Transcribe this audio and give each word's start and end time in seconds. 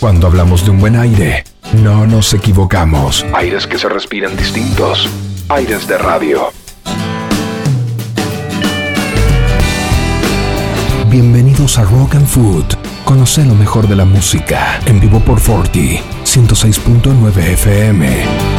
Cuando 0.00 0.26
hablamos 0.26 0.62
de 0.62 0.70
un 0.72 0.78
buen 0.78 0.94
aire, 0.94 1.44
no 1.82 2.06
nos 2.06 2.34
equivocamos. 2.34 3.24
Aires 3.32 3.66
que 3.66 3.78
se 3.78 3.88
respiran 3.88 4.36
distintos. 4.36 5.08
Aires 5.48 5.88
de 5.88 5.96
radio. 5.96 6.52
Bienvenidos 11.08 11.78
a 11.78 11.84
Rock 11.84 12.16
and 12.16 12.26
Food. 12.26 12.66
Conoce 13.06 13.44
lo 13.46 13.54
mejor 13.54 13.88
de 13.88 13.96
la 13.96 14.04
música 14.04 14.80
en 14.84 15.00
vivo 15.00 15.18
por 15.20 15.40
40 15.40 15.70
106.9 16.24 17.38
FM. 17.38 18.55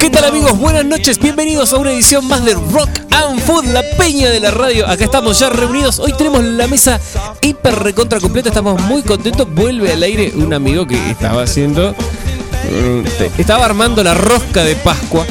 ¿Qué 0.00 0.10
tal 0.10 0.24
amigos? 0.24 0.58
Buenas 0.58 0.84
noches, 0.84 1.18
bienvenidos 1.18 1.72
a 1.72 1.76
una 1.78 1.92
edición 1.92 2.26
más 2.26 2.44
de 2.44 2.54
Rock 2.54 2.90
and 3.10 3.40
Food, 3.40 3.66
la 3.66 3.82
peña 3.96 4.30
de 4.30 4.40
la 4.40 4.50
radio. 4.50 4.86
Acá 4.88 5.04
estamos 5.04 5.38
ya 5.38 5.48
reunidos. 5.50 5.98
Hoy 5.98 6.12
tenemos 6.16 6.42
la 6.42 6.66
mesa 6.66 6.98
hiper 7.40 7.74
recontra 7.76 8.18
completa, 8.20 8.48
estamos 8.48 8.80
muy 8.82 9.02
contentos. 9.02 9.46
Vuelve 9.54 9.92
al 9.92 10.02
aire 10.02 10.32
un 10.34 10.52
amigo 10.52 10.86
que 10.86 11.10
estaba 11.10 11.42
haciendo. 11.44 11.92
mm, 11.92 13.06
Estaba 13.38 13.64
armando 13.64 14.02
la 14.02 14.14
rosca 14.14 14.64
de 14.64 14.74
Pascua. 14.76 15.24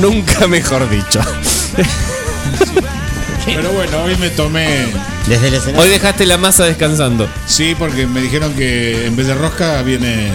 Nunca 0.00 0.46
mejor 0.48 0.88
dicho. 0.90 1.20
Pero 3.54 3.72
bueno, 3.72 4.02
hoy 4.02 4.16
me 4.16 4.30
tomé. 4.30 4.86
Desde 5.26 5.48
el 5.48 5.54
escenario. 5.54 5.82
Hoy 5.82 5.88
dejaste 5.88 6.26
la 6.26 6.38
masa 6.38 6.64
descansando. 6.64 7.28
Sí, 7.46 7.74
porque 7.78 8.06
me 8.06 8.20
dijeron 8.20 8.54
que 8.54 9.06
en 9.06 9.16
vez 9.16 9.26
de 9.26 9.34
rosca 9.34 9.82
viene. 9.82 10.30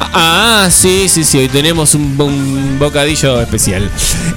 Ah, 0.00 0.68
sí, 0.70 1.08
sí, 1.08 1.24
sí, 1.24 1.38
hoy 1.38 1.48
tenemos 1.48 1.94
un, 1.94 2.18
un 2.20 2.78
bocadillo 2.78 3.40
especial. 3.40 3.90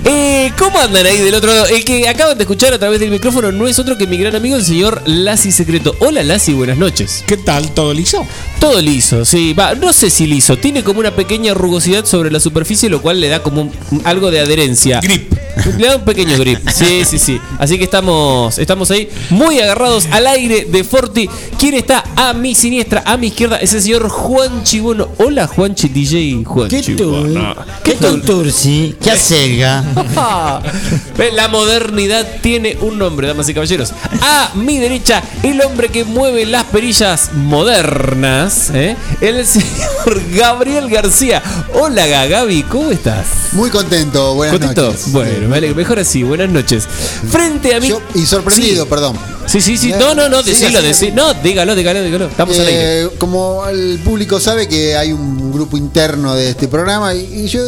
Eh, 0.05 0.51
¿Cómo 0.57 0.79
andan 0.79 1.05
ahí 1.05 1.17
del 1.17 1.33
otro 1.35 1.51
lado? 1.53 1.65
El 1.67 1.85
que 1.85 2.07
acaban 2.09 2.37
de 2.37 2.43
escuchar 2.43 2.73
a 2.73 2.79
través 2.79 2.99
del 2.99 3.09
micrófono 3.11 3.51
no 3.51 3.67
es 3.67 3.77
otro 3.79 3.97
que 3.97 4.07
mi 4.07 4.17
gran 4.17 4.35
amigo, 4.35 4.55
el 4.57 4.65
señor 4.65 5.01
Lassi 5.05 5.51
Secreto. 5.51 5.95
Hola 5.99 6.23
Lassi, 6.23 6.53
buenas 6.53 6.77
noches. 6.77 7.23
¿Qué 7.27 7.37
tal? 7.37 7.71
¿Todo 7.71 7.93
liso? 7.93 8.25
Todo 8.59 8.81
liso, 8.81 9.23
sí, 9.25 9.53
va, 9.53 9.73
no 9.75 9.91
sé 9.93 10.09
si 10.09 10.27
liso, 10.27 10.57
tiene 10.57 10.83
como 10.83 10.99
una 10.99 11.11
pequeña 11.15 11.53
rugosidad 11.53 12.05
sobre 12.05 12.29
la 12.31 12.39
superficie, 12.39 12.89
lo 12.89 13.01
cual 13.01 13.19
le 13.19 13.27
da 13.29 13.41
como 13.41 13.61
un- 13.61 13.71
algo 14.03 14.29
de 14.31 14.39
adherencia. 14.39 14.99
Grip. 15.01 15.31
Le 15.77 15.87
da 15.87 15.97
un 15.97 16.05
pequeño 16.05 16.37
grip, 16.37 16.59
sí, 16.69 17.03
sí, 17.05 17.19
sí. 17.19 17.39
Así 17.59 17.77
que 17.77 17.83
estamos, 17.83 18.57
estamos 18.57 18.89
ahí 18.89 19.09
muy 19.29 19.59
agarrados 19.59 20.07
al 20.11 20.25
aire 20.27 20.65
de 20.65 20.83
Forti. 20.85 21.29
¿Quién 21.59 21.73
está 21.73 22.03
a 22.15 22.33
mi 22.33 22.55
siniestra, 22.55 23.03
a 23.05 23.17
mi 23.17 23.27
izquierda? 23.27 23.57
Es 23.57 23.73
el 23.73 23.81
señor 23.81 24.07
Juan 24.09 24.63
Chibono. 24.63 25.09
Hola 25.17 25.47
Juanchi, 25.55 25.89
DJ 25.89 26.44
Juan 26.45 26.69
¿Qué 26.69 26.81
tú? 26.81 27.27
¿Qué 27.83 27.95
tal, 27.95 28.21
Tursi? 28.21 28.95
¿Qué 29.02 29.11
acelga? 29.11 29.83
Ve, 31.17 31.31
La 31.33 31.47
modernidad 31.49 32.25
tiene 32.41 32.77
un 32.81 32.97
nombre, 32.97 33.27
damas 33.27 33.49
y 33.49 33.53
caballeros. 33.53 33.91
A 34.22 34.52
mi 34.55 34.77
derecha, 34.77 35.22
el 35.44 35.59
hombre 35.61 35.89
que 35.89 36.05
mueve 36.05 36.45
las 36.45 36.63
perillas 36.66 37.31
modernas, 37.34 38.72
¿eh? 38.73 38.95
el 39.19 39.45
señor 39.45 40.22
Gabriel 40.34 40.89
García. 40.89 41.44
Hola 41.73 42.07
Gaby, 42.07 42.63
¿cómo 42.63 42.91
estás? 42.91 43.25
Muy 43.51 43.69
contento, 43.69 44.33
buenas 44.35 44.57
¿Contento? 44.57 44.88
noches. 44.88 45.12
Bueno, 45.12 45.53
alegro. 45.53 45.75
mejor 45.75 46.00
así, 46.00 46.23
buenas 46.23 46.50
noches. 46.50 46.88
Frente 47.29 47.75
a 47.75 47.79
mí. 47.81 47.89
Yo- 47.89 48.01
y 48.16 48.25
sorprendido, 48.25 48.85
perdón. 48.88 49.18
Sí, 49.46 49.62
sí, 49.62 49.78
sí. 49.78 49.91
No, 49.91 50.13
no, 50.16 50.29
no, 50.29 50.44
decilo, 50.44 50.81
decilo. 50.81 51.16
No, 51.16 51.34
dígalo, 51.34 51.75
dígalo, 51.75 52.02
dígalo. 52.03 52.25
Estamos 52.28 52.57
al 52.59 52.68
aire. 52.68 53.02
Eh, 53.03 53.09
como 53.18 53.66
el 53.68 54.00
público 54.03 54.40
sabe 54.40 54.68
que 54.68 54.96
hay 54.96 55.12
un 55.12 55.52
grupo 55.52 55.78
interno 55.78 56.35
de 56.35 56.50
este 56.52 56.68
programa 56.68 57.13
y, 57.13 57.44
y 57.44 57.47
yo 57.47 57.62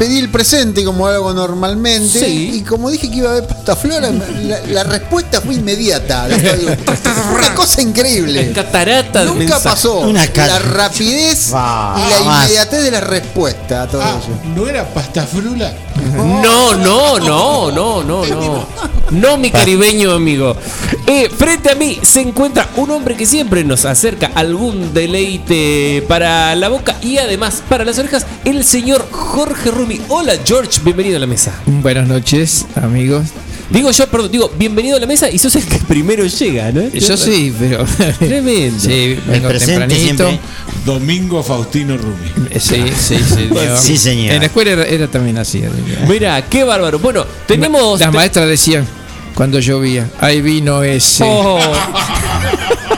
pedí 0.00 0.18
el 0.18 0.30
presente 0.30 0.82
como 0.82 1.06
hago 1.06 1.34
normalmente 1.34 2.18
Sí. 2.20 2.52
y 2.54 2.60
como 2.62 2.88
dije 2.88 3.10
que 3.10 3.18
iba 3.18 3.28
a 3.28 3.32
haber 3.32 3.46
pastaflora, 3.46 4.10
la, 4.10 4.60
la 4.66 4.84
respuesta 4.84 5.42
fue 5.42 5.56
inmediata. 5.56 6.26
Una 7.36 7.54
cosa 7.54 7.82
increíble. 7.82 8.50
Catarata 8.52 9.20
de 9.20 9.26
Nunca 9.26 9.38
mensaje. 9.40 9.62
pasó 9.68 9.98
Una 10.00 10.24
la 10.34 10.58
rapidez 10.58 11.52
Va, 11.54 11.96
y 11.98 12.10
la 12.10 12.20
inmediatez 12.20 12.82
de 12.82 12.90
la 12.92 13.00
respuesta 13.02 13.82
a 13.82 13.88
todo 13.88 14.00
Ah, 14.02 14.18
ello. 14.24 14.34
¿no 14.56 14.66
era 14.66 14.88
pasta 14.88 15.26
frula? 15.26 15.70
No, 16.16 16.74
no, 16.76 17.18
no, 17.18 17.70
no, 17.70 18.02
no, 18.02 18.24
no. 18.26 18.66
No, 19.10 19.36
mi 19.36 19.50
caribeño 19.50 20.12
amigo. 20.12 20.56
Eh, 21.12 21.28
frente 21.28 21.72
a 21.72 21.74
mí 21.74 21.98
se 22.02 22.20
encuentra 22.20 22.70
un 22.76 22.88
hombre 22.92 23.16
que 23.16 23.26
siempre 23.26 23.64
nos 23.64 23.84
acerca 23.84 24.30
algún 24.32 24.94
deleite 24.94 26.04
para 26.06 26.54
la 26.54 26.68
boca 26.68 26.94
y 27.02 27.18
además 27.18 27.64
para 27.68 27.84
las 27.84 27.98
orejas, 27.98 28.24
el 28.44 28.62
señor 28.62 29.08
Jorge 29.10 29.72
Rumi. 29.72 30.00
Hola 30.06 30.34
George, 30.44 30.80
bienvenido 30.84 31.16
a 31.16 31.18
la 31.18 31.26
mesa. 31.26 31.52
Buenas 31.66 32.06
noches, 32.06 32.64
amigos. 32.76 33.24
Digo 33.70 33.90
yo, 33.90 34.06
perdón, 34.06 34.30
digo, 34.30 34.52
bienvenido 34.56 34.98
a 34.98 35.00
la 35.00 35.06
mesa 35.08 35.28
y 35.28 35.40
sos 35.40 35.56
el 35.56 35.64
que 35.64 35.78
primero 35.78 36.24
llega, 36.24 36.70
¿no? 36.70 36.88
Yo 36.92 37.16
sí, 37.16 37.52
pero. 37.58 37.84
Tremendo. 38.20 38.78
Sí, 38.78 39.18
vengo 39.26 39.48
presente 39.48 39.88
tempranito. 39.88 40.28
siempre. 40.28 40.40
Domingo 40.86 41.42
Faustino 41.42 41.96
Rumi. 41.96 42.28
Eh, 42.50 42.60
Sí, 42.60 42.84
sí, 42.96 43.18
señor. 43.18 43.78
Sí, 43.78 43.96
señor. 43.96 44.34
En 44.34 44.40
la 44.42 44.46
escuela 44.46 44.70
era, 44.70 44.84
era 44.84 45.08
también 45.08 45.38
así. 45.38 45.60
Mira, 46.08 46.48
qué 46.48 46.62
bárbaro. 46.62 47.00
Bueno, 47.00 47.26
tenemos. 47.48 47.98
Las 47.98 48.12
maestras 48.14 48.46
decían 48.46 48.99
cuando 49.40 49.58
llovía: 49.58 50.06
ahí 50.20 50.42
vino 50.42 50.82
ese. 50.82 51.24
Oh. 51.26 51.58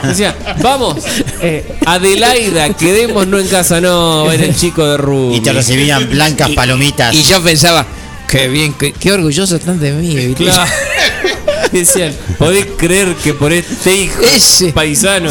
Decía, 0.03 0.35
vamos, 0.61 0.97
eh, 1.41 1.77
Adelaida, 1.85 2.73
quedémonos 2.73 3.43
en 3.43 3.47
casa, 3.47 3.79
no, 3.79 4.29
era 4.29 4.43
el 4.43 4.53
chico 4.53 4.85
de 4.85 4.97
Rumi. 4.97 5.37
Y 5.37 5.39
te 5.39 5.53
recibían 5.53 6.09
blancas 6.09 6.49
palomitas. 6.49 7.15
Y 7.15 7.23
yo 7.23 7.41
pensaba: 7.41 7.85
qué 8.27 8.49
bien, 8.49 8.73
qué, 8.73 8.91
qué 8.91 9.13
orgullosos 9.13 9.57
están 9.57 9.79
de 9.79 9.93
mí. 9.93 10.35
Decían, 11.73 12.13
¿podés 12.37 12.67
creer 12.77 13.15
que 13.15 13.33
por 13.33 13.51
este 13.51 13.95
hijo 13.95 14.21
Ese. 14.21 14.71
paisano? 14.71 15.29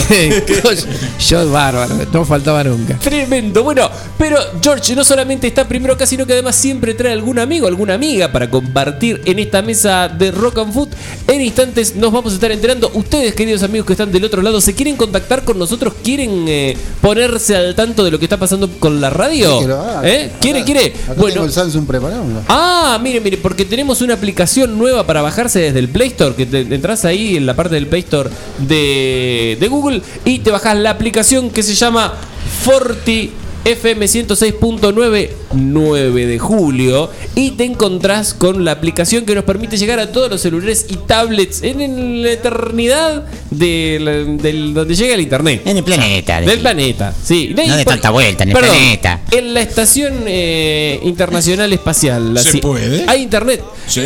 yo 1.29 1.51
bárbaro, 1.51 1.95
no 2.13 2.25
faltaba 2.25 2.65
nunca. 2.65 2.99
Tremendo. 2.99 3.63
Bueno, 3.63 3.89
pero 4.19 4.37
George 4.61 4.95
no 4.95 5.05
solamente 5.05 5.47
está 5.47 5.67
primero 5.69 5.95
acá, 5.95 6.05
sino 6.07 6.27
que 6.27 6.33
además 6.33 6.57
siempre 6.57 6.95
trae 6.95 7.13
algún 7.13 7.39
amigo, 7.39 7.67
alguna 7.67 7.95
amiga 7.95 8.33
para 8.33 8.51
compartir 8.51 9.23
en 9.25 9.39
esta 9.39 9.63
mesa 9.63 10.09
de 10.09 10.31
Rock 10.33 10.59
and 10.59 10.73
Food. 10.73 10.89
En 11.29 11.41
instantes 11.41 11.95
nos 11.97 12.13
vamos 12.13 12.33
a 12.33 12.35
estar 12.35 12.51
enterando. 12.53 12.91
Ustedes, 12.95 13.35
queridos 13.35 13.63
amigos 13.63 13.87
que 13.87 13.93
están 13.93 14.11
del 14.11 14.25
otro 14.25 14.43
lado, 14.43 14.61
¿se 14.61 14.75
quieren 14.75 14.97
contactar 14.97 15.45
con 15.45 15.59
nosotros? 15.59 15.95
¿Quieren 16.03 16.45
eh, 16.49 16.77
ponerse 17.01 17.57
al 17.57 17.75
tanto 17.75 18.05
de 18.05 18.11
lo 18.11 18.19
que 18.19 18.25
está 18.27 18.37
pasando 18.37 18.69
con 18.79 19.01
la 19.01 19.11
radio? 19.11 19.61
Que 19.61 19.67
lo 19.67 19.81
haga. 19.81 20.09
¿Eh? 20.09 20.33
¿Quiere, 20.41 20.59
Acá- 20.61 20.67
quiere? 20.67 20.87
Acá 21.05 21.15
Bueno, 21.17 21.35
tengo 21.35 21.47
el 21.47 21.53
Samsung 21.53 21.87
preparado. 21.87 22.25
Ah, 22.49 22.99
mire, 23.03 23.21
mire, 23.21 23.37
porque 23.39 23.65
tenemos 23.65 24.01
una 24.01 24.15
aplicación 24.15 24.77
nueva 24.77 25.07
para 25.07 25.23
bajarse 25.23 25.61
desde 25.61 25.79
el 25.79 25.89
Play 25.89 26.09
Store, 26.09 26.32
que 26.35 26.47
te, 26.47 26.61
entras 26.61 27.05
ahí 27.05 27.37
en 27.37 27.47
la 27.47 27.55
parte 27.55 27.75
del 27.75 27.87
Play 27.87 28.03
Store 28.03 28.31
de, 28.59 29.57
de 29.59 29.69
Google 29.69 30.03
y 30.25 30.41
te 30.41 30.51
bajas 30.51 30.77
la 30.77 30.91
aplicación 30.91 31.51
que 31.51 31.63
se 31.63 31.75
llama 31.75 32.15
Forti 32.63 33.33
FM 33.65 34.07
106.9 34.07 35.31
9 35.55 36.27
de 36.27 36.39
julio 36.39 37.11
y 37.35 37.53
te 37.53 37.65
encontrás 37.65 38.35
con 38.35 38.65
la 38.65 38.73
aplicación 38.73 39.25
que 39.25 39.35
nos 39.35 39.45
permite 39.45 39.77
llegar 39.77 39.99
a 40.01 40.11
todos 40.11 40.31
los 40.31 40.41
celulares 40.41 40.87
y 40.89 40.97
tablets 40.97 41.63
en 41.63 42.23
la 42.23 42.33
eternidad 42.33 43.25
del, 43.51 44.39
del- 44.39 44.75
donde 44.75 44.95
llega 44.95 45.15
el 45.15 45.21
internet. 45.21 45.63
En 45.65 45.77
el 45.77 45.85
planeta. 45.85 46.41
Del 46.41 46.61
planeta, 46.61 47.15
sí. 47.23 47.55
No 47.57 47.77
de 47.77 47.85
tanta 47.85 48.11
vuelta, 48.11 48.43
en 48.45 48.51
el 48.51 48.55
Perdón, 48.57 48.71
planeta. 48.77 49.21
En 49.31 49.55
la 49.55 49.61
estación 49.61 50.25
eh, 50.27 50.99
internacional 51.05 51.73
espacial. 51.73 52.35
la 52.35 52.43
¿Se 52.43 52.59
puede? 52.59 53.05
Hay 53.07 53.23
internet. 53.23 53.63
Sí. 53.87 54.03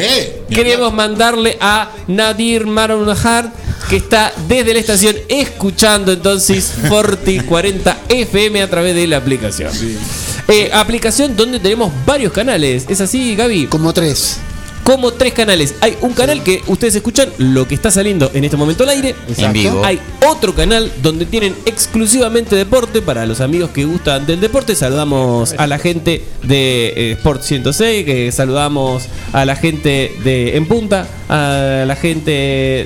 Queremos 0.51 0.93
mandarle 0.93 1.57
a 1.61 1.91
Nadir 2.09 2.67
Maronahar, 2.67 3.53
que 3.89 3.97
está 3.97 4.33
desde 4.49 4.75
la 4.75 4.81
estación 4.81 5.17
escuchando 5.29 6.13
entonces 6.13 6.73
Forti 6.89 7.41
40 7.41 7.97
FM 8.09 8.63
a 8.63 8.69
través 8.69 8.95
de 8.95 9.07
la 9.07 9.19
aplicación. 9.19 9.46
Eh, 10.49 10.71
aplicación 10.73 11.37
donde 11.37 11.61
tenemos 11.61 11.93
varios 12.05 12.33
canales. 12.33 12.87
¿Es 12.89 13.01
así, 13.01 13.35
Gaby? 13.37 13.67
Como 13.67 13.93
tres. 13.93 14.39
Como 14.87 15.11
tres 15.11 15.33
canales. 15.33 15.75
Hay 15.81 15.97
un 16.01 16.13
canal 16.13 16.45
que 16.45 16.63
ustedes 16.69 16.95
escuchan 16.95 17.29
lo 17.39 17.67
que 17.67 17.75
está 17.75 17.91
saliendo 17.91 18.31
en 18.33 18.45
este 18.45 18.57
momento 18.57 18.85
al 18.85 18.91
aire. 18.91 19.17
En 19.37 19.53
vivo. 19.53 19.83
Hay 19.85 19.99
otro 20.31 20.55
canal 20.55 20.93
donde 21.03 21.27
tienen 21.27 21.57
exclusivamente 21.67 22.55
deporte 22.55 23.03
para 23.03 23.27
los 23.27 23.41
amigos 23.41 23.71
que 23.71 23.85
gustan 23.85 24.25
del 24.27 24.39
deporte. 24.39 24.77
Saludamos 24.77 25.57
a 25.59 25.67
la 25.67 25.81
gente 25.81 26.23
de 26.45 26.93
eh, 27.11 27.13
Sport 27.19 27.43
106, 27.43 28.05
que 28.05 28.31
saludamos 28.31 29.03
a 29.33 29.45
la 29.45 29.57
gente 29.57 30.13
de 30.23 30.57
En 30.57 30.67
Punta, 30.69 31.09
a 31.29 31.83
la 31.85 31.97
gente 31.97 32.31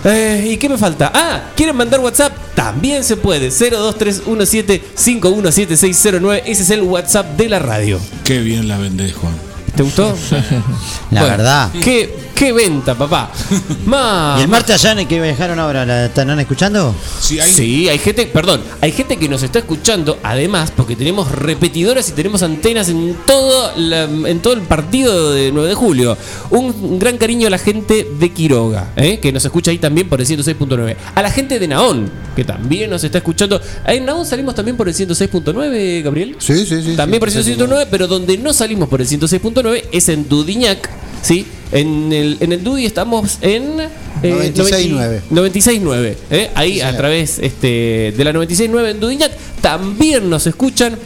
Eh, 0.05 0.51
¿Y 0.53 0.57
qué 0.57 0.69
me 0.69 0.79
falta? 0.79 1.11
Ah, 1.13 1.51
¿quieren 1.57 1.75
mandar 1.77 1.99
WhatsApp? 2.01 2.33
También 2.55 3.03
se 3.05 3.17
puede. 3.17 3.51
02317517609. 3.51 6.43
Ese 6.47 6.63
es 6.63 6.71
el 6.71 6.83
WhatsApp 6.83 7.37
de 7.37 7.49
la 7.49 7.59
radio. 7.59 7.99
Qué 8.25 8.39
bien 8.39 8.69
la 8.69 8.79
vendés, 8.79 9.15
Juan. 9.15 9.50
¿Te 9.75 9.83
gustó? 9.83 10.17
La 11.11 11.21
Bueno, 11.23 11.37
verdad. 11.37 11.71
¿Qué, 11.83 12.15
qué 12.35 12.53
venta, 12.53 12.95
papá? 12.95 13.31
Más. 13.87 14.39
¿Y 14.39 14.43
el 14.43 14.49
Marta 14.49 14.77
Yane 14.77 15.07
que 15.07 15.21
viajaron 15.21 15.59
ahora? 15.59 15.85
¿La 15.87 16.07
están 16.07 16.39
escuchando? 16.39 16.95
Sí, 17.21 17.39
hay, 17.41 17.51
Sí, 17.51 17.89
hay 17.89 17.99
gente, 17.99 18.27
perdón, 18.27 18.63
hay 18.81 18.93
gente 18.93 19.17
que 19.17 19.29
nos 19.29 19.43
está 19.43 19.61
escuchando, 19.61 20.19
además, 20.23 20.73
porque 20.75 20.97
tenemos 20.97 21.31
repetidoras 21.31 22.09
y 22.09 22.13
tenemos 22.13 22.43
antenas 22.43 22.89
en 22.89 23.17
todo, 23.27 23.73
la- 23.77 24.05
en 24.05 24.41
todo 24.41 24.53
el 24.55 24.63
partido 24.63 25.33
de 25.33 25.51
9 25.53 25.69
de 25.69 25.75
julio. 25.75 26.17
Un 26.51 26.99
gran 26.99 27.17
cariño 27.19 27.47
a 27.47 27.51
la 27.51 27.59
gente 27.59 28.07
de 28.19 28.33
Quiroga, 28.33 28.93
¿eh? 28.97 29.19
que 29.21 29.33
nos 29.33 29.45
escucha 29.45 29.71
ahí 29.71 29.79
también 29.79 30.09
por 30.09 30.21
el 30.21 30.27
106.9. 30.27 30.97
A 31.15 31.23
la 31.23 31.31
gente 31.31 31.59
de 31.59 31.69
Naón, 31.69 32.11
que 32.37 32.45
también 32.45 32.91
nos 32.91 33.03
está 33.05 33.19
escuchando. 33.19 33.61
En 33.87 34.05
Naón 34.05 34.27
salimos 34.27 34.55
también 34.55 34.77
por 34.77 34.89
el 34.89 34.95
106.9, 34.95 36.03
Gabriel. 36.03 36.37
Sí, 36.39 36.67
sí, 36.67 36.83
sí. 36.83 36.97
También 36.97 37.17
sí, 37.17 37.21
por 37.21 37.29
el 37.29 37.35
106.9, 37.45 37.87
pero 37.91 38.07
donde 38.07 38.37
no 38.39 38.53
salimos 38.53 38.89
por 38.89 39.01
el 39.01 39.07
106.9 39.09 39.60
es 39.93 40.09
en 40.09 40.29
Dudiñac, 40.29 40.89
¿sí? 41.23 41.47
En 41.73 42.13
el, 42.13 42.37
en 42.41 42.53
el 42.53 42.65
Dudi 42.65 42.85
estamos 42.87 43.39
en... 43.43 43.81
eh, 44.23 44.53
96.9. 44.55 45.21
96.9, 45.31 46.15
¿eh? 46.31 46.51
Ahí 46.55 46.81
a 46.81 46.97
través 46.97 47.39
este, 47.39 48.13
de 48.17 48.25
la 48.25 48.33
96.9 48.33 48.91
en 48.91 49.01
Dudiñac 49.01 49.33
también 49.61 50.29
nos 50.29 50.47
escuchan. 50.47 50.97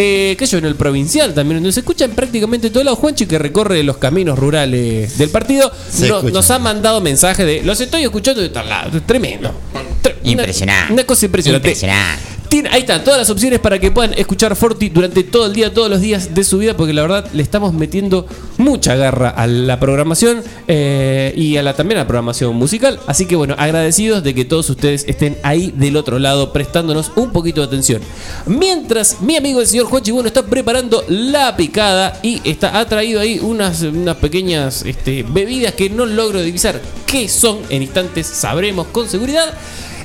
Eh, 0.00 0.36
que 0.38 0.46
yo 0.46 0.58
en 0.58 0.64
el 0.64 0.76
provincial 0.76 1.34
también 1.34 1.60
nos 1.60 1.76
escuchan 1.76 2.12
prácticamente 2.12 2.70
todo 2.70 2.84
lado. 2.84 2.94
Juanchi 2.94 3.26
que 3.26 3.36
recorre 3.36 3.82
los 3.82 3.96
caminos 3.96 4.38
rurales 4.38 5.18
del 5.18 5.28
partido 5.28 5.72
Se 5.90 6.08
no- 6.08 6.22
nos 6.22 6.48
ha 6.52 6.60
mandado 6.60 7.00
mensajes 7.00 7.44
de 7.44 7.62
los 7.64 7.80
estoy 7.80 8.04
escuchando 8.04 8.40
de 8.40 8.48
tal 8.50 8.68
lado. 8.68 9.02
Tremendo. 9.02 9.52
Tre- 10.00 10.14
una- 10.17 10.17
Impresionante. 10.30 10.92
Una, 10.92 11.04
cosa 11.04 11.26
impresionante. 11.26 11.68
Impresionante. 11.68 12.22
Tiene- 12.48 12.70
ahí 12.70 12.80
están 12.80 13.04
todas 13.04 13.18
las 13.18 13.28
opciones 13.28 13.58
para 13.58 13.78
que 13.78 13.90
puedan 13.90 14.14
escuchar 14.14 14.56
Forti 14.56 14.88
durante 14.88 15.22
todo 15.22 15.46
el 15.46 15.52
día, 15.52 15.74
todos 15.74 15.90
los 15.90 16.00
días 16.00 16.34
de 16.34 16.44
su 16.44 16.56
vida, 16.56 16.74
porque 16.74 16.94
la 16.94 17.02
verdad 17.02 17.26
le 17.34 17.42
estamos 17.42 17.74
metiendo 17.74 18.26
mucha 18.56 18.96
garra 18.96 19.28
a 19.28 19.46
la 19.46 19.78
programación 19.78 20.42
eh, 20.66 21.34
y 21.36 21.58
a 21.58 21.62
la, 21.62 21.74
también 21.74 21.98
a 21.98 22.04
la 22.04 22.06
programación 22.06 22.56
musical. 22.56 23.00
Así 23.06 23.26
que 23.26 23.36
bueno, 23.36 23.54
agradecidos 23.58 24.24
de 24.24 24.34
que 24.34 24.46
todos 24.46 24.70
ustedes 24.70 25.04
estén 25.06 25.36
ahí 25.42 25.74
del 25.76 25.96
otro 25.98 26.18
lado 26.18 26.50
prestándonos 26.54 27.12
un 27.16 27.32
poquito 27.32 27.60
de 27.60 27.66
atención. 27.66 28.00
Mientras 28.46 29.20
mi 29.20 29.36
amigo 29.36 29.60
el 29.60 29.66
señor 29.66 29.84
Juan 29.86 30.02
Chibuno 30.02 30.28
está 30.28 30.42
preparando 30.46 31.04
la 31.08 31.54
picada 31.54 32.18
y 32.22 32.40
está, 32.48 32.78
ha 32.78 32.88
traído 32.88 33.20
ahí 33.20 33.38
unas, 33.40 33.82
unas 33.82 34.16
pequeñas 34.16 34.86
este, 34.86 35.22
bebidas 35.22 35.74
que 35.74 35.90
no 35.90 36.06
logro 36.06 36.40
divisar 36.40 36.80
qué 37.06 37.28
son. 37.28 37.58
En 37.68 37.82
instantes 37.82 38.26
sabremos 38.26 38.86
con 38.86 39.06
seguridad. 39.06 39.52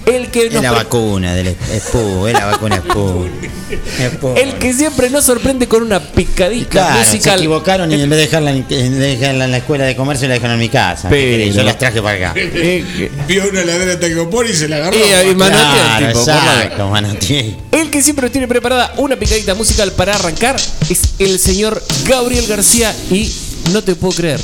El 0.06 0.30
que 0.30 0.48
Es 0.48 0.54
la 0.54 0.72
vacuna 0.72 1.34
del 1.34 1.56
Spoo, 1.80 2.28
es 2.28 2.34
la 2.34 2.46
vacuna. 2.46 2.78
Spoo. 2.78 3.28
El 4.36 4.54
que 4.60 4.74
siempre 4.74 5.10
nos 5.10 5.26
sorprende 5.26 5.68
con 5.68 5.84
una 5.84 6.00
picadita 6.00 6.70
Claro, 6.70 7.06
se 7.06 7.16
musical. 7.16 7.40
equivocaron 7.40 7.92
y 7.92 8.02
en 8.02 8.10
vez 8.10 8.18
de 8.18 8.26
dejarla 8.26 8.52
en, 8.52 8.68
de 8.68 8.90
dejarla 8.90 9.46
en 9.46 9.52
la 9.52 9.58
escuela 9.58 9.86
de 9.86 9.96
comercio 9.96 10.28
la 10.28 10.36
dejaron 10.36 10.56
en 10.56 10.60
mi 10.60 10.70
casa. 10.70 11.10
Pero-. 11.10 11.54
Yo 11.54 11.64
las 11.64 11.78
traje 11.78 12.02
para 12.02 12.30
acá. 12.30 12.40
Eh, 12.66 13.10
Vio 13.28 13.44
una 13.50 13.64
ladera 13.64 13.96
de 13.96 14.50
y 14.50 14.54
se 14.54 14.68
la 14.68 14.78
agarró. 14.78 14.98
Eh, 14.98 15.36
mano, 15.36 15.56
Claro, 15.56 16.08
tipo, 16.08 16.20
exacto, 16.20 16.94
el 17.72 17.90
que 17.90 18.02
siempre 18.02 18.24
nos 18.24 18.32
tiene 18.32 18.48
preparada 18.48 18.94
una 18.98 19.16
picadita 19.16 19.56
musical 19.56 19.92
para 19.94 20.16
arrancar 20.16 20.56
es 20.90 21.02
el 21.20 21.40
señor 21.40 21.82
Gabriel 22.07 22.45
García 22.48 22.95
y 23.10 23.31
no 23.72 23.83
te 23.83 23.95
puedo 23.95 24.16
creer. 24.16 24.40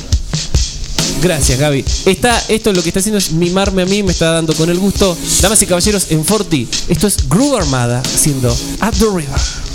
Gracias, 1.22 1.60
Gaby. 1.60 1.84
Está, 2.06 2.42
esto 2.48 2.72
lo 2.74 2.82
que 2.82 2.90
está 2.90 3.00
haciendo 3.00 3.18
es 3.18 3.32
mimarme 3.32 3.84
a 3.84 3.86
mí, 3.86 4.04
me 4.04 4.12
está 4.12 4.32
dando 4.32 4.54
con 4.54 4.70
el 4.70 4.80
gusto. 4.80 5.18
Damas 5.42 5.62
y 5.62 5.66
caballeros, 5.66 6.12
en 6.12 6.24
Forti, 6.24 6.68
esto 6.88 7.08
es 7.08 7.28
Groove 7.28 7.58
Armada 7.58 8.02
haciendo 8.02 8.56
At 8.80 8.94
the 8.94 9.06
River. 9.06 9.69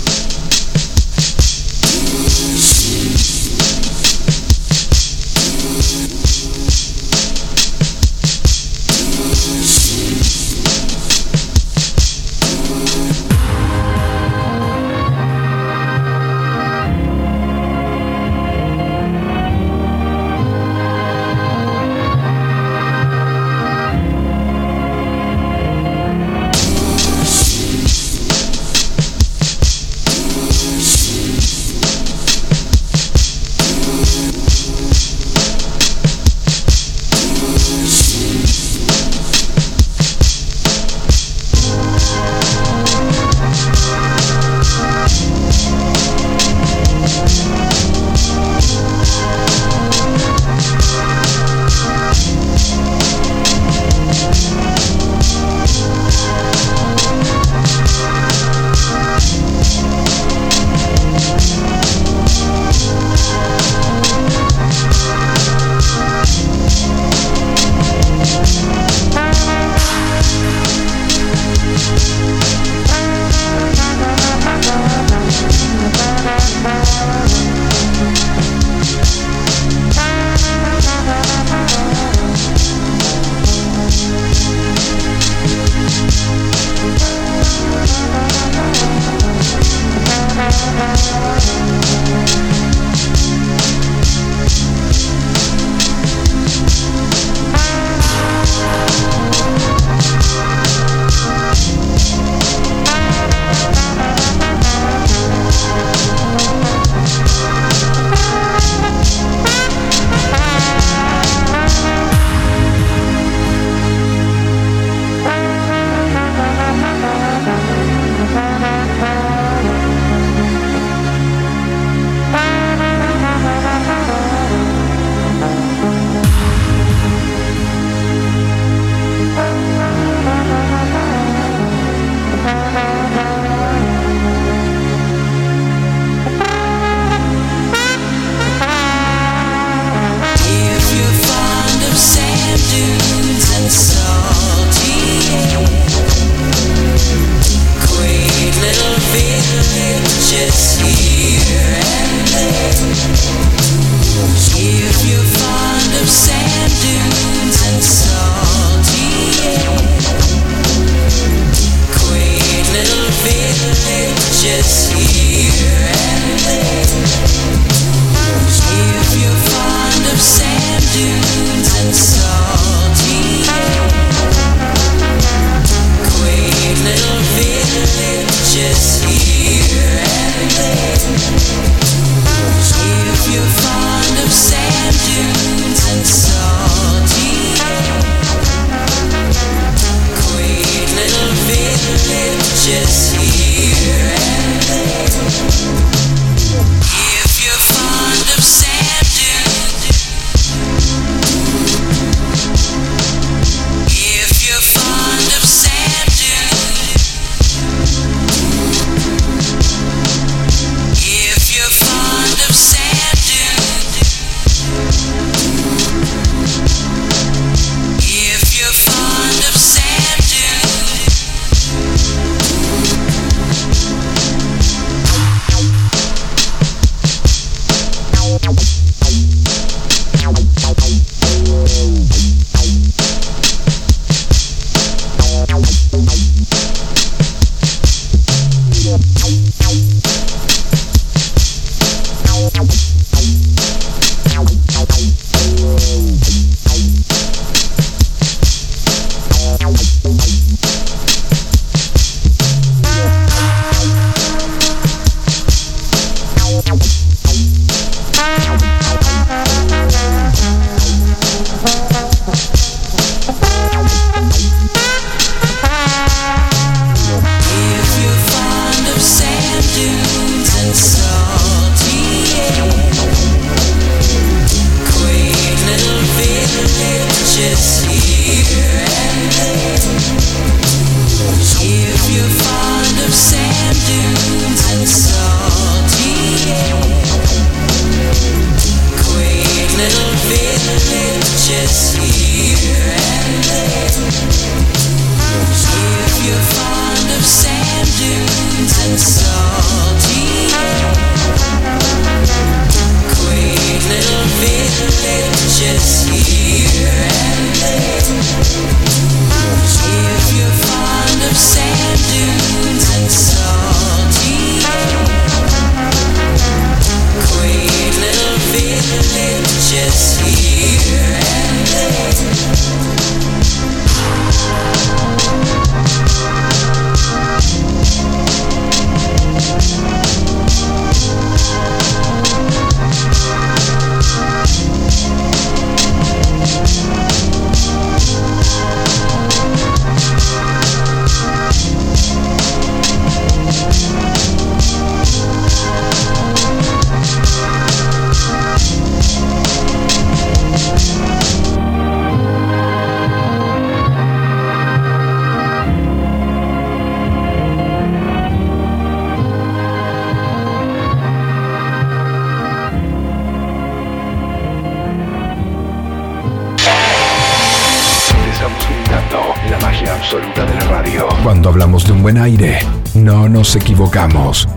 Nos 373.45 373.55
equivocamos. 373.55 374.47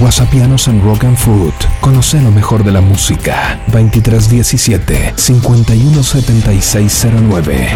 Whatsappianos 0.00 0.68
en 0.68 0.80
Rock 0.84 1.02
and 1.02 1.16
Food. 1.16 1.54
Conoce 1.80 2.20
lo 2.20 2.30
mejor 2.30 2.62
de 2.62 2.70
la 2.70 2.80
música. 2.80 3.58
2317 3.66 5.14
517609. 5.16 7.70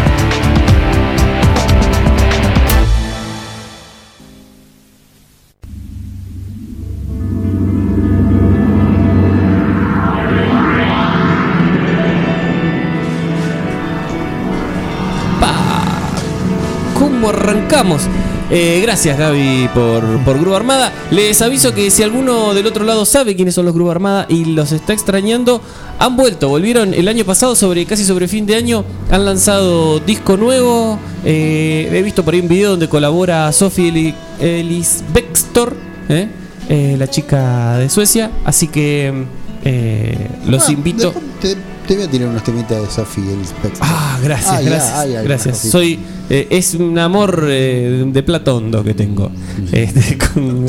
¿Cómo 16.97 17.29
arrancamos? 17.29 18.07
Eh, 18.51 18.79
gracias 18.83 19.17
Gaby 19.17 19.69
por, 19.73 20.03
por 20.23 20.39
Grupo 20.39 20.55
Armada. 20.55 20.91
Les 21.09 21.41
aviso 21.41 21.73
que 21.73 21.89
si 21.89 22.03
alguno 22.03 22.53
del 22.53 22.67
otro 22.67 22.85
lado 22.85 23.03
sabe 23.05 23.35
quiénes 23.35 23.55
son 23.55 23.65
los 23.65 23.73
Grupo 23.73 23.89
Armada 23.89 24.27
y 24.29 24.45
los 24.45 24.71
está 24.71 24.93
extrañando, 24.93 25.61
han 25.97 26.15
vuelto, 26.15 26.49
volvieron 26.49 26.93
el 26.93 27.07
año 27.07 27.25
pasado, 27.25 27.55
sobre 27.55 27.85
casi 27.87 28.05
sobre 28.05 28.27
fin 28.27 28.45
de 28.45 28.55
año, 28.55 28.85
han 29.09 29.25
lanzado 29.25 29.99
disco 29.99 30.37
nuevo. 30.37 30.99
eh, 31.23 31.89
he 31.91 32.01
visto 32.03 32.23
por 32.23 32.35
ahí 32.35 32.39
un 32.41 32.47
video 32.47 32.71
donde 32.71 32.87
colabora 32.87 33.51
Sophie 33.51 33.87
Eli- 33.89 34.13
Elis 34.39 35.03
Bextor, 35.11 35.75
eh, 36.09 36.95
la 36.99 37.07
chica 37.09 37.77
de 37.79 37.89
Suecia. 37.89 38.29
Así 38.45 38.67
que 38.67 39.11
los 40.45 40.69
Ah, 40.69 40.71
invito. 40.71 41.13
Te, 41.41 41.55
te 41.87 41.95
voy 41.95 42.03
a 42.03 42.09
tirar 42.09 42.29
unos 42.29 42.43
temitas 42.43 42.81
de 42.81 42.89
Sophie. 42.89 43.23
Ah, 43.81 44.17
gracias, 44.23 44.51
Ah, 44.51 44.61
ya, 44.61 44.69
gracias. 44.69 44.93
hay 44.95 45.11
gracias. 45.25 45.55
cositas. 45.55 45.71
Soy 45.71 45.99
eh, 46.29 46.47
es 46.49 46.73
un 46.73 46.97
amor 46.97 47.45
eh, 47.49 48.03
de 48.07 48.23
platondo 48.23 48.83
que 48.83 48.93
tengo. 48.93 49.31
Este, 49.71 50.17
con- 50.33 50.65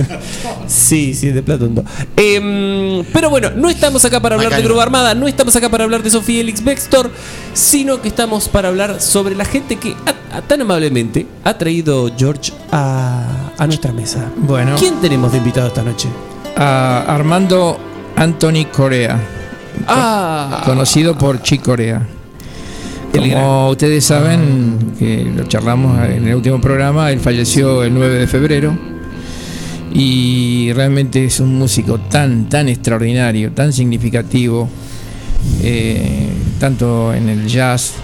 sí, 0.66 1.14
sí, 1.14 1.28
de 1.30 1.42
platondo. 1.42 1.84
Em, 2.16 3.04
pero 3.12 3.30
bueno, 3.30 3.50
no 3.56 3.68
estamos 3.70 4.04
acá 4.04 4.20
para 4.20 4.34
hablar 4.36 4.54
de. 4.54 4.62
Grupo 4.62 4.80
Armada, 4.80 5.14
no 5.14 5.26
estamos 5.28 5.54
acá 5.56 5.68
para 5.70 5.84
hablar 5.84 6.02
de 6.02 6.10
Sofía 6.10 6.40
Elix 6.40 6.62
Bextor, 6.62 7.10
sino 7.54 8.00
que 8.02 8.08
estamos 8.08 8.48
para 8.48 8.68
hablar 8.68 9.00
sobre 9.00 9.34
la 9.34 9.44
gente 9.44 9.76
que 9.76 9.94
tan 10.48 10.60
amablemente 10.60 11.26
ha 11.44 11.56
traído 11.56 12.10
George 12.16 12.52
a, 12.72 13.52
a 13.56 13.66
nuestra 13.66 13.92
mesa. 13.92 14.30
Bueno, 14.36 14.76
¿Quién 14.78 15.00
tenemos 15.00 15.32
de 15.32 15.38
invitado 15.38 15.68
esta 15.68 15.82
noche? 15.82 16.08
a 16.58 17.04
Armando 17.14 17.78
Anthony 18.16 18.64
Corea, 18.72 19.20
Ah, 19.86 20.62
conocido 20.64 21.16
por 21.16 21.42
Chi 21.42 21.58
Corea. 21.58 22.06
El 23.12 23.32
Como 23.32 23.70
ustedes 23.70 24.04
saben, 24.04 24.94
que 24.98 25.24
lo 25.24 25.44
charlamos 25.44 25.98
en 26.08 26.28
el 26.28 26.34
último 26.34 26.60
programa, 26.60 27.10
él 27.10 27.20
falleció 27.20 27.82
el 27.82 27.94
9 27.94 28.18
de 28.18 28.26
febrero. 28.26 28.76
Y 29.92 30.72
realmente 30.74 31.24
es 31.24 31.40
un 31.40 31.58
músico 31.58 31.98
tan, 31.98 32.48
tan 32.48 32.68
extraordinario, 32.68 33.52
tan 33.52 33.72
significativo, 33.72 34.68
eh, 35.62 36.28
tanto 36.58 37.14
en 37.14 37.28
el 37.28 37.46
jazz 37.46 37.94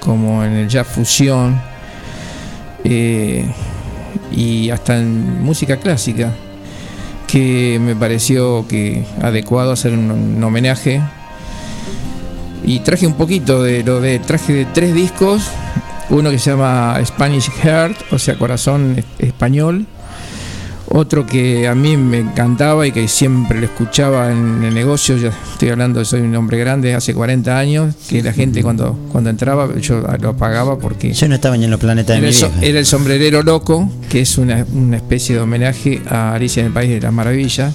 como 0.00 0.42
en 0.44 0.52
el 0.52 0.68
jazz 0.68 0.86
fusión 0.86 1.60
eh, 2.84 3.44
y 4.30 4.70
hasta 4.70 4.98
en 4.98 5.42
música 5.42 5.78
clásica, 5.78 6.32
que 7.34 7.80
me 7.80 7.96
pareció 7.96 8.64
que 8.68 9.02
adecuado 9.20 9.72
hacer 9.72 9.92
un, 9.92 10.08
un 10.12 10.44
homenaje. 10.44 11.02
Y 12.64 12.78
traje 12.80 13.08
un 13.08 13.14
poquito 13.14 13.60
de 13.60 13.82
lo 13.82 14.00
de 14.00 14.20
traje 14.20 14.52
de 14.52 14.64
tres 14.66 14.94
discos 14.94 15.42
uno 16.10 16.30
que 16.30 16.38
se 16.38 16.50
llama 16.50 16.96
Spanish 17.04 17.50
Heart 17.50 17.96
o 18.12 18.18
sea 18.20 18.36
corazón 18.38 18.94
es- 18.98 19.04
español 19.26 19.86
otro 20.96 21.26
que 21.26 21.66
a 21.66 21.74
mí 21.74 21.96
me 21.96 22.18
encantaba 22.18 22.86
y 22.86 22.92
que 22.92 23.08
siempre 23.08 23.58
lo 23.58 23.66
escuchaba 23.66 24.30
en 24.30 24.62
el 24.62 24.72
negocio 24.72 25.16
ya 25.16 25.32
estoy 25.52 25.70
hablando 25.70 26.04
soy 26.04 26.20
un 26.20 26.34
hombre 26.36 26.56
grande 26.58 26.94
hace 26.94 27.12
40 27.12 27.58
años 27.58 27.94
que 28.08 28.22
la 28.22 28.32
gente 28.32 28.62
cuando 28.62 28.96
cuando 29.10 29.28
entraba 29.28 29.68
yo 29.80 30.04
lo 30.20 30.28
apagaba 30.28 30.78
porque 30.78 31.12
Yo 31.12 31.26
no 31.28 31.34
estaba 31.34 31.56
ni 31.56 31.64
en 31.64 31.72
los 31.72 31.80
planetas 31.80 32.14
de 32.20 32.28
era 32.28 32.30
mi 32.30 32.36
vieja. 32.36 32.64
era 32.64 32.78
el 32.78 32.86
sombrerero 32.86 33.42
loco, 33.42 33.90
que 34.08 34.20
es 34.20 34.38
una, 34.38 34.64
una 34.72 34.96
especie 34.96 35.34
de 35.34 35.40
homenaje 35.40 36.00
a 36.08 36.32
Alicia 36.34 36.60
en 36.60 36.66
el 36.68 36.72
País 36.72 36.90
de 36.90 37.00
las 37.00 37.12
Maravillas. 37.12 37.74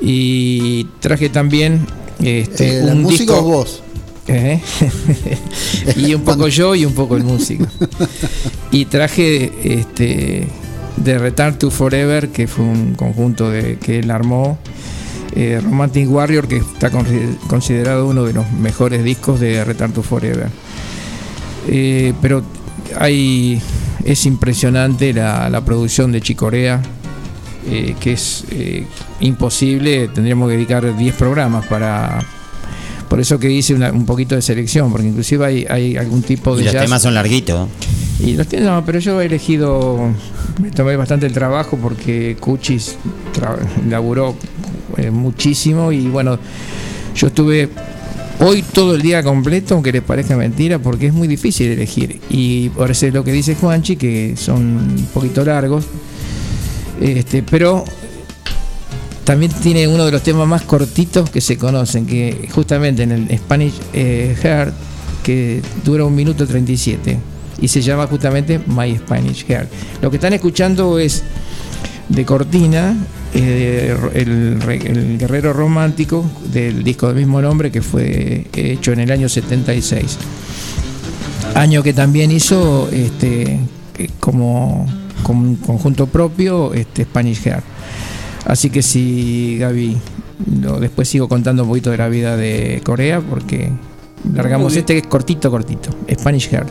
Y 0.00 0.84
traje 1.00 1.28
también 1.28 1.86
este, 2.22 2.78
Eh, 2.78 2.82
¿La 2.84 2.92
un 2.92 3.02
música 3.02 3.34
disco. 3.34 3.38
o 3.38 3.42
vos? 3.42 3.82
¿Eh? 4.28 4.60
y 5.96 6.14
un 6.14 6.22
poco 6.22 6.46
yo 6.48 6.74
y 6.76 6.84
un 6.84 6.92
poco 6.94 7.16
el 7.16 7.24
músico. 7.24 7.66
Y 8.70 8.86
traje 8.86 9.52
este 9.64 10.46
de 10.96 11.18
Return 11.18 11.58
to 11.58 11.70
Forever, 11.70 12.28
que 12.28 12.46
fue 12.46 12.64
un 12.64 12.94
conjunto 12.94 13.50
de, 13.50 13.78
que 13.78 13.98
él 14.00 14.10
armó. 14.10 14.58
eh, 15.34 15.60
Romantic 15.62 16.10
Warrior, 16.10 16.46
que 16.46 16.58
está 16.58 16.90
con- 16.90 17.06
considerado 17.48 18.06
uno 18.06 18.24
de 18.24 18.34
los 18.34 18.50
mejores 18.52 19.02
discos 19.02 19.40
de 19.40 19.64
Return 19.64 19.92
to 19.92 20.02
Forever. 20.02 20.48
Eh, 21.68 22.12
pero 22.20 22.42
hay 22.98 23.60
es 24.04 24.26
impresionante 24.26 25.12
la, 25.14 25.48
la 25.48 25.64
producción 25.64 26.10
de 26.12 26.20
Chicorea, 26.20 26.82
eh, 27.68 27.94
que 28.00 28.12
es 28.14 28.44
eh, 28.50 28.84
imposible, 29.20 30.08
tendríamos 30.08 30.48
que 30.50 30.56
dedicar 30.56 30.96
10 30.96 31.14
programas 31.14 31.64
para... 31.66 32.18
Por 33.08 33.20
eso 33.20 33.38
que 33.38 33.50
hice 33.50 33.74
una- 33.74 33.92
un 33.92 34.04
poquito 34.06 34.34
de 34.34 34.42
selección, 34.42 34.90
porque 34.90 35.06
inclusive 35.06 35.44
hay, 35.46 35.66
hay 35.68 35.96
algún 35.96 36.22
tipo 36.22 36.56
de 36.56 36.62
Y 36.62 36.64
los 36.64 36.74
jazz- 36.74 36.82
temas 36.84 37.02
son 37.02 37.14
larguitos. 37.14 37.68
Y 38.24 38.34
los 38.36 38.46
tiene, 38.46 38.66
no, 38.66 38.84
pero 38.84 38.98
yo 38.98 39.20
he 39.20 39.26
elegido, 39.26 39.98
me 40.60 40.70
tomé 40.70 40.96
bastante 40.96 41.26
el 41.26 41.32
trabajo 41.32 41.76
porque 41.80 42.36
Cuchis 42.38 42.96
tra- 43.34 43.58
laburó 43.88 44.36
eh, 44.96 45.10
muchísimo 45.10 45.92
y 45.92 46.08
bueno, 46.08 46.38
yo 47.14 47.26
estuve 47.26 47.68
hoy 48.40 48.62
todo 48.62 48.94
el 48.94 49.02
día 49.02 49.22
completo, 49.22 49.74
aunque 49.74 49.92
les 49.92 50.02
parezca 50.02 50.36
mentira, 50.36 50.78
porque 50.78 51.06
es 51.08 51.12
muy 51.12 51.28
difícil 51.28 51.70
elegir. 51.70 52.20
Y 52.30 52.68
por 52.70 52.90
eso 52.90 53.06
es 53.06 53.14
lo 53.14 53.22
que 53.24 53.32
dice 53.32 53.54
Juanchi, 53.54 53.96
que 53.96 54.34
son 54.36 54.58
un 54.76 55.08
poquito 55.12 55.44
largos, 55.44 55.84
este, 57.00 57.42
pero 57.42 57.84
también 59.24 59.52
tiene 59.62 59.86
uno 59.86 60.04
de 60.04 60.12
los 60.12 60.22
temas 60.22 60.46
más 60.48 60.62
cortitos 60.62 61.30
que 61.30 61.40
se 61.40 61.56
conocen, 61.56 62.06
que 62.06 62.48
justamente 62.52 63.02
en 63.04 63.12
el 63.12 63.38
Spanish 63.38 63.74
eh, 63.92 64.36
Heart, 64.42 64.74
que 65.22 65.62
dura 65.84 66.04
un 66.04 66.14
minuto 66.14 66.46
37 66.46 67.18
y 67.62 67.68
se 67.68 67.80
llama 67.80 68.06
justamente 68.06 68.60
My 68.66 68.94
Spanish 68.96 69.46
Heart. 69.46 69.68
Lo 70.02 70.10
que 70.10 70.16
están 70.18 70.34
escuchando 70.34 70.98
es 70.98 71.22
de 72.08 72.24
Cortina, 72.26 72.94
eh, 73.32 73.96
el, 74.14 74.60
re- 74.60 74.86
el 74.86 75.16
guerrero 75.16 75.52
romántico 75.54 76.24
del 76.52 76.82
disco 76.84 77.06
del 77.06 77.16
mismo 77.16 77.40
nombre 77.40 77.70
que 77.70 77.80
fue 77.80 78.46
hecho 78.52 78.92
en 78.92 79.00
el 79.00 79.10
año 79.10 79.28
76. 79.28 80.18
Año 81.54 81.82
que 81.82 81.92
también 81.92 82.30
hizo 82.30 82.88
este, 82.92 83.58
como, 84.20 84.86
como 85.22 85.42
un 85.42 85.56
conjunto 85.56 86.06
propio 86.06 86.72
este, 86.74 87.04
Spanish 87.04 87.40
Heart. 87.42 87.64
Así 88.46 88.70
que 88.70 88.82
sí, 88.82 89.56
Gaby, 89.60 89.96
lo- 90.60 90.80
después 90.80 91.08
sigo 91.08 91.28
contando 91.28 91.62
un 91.62 91.68
poquito 91.68 91.90
de 91.90 91.98
la 91.98 92.08
vida 92.08 92.36
de 92.36 92.80
Corea 92.84 93.20
porque 93.20 93.70
largamos 94.34 94.74
este 94.76 94.94
que 94.94 94.98
es 95.00 95.06
cortito, 95.06 95.50
cortito. 95.50 95.90
Spanish 96.12 96.48
Heart. 96.48 96.68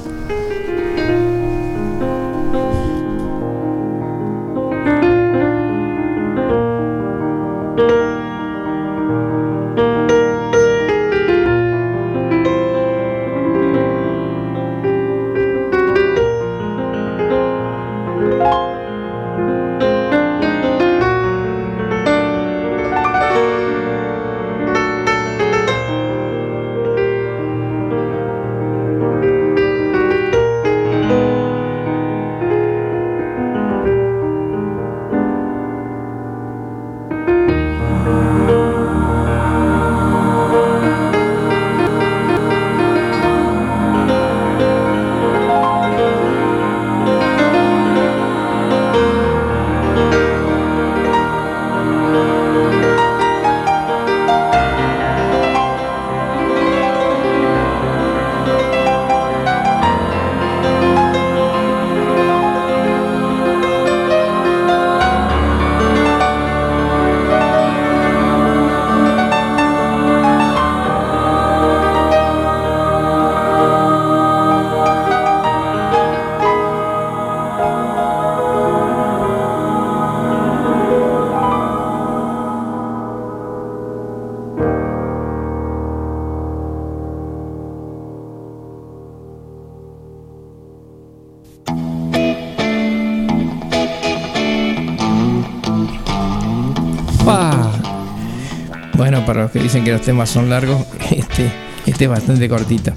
Dicen 99.72 99.86
que 99.86 99.92
los 99.92 100.02
temas 100.02 100.30
son 100.30 100.50
largos, 100.50 100.82
este, 101.12 101.50
este 101.86 102.04
es 102.06 102.10
bastante 102.10 102.50
cortito. 102.50 102.92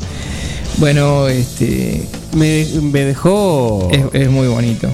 Bueno, 0.78 1.28
este 1.28 2.02
me, 2.34 2.66
me 2.82 3.04
dejó. 3.04 3.88
es, 3.92 4.02
es 4.12 4.28
muy 4.28 4.48
bonito. 4.48 4.88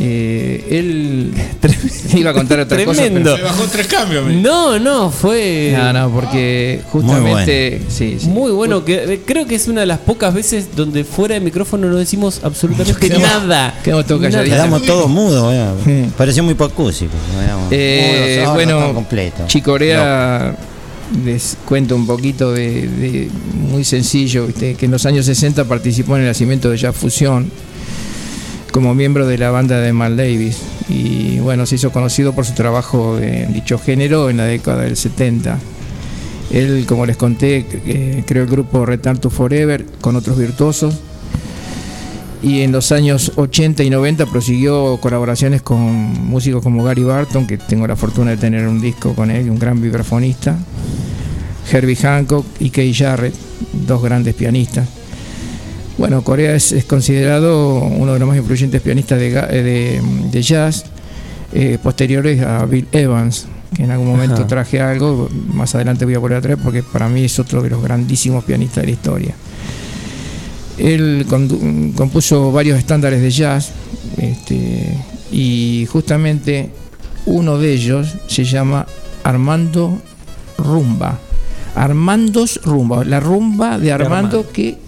Eh, 0.00 0.66
él 0.70 1.32
iba 2.16 2.30
a 2.30 2.34
contar 2.34 2.58
otra 2.58 2.84
cosa. 2.84 3.02
Tremendo. 3.02 3.36
Me 3.36 3.42
bajó 3.44 3.62
tres 3.70 3.86
cambios. 3.86 4.24
me- 4.26 4.34
No, 4.42 4.80
no, 4.80 5.10
fue. 5.12 5.70
pero- 5.76 5.92
no, 5.92 6.08
no, 6.08 6.10
porque 6.12 6.80
justamente. 6.90 7.82
Sí, 7.88 8.16
sí. 8.18 8.26
Muy 8.26 8.50
bueno, 8.50 8.84
que, 8.84 8.94
eh, 9.04 9.20
creo 9.24 9.46
que 9.46 9.54
es 9.54 9.68
una 9.68 9.82
de 9.82 9.86
las 9.86 10.00
pocas 10.00 10.34
veces 10.34 10.74
donde 10.74 11.04
fuera 11.04 11.34
de 11.34 11.40
micrófono 11.40 11.86
no 11.86 11.98
decimos 11.98 12.40
absolutamente 12.42 13.08
Quedamos- 13.08 13.22
nada. 13.46 13.78
quedamos 13.84 14.06
todos 14.06 14.22
calladitos. 14.22 14.56
Quedamos 14.58 14.82
todos 14.86 15.08
mudos. 15.08 15.54
Sí. 15.84 16.06
Pareció 16.18 16.42
muy 16.42 16.54
pacúsico. 16.54 17.12
Eh, 17.70 18.44
bueno. 18.54 19.06
Chicorea 19.46 20.56
les 21.24 21.56
cuento 21.66 21.96
un 21.96 22.06
poquito 22.06 22.52
de, 22.52 23.28
muy 23.70 23.84
sencillo, 23.84 24.48
que 24.48 24.76
en 24.80 24.90
los 24.90 25.06
años 25.06 25.26
60 25.26 25.64
participó 25.64 26.16
en 26.16 26.22
el 26.22 26.28
nacimiento 26.28 26.70
de 26.70 26.76
Jazz 26.76 26.96
Fusión 26.96 27.50
como 28.72 28.94
miembro 28.94 29.26
de 29.26 29.38
la 29.38 29.50
banda 29.50 29.80
de 29.80 29.92
Mal 29.92 30.16
Davis. 30.16 30.58
Y 30.88 31.38
bueno, 31.38 31.66
se 31.66 31.76
hizo 31.76 31.92
conocido 31.92 32.34
por 32.34 32.44
su 32.44 32.54
trabajo 32.54 33.18
en 33.18 33.52
dicho 33.52 33.78
género 33.78 34.30
en 34.30 34.38
la 34.38 34.44
década 34.44 34.82
del 34.82 34.96
70. 34.96 35.58
Él, 36.50 36.84
como 36.86 37.06
les 37.06 37.16
conté, 37.16 37.66
eh, 37.86 38.24
creó 38.26 38.42
el 38.42 38.48
grupo 38.48 38.84
Return 38.84 39.18
to 39.18 39.30
Forever 39.30 39.86
con 40.00 40.16
otros 40.16 40.38
virtuosos. 40.38 40.94
Y 42.42 42.62
en 42.62 42.72
los 42.72 42.90
años 42.90 43.32
80 43.36 43.84
y 43.84 43.90
90 43.90 44.26
prosiguió 44.26 44.98
colaboraciones 45.00 45.62
con 45.62 45.80
músicos 46.26 46.62
como 46.62 46.82
Gary 46.82 47.04
Barton, 47.04 47.46
que 47.46 47.56
tengo 47.56 47.86
la 47.86 47.94
fortuna 47.94 48.32
de 48.32 48.36
tener 48.36 48.66
un 48.66 48.80
disco 48.80 49.14
con 49.14 49.30
él, 49.30 49.48
un 49.48 49.60
gran 49.60 49.80
vibrafonista, 49.80 50.58
Herbie 51.72 51.96
Hancock 51.96 52.44
y 52.60 52.70
Kay 52.70 52.92
Jarrett, 52.92 53.34
dos 53.86 54.02
grandes 54.02 54.34
pianistas. 54.34 54.86
Bueno, 55.98 56.22
Corea 56.22 56.54
es, 56.54 56.72
es 56.72 56.84
considerado 56.84 57.78
uno 57.80 58.12
de 58.14 58.18
los 58.18 58.28
más 58.28 58.36
influyentes 58.36 58.80
pianistas 58.82 59.18
de, 59.18 59.28
eh, 59.28 59.62
de- 59.62 60.02
de 60.30 60.42
jazz, 60.42 60.84
eh, 61.52 61.78
posteriores 61.82 62.42
a 62.42 62.64
Bill 62.66 62.86
Evans, 62.92 63.46
que 63.74 63.84
en 63.84 63.90
algún 63.90 64.08
momento 64.08 64.34
Ajá. 64.36 64.46
traje 64.46 64.80
algo, 64.80 65.28
más 65.52 65.74
adelante 65.74 66.04
voy 66.04 66.14
a 66.14 66.18
volver 66.18 66.38
a 66.38 66.40
traer 66.40 66.58
porque 66.58 66.82
para 66.82 67.08
mí 67.08 67.24
es 67.24 67.38
otro 67.38 67.62
de 67.62 67.70
los 67.70 67.82
grandísimos 67.82 68.44
pianistas 68.44 68.82
de 68.82 68.86
la 68.86 68.92
historia. 68.92 69.34
Él 70.78 71.26
compuso 71.96 72.50
varios 72.52 72.78
estándares 72.78 73.20
de 73.20 73.30
jazz 73.30 73.70
este, 74.16 74.96
y 75.30 75.86
justamente 75.90 76.70
uno 77.26 77.58
de 77.58 77.72
ellos 77.72 78.14
se 78.26 78.44
llama 78.44 78.86
Armando 79.22 80.00
Rumba. 80.58 81.18
Armandos 81.74 82.60
Rumba, 82.64 83.04
la 83.04 83.18
rumba 83.20 83.78
de 83.78 83.92
Armando, 83.92 84.38
Armando. 84.38 84.52
que 84.52 84.78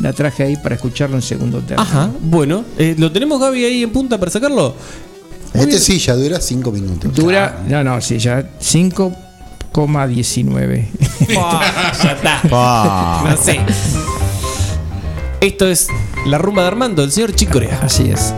la 0.00 0.12
traje 0.12 0.42
ahí 0.42 0.56
para 0.56 0.74
escucharlo 0.74 1.14
en 1.16 1.22
segundo 1.22 1.58
término. 1.60 1.82
Ajá, 1.82 2.10
bueno. 2.20 2.64
eh, 2.78 2.94
¿Lo 2.98 3.12
tenemos 3.12 3.40
Gaby 3.40 3.64
ahí 3.64 3.82
en 3.84 3.92
punta 3.92 4.18
para 4.18 4.30
sacarlo? 4.30 4.74
Este 5.54 5.78
sí 5.78 5.98
ya 5.98 6.14
dura 6.16 6.40
5 6.40 6.72
minutos. 6.72 7.14
Dura, 7.14 7.62
no, 7.68 7.84
no, 7.84 8.00
sí, 8.00 8.18
ya 8.18 8.40
5,19. 8.58 10.86
ya 11.28 12.12
está. 12.12 12.40
Pa. 12.48 13.24
No 13.28 13.36
sé. 13.36 13.60
Esto 15.40 15.68
es 15.68 15.86
la 16.26 16.38
rumba 16.38 16.62
de 16.62 16.68
Armando, 16.68 17.04
el 17.04 17.12
señor 17.12 17.34
Chicorea. 17.34 17.80
Así 17.82 18.10
es. 18.10 18.32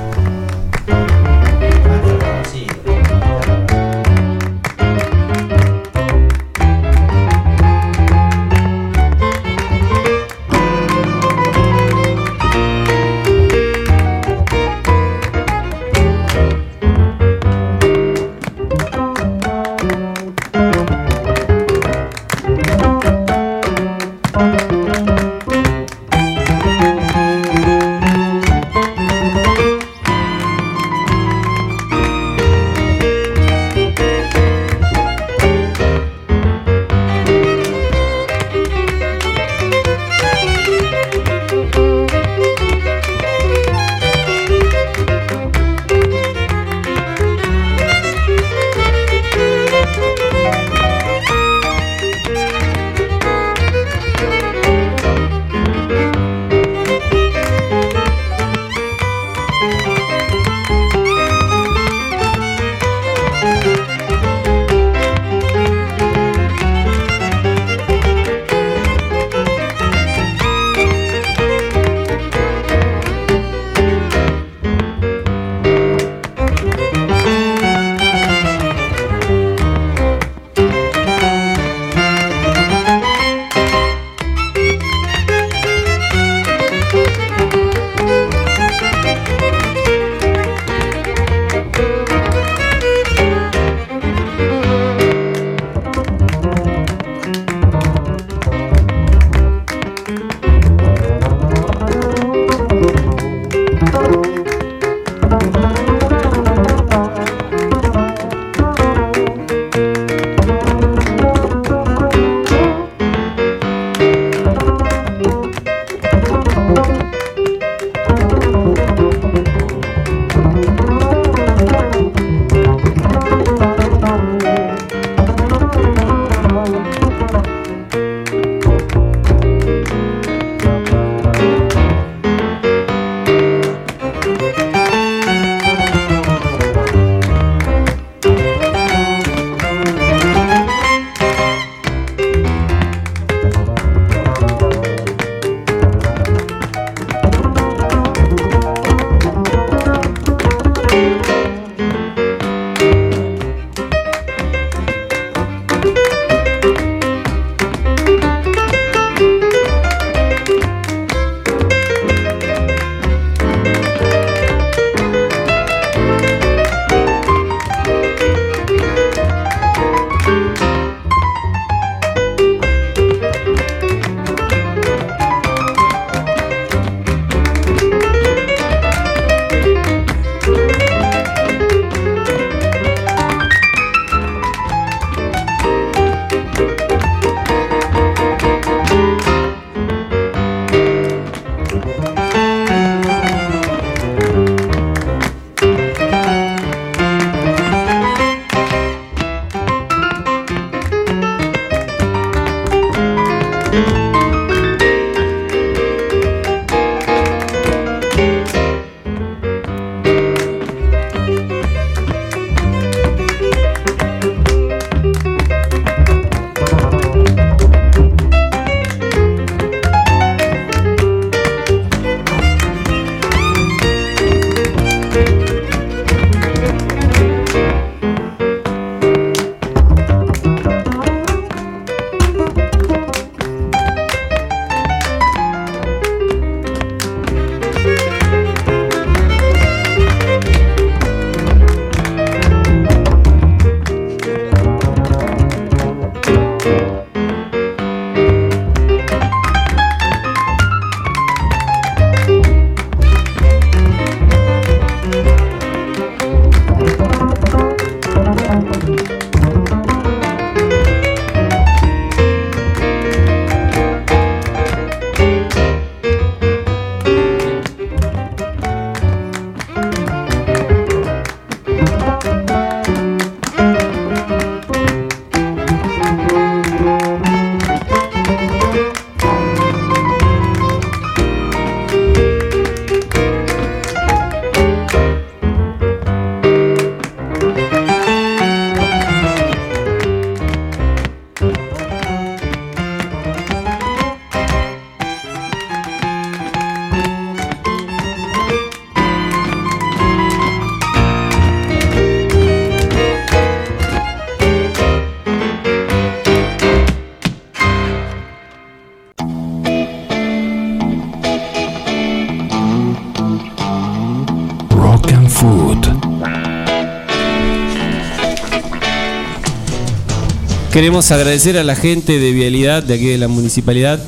Queremos 320.95 321.11
agradecer 321.11 321.59
a 321.59 321.65
la 321.65 321.75
gente 321.75 322.21
de 322.21 322.31
Vialidad 322.31 322.81
de 322.85 322.95
aquí 322.95 323.07
de 323.07 323.19
la 323.19 323.27
municipalidad 323.27 323.99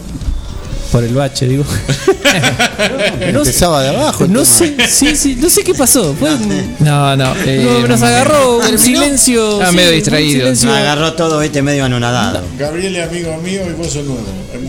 por 0.92 1.03
el 1.03 1.14
bache, 1.16 1.49
digo. 1.49 1.64
no, 3.33 3.44
sé- 3.44 3.51
Empezaba 3.51 3.83
de 3.83 3.88
abajo. 3.88 4.25
el 4.27 4.33
no 4.33 4.44
tema. 4.44 4.55
sé, 4.55 4.77
sí, 4.88 5.16
sí, 5.16 5.35
no 5.35 5.51
sé 5.51 5.64
qué 5.64 5.75
pasó. 5.75 6.14
Fue 6.14 6.33
un- 6.33 6.77
No, 6.79 7.16
no. 7.16 7.35
eh, 7.44 7.81
no, 7.83 7.88
nos 7.88 8.01
agarró 8.03 8.59
un 8.59 8.61
¿Terminó? 8.62 8.79
silencio. 8.81 9.53
Estaba 9.55 9.70
sí, 9.72 9.77
medio 9.77 9.88
un 9.90 9.94
distraído. 9.96 10.38
silencio. 10.38 10.72
Agarró 10.72 11.12
todo 11.14 11.42
este 11.42 11.61
medio 11.61 11.85
anonadado. 11.87 12.44
Gabriel 12.57 12.94
es 12.94 13.09
amigo 13.09 13.37
mío 13.38 13.62
y 13.68 13.72
vos 13.72 13.88
sos 13.92 14.05
nuevo. 14.05 14.22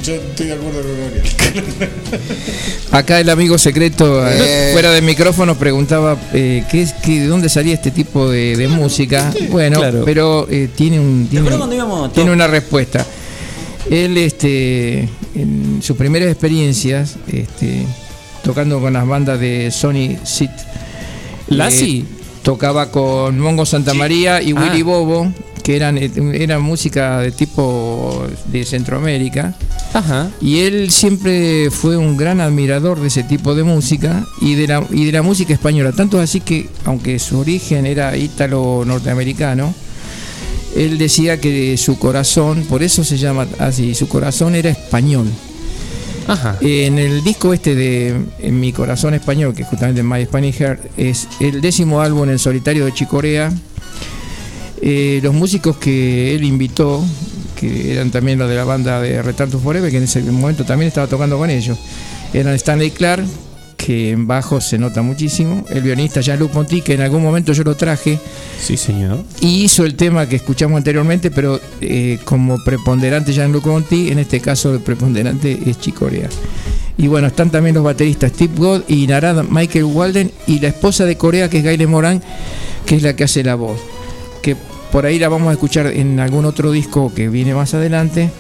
Yo 0.08 0.13
estoy 0.15 0.48
de 0.48 0.54
acuerdo 0.54 0.82
con 0.84 1.00
Gabriel. 1.02 1.89
Acá 2.91 3.20
el 3.20 3.30
amigo 3.30 3.58
secreto, 3.58 4.26
eh, 4.26 4.70
Eh. 4.70 4.70
fuera 4.72 4.91
de 4.91 5.02
micrófono, 5.02 5.56
preguntaba 5.58 6.17
eh, 6.34 6.63
¿qué 6.72 6.82
es, 6.84 6.93
qué, 6.93 7.20
de 7.20 7.28
dónde 7.28 7.50
salía 7.50 7.74
este 7.74 7.91
tipo 7.91 8.30
de, 8.30 8.56
de 8.56 8.70
música. 8.70 9.34
Bueno, 9.50 9.80
Claro. 9.80 10.04
pero 10.06 10.48
eh, 10.50 10.70
tiene, 10.74 10.98
un, 11.02 11.28
tiene, 11.30 11.50
íbamos 11.50 12.13
tiene 12.13 12.32
una 12.32 12.48
respuesta. 12.48 13.06
Él, 13.91 14.17
este, 14.17 15.10
en 15.36 15.82
sus 15.82 15.98
primeras 15.98 16.30
experiencias, 16.30 17.17
este, 17.28 17.86
tocando 18.43 18.80
con 18.80 18.93
las 18.93 19.06
bandas 19.06 19.38
de 19.41 19.72
Sony 19.72 20.15
Sit, 20.24 20.52
Lassie. 21.50 22.06
Tocaba 22.47 22.91
con 22.91 23.38
Mongo 23.41 23.65
Santa 23.65 23.93
María 23.93 24.41
y 24.41 24.53
Ah. 24.55 24.62
Willy 24.62 24.81
Bobo, 24.81 25.29
que 25.63 25.75
eran, 25.75 25.97
eh, 25.97 26.10
eran 26.33 26.62
música 26.62 27.19
de 27.19 27.31
tipo 27.33 28.23
de 28.45 28.63
Centroamérica. 28.63 29.53
Ajá. 29.93 30.29
Y 30.39 30.60
él 30.60 30.89
siempre 30.89 31.69
fue 31.71 31.97
un 31.97 32.15
gran 32.15 32.39
admirador 32.39 33.01
de 33.01 33.07
ese 33.10 33.23
tipo 33.23 33.53
de 33.53 33.65
música 33.65 34.25
y 34.39 34.55
de 34.55 34.65
la, 34.65 34.81
y 34.91 35.03
de 35.03 35.12
la 35.12 35.23
música 35.23 35.53
española. 35.53 35.91
Tanto 35.91 36.21
así 36.21 36.39
que, 36.39 36.69
aunque 36.86 37.19
su 37.19 37.38
origen 37.38 37.86
era 37.86 38.15
ítalo-norteamericano, 38.15 39.73
él 40.73 40.97
decía 40.97 41.41
que 41.41 41.75
su 41.75 41.99
corazón, 41.99 42.63
por 42.69 42.81
eso 42.81 43.03
se 43.03 43.17
llama 43.17 43.45
así, 43.60 43.93
su 43.93 44.07
corazón 44.07 44.55
era 44.55 44.69
español. 44.69 45.27
En 46.62 47.00
el 47.00 47.24
disco 47.24 47.54
este 47.54 47.74
de 47.74 48.16
En 48.40 48.60
Mi 48.60 48.74
Corazón 48.74 49.13
Español, 49.13 49.54
que 49.54 49.63
es 49.63 49.68
justamente 49.68 50.04
My 50.04 50.24
Spanish 50.26 50.56
Heart, 50.56 50.82
es 50.98 51.28
el 51.40 51.62
décimo 51.62 52.02
álbum 52.02 52.30
en 52.30 52.38
solitario 52.38 52.86
de 52.86 52.94
Chicorea. 52.94 53.52
Eh, 54.82 55.20
los 55.24 55.34
músicos 55.34 55.78
que 55.78 56.36
él 56.36 56.44
invitó, 56.44 57.04
que 57.56 57.94
eran 57.94 58.12
también 58.12 58.38
los 58.38 58.50
de 58.50 58.56
la 58.56 58.66
banda 58.66 59.02
de 59.02 59.22
Retrato 59.22 59.58
Forever, 59.60 59.90
que 59.90 59.98
en 59.98 60.04
ese 60.04 60.22
momento 60.24 60.66
también 60.66 60.90
estaba 60.90 61.08
tocando 61.08 61.38
con 61.38 61.50
ellos, 61.50 61.78
eran 62.34 62.54
Stanley 62.56 62.92
Clark, 62.92 63.26
que 63.88 64.12
en 64.12 64.28
bajo 64.28 64.60
se 64.60 64.78
nota 64.78 65.02
muchísimo, 65.02 65.63
el 65.69 65.82
violinista 65.82 66.19
Jean-Luc 66.19 66.52
Ponty, 66.52 66.82
que 66.82 66.95
en 66.95 67.00
algún 67.00 67.23
momento 67.23 67.54
yo 67.54 67.63
lo 67.63 67.78
traje, 67.78 68.19
Sí, 68.62 68.76
señor. 68.76 69.23
y 69.39 69.63
hizo 69.63 69.86
el 69.86 69.95
tema 69.95 70.28
que 70.28 70.36
escuchamos 70.36 70.76
anteriormente, 70.76 71.32
pero 71.32 71.58
eh, 71.80 72.19
como 72.26 72.62
preponderante 72.65 73.32
Jean-Luc 73.32 73.63
Conti, 73.63 74.12
en 74.12 74.19
este 74.19 74.41
caso 74.41 74.73
el 74.73 74.82
preponderante 74.82 75.58
es 75.65 75.80
Chicorea. 75.80 76.28
Y 76.97 77.08
bueno, 77.08 77.28
están 77.28 77.50
también 77.50 77.76
los 77.76 77.84
bateristas 77.86 78.34
Steve 78.34 78.56
God 78.58 78.82
y 78.89 79.08
Narada 79.08 79.41
Michael 79.50 79.86
Walden 79.86 80.32
y 80.47 80.60
la 80.60 80.67
esposa 80.67 81.06
de 81.06 81.15
Corea 81.15 81.50
que 81.50 81.60
es 81.60 81.63
Gayle 81.63 81.88
Moran, 81.88 82.21
que 82.86 82.97
es 82.97 83.04
la 83.04 83.15
que 83.15 83.23
hace 83.23 83.41
la 83.41 83.56
voz. 83.56 83.80
Que 84.41 84.58
por 84.91 85.06
ahí 85.06 85.17
la 85.17 85.30
vamos 85.30 85.47
a 85.47 85.54
escuchar 85.54 85.88
en 85.88 86.19
algún 86.19 86.43
otro 86.43 86.73
disco 86.73 87.13
que 87.15 87.30
viene 87.30 87.54
más 87.54 87.73
adelante. 87.73 88.32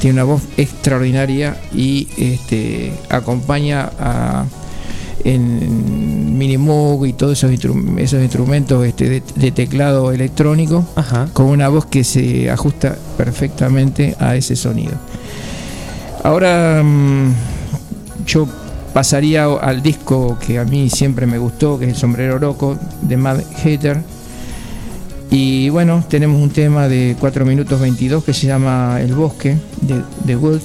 Tiene 0.00 0.14
una 0.14 0.24
voz 0.24 0.42
extraordinaria 0.56 1.56
y 1.74 2.06
este, 2.16 2.92
acompaña 3.08 3.90
a, 3.98 4.44
en 5.24 6.36
Minimoog 6.38 7.06
y 7.06 7.12
todos 7.12 7.38
esos, 7.38 7.50
instru- 7.52 7.98
esos 7.98 8.22
instrumentos 8.22 8.84
este, 8.84 9.08
de, 9.08 9.22
de 9.36 9.50
teclado 9.52 10.12
electrónico 10.12 10.84
Ajá. 10.96 11.28
con 11.32 11.46
una 11.46 11.68
voz 11.68 11.86
que 11.86 12.02
se 12.04 12.50
ajusta 12.50 12.96
perfectamente 13.16 14.16
a 14.18 14.34
ese 14.36 14.56
sonido. 14.56 14.94
Ahora 16.24 16.82
mm, 16.84 17.32
yo 18.26 18.48
pasaría 18.92 19.44
al 19.44 19.82
disco 19.82 20.38
que 20.44 20.58
a 20.58 20.64
mí 20.64 20.90
siempre 20.90 21.26
me 21.26 21.38
gustó, 21.38 21.78
que 21.78 21.86
es 21.86 21.90
El 21.92 21.96
Sombrero 21.96 22.38
Loco, 22.38 22.78
de 23.02 23.16
Mad 23.16 23.40
Hatter. 23.64 24.00
Y 25.30 25.70
bueno, 25.70 26.04
tenemos 26.08 26.40
un 26.42 26.50
tema 26.50 26.88
de 26.88 27.16
4 27.18 27.46
minutos 27.46 27.80
22 27.80 28.22
que 28.22 28.34
se 28.34 28.46
llama 28.46 28.98
El 29.00 29.14
Bosque, 29.14 29.56
de 29.80 30.02
The 30.26 30.36
Woods. 30.36 30.64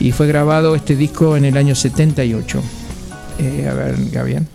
Y 0.00 0.12
fue 0.12 0.26
grabado 0.26 0.74
este 0.74 0.96
disco 0.96 1.36
en 1.36 1.44
el 1.44 1.56
año 1.56 1.74
78. 1.74 2.62
Eh, 3.38 3.68
a 3.68 3.74
ver, 3.74 3.94
Gabriel. 4.10 4.46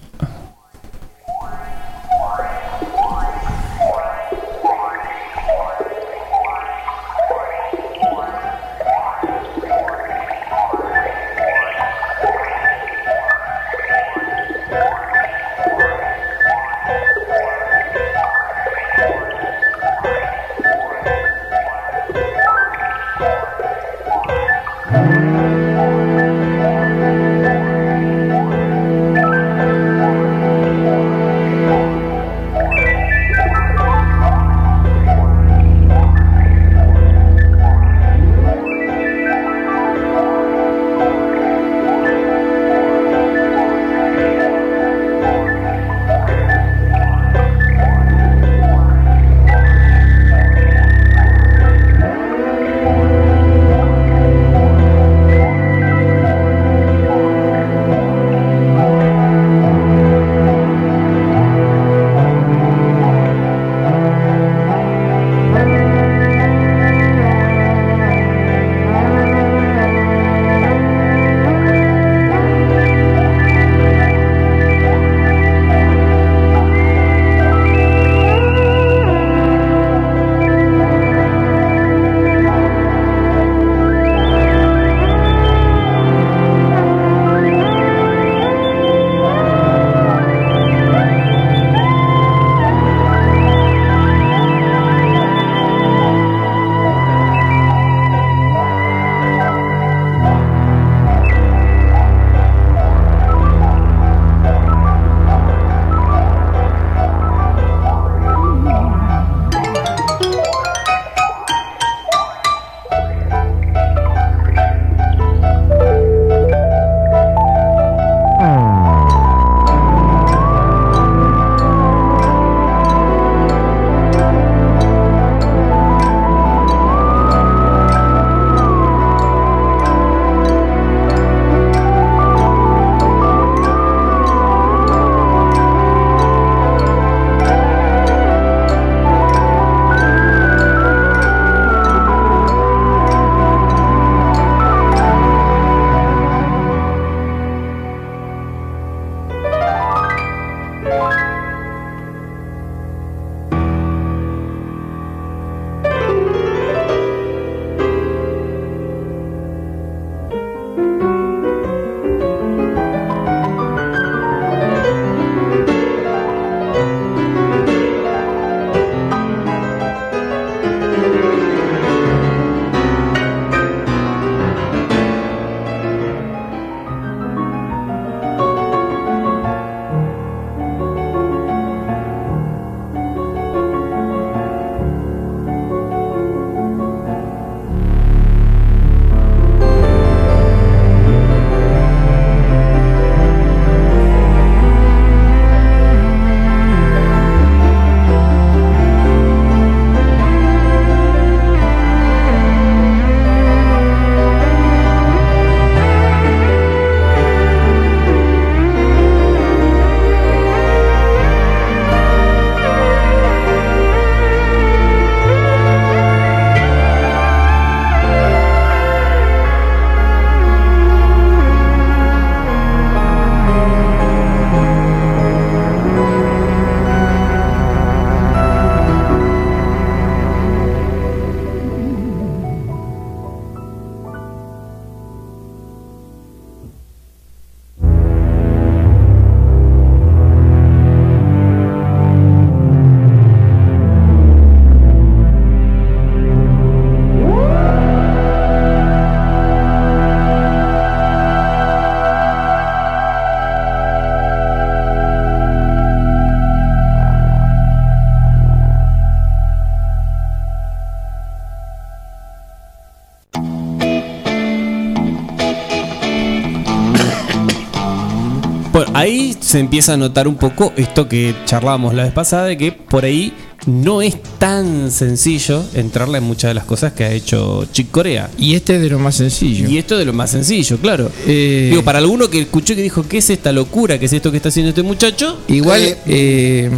Se 269.54 269.60
empieza 269.60 269.94
a 269.94 269.98
notar 269.98 270.28
un 270.28 270.34
poco 270.34 270.74
esto 270.78 271.08
que 271.08 271.36
charlábamos 271.46 271.94
la 271.94 272.06
vez 272.06 272.12
pasada, 272.12 272.46
de 272.46 272.58
que 272.58 272.72
por 272.72 273.06
ahí 273.06 273.32
no 273.68 274.02
es 274.02 274.18
tan 274.40 274.90
sencillo 274.90 275.64
entrarle 275.76 276.18
en 276.18 276.24
muchas 276.24 276.50
de 276.50 276.56
las 276.56 276.64
cosas 276.64 276.94
que 276.94 277.04
ha 277.04 277.12
hecho 277.12 277.68
Chick 277.72 277.92
Corea. 277.92 278.32
Y 278.40 278.56
este 278.56 278.78
es 278.78 278.82
de 278.82 278.90
lo 278.90 278.98
más 278.98 279.14
sencillo. 279.14 279.70
Y 279.70 279.78
esto 279.78 279.96
de 279.96 280.06
lo 280.06 280.14
más 280.14 280.32
sencillo, 280.32 280.80
claro. 280.80 281.12
Eh, 281.28 281.68
Digo, 281.70 281.84
para 281.84 282.00
alguno 282.00 282.32
que 282.32 282.42
escuchó 282.42 282.76
que 282.76 282.82
dijo, 282.82 283.08
¿qué 283.08 283.20
es 283.20 283.30
esta 283.30 283.52
locura? 283.52 284.00
¿Qué 284.00 284.08
es 284.08 284.14
esto 284.14 284.32
que 284.32 284.38
está 284.38 284.50
haciendo 284.50 284.70
este 284.70 284.82
muchacho? 284.82 285.38
Igual, 285.48 285.84
Eh, 285.84 285.98
eh, 286.08 286.72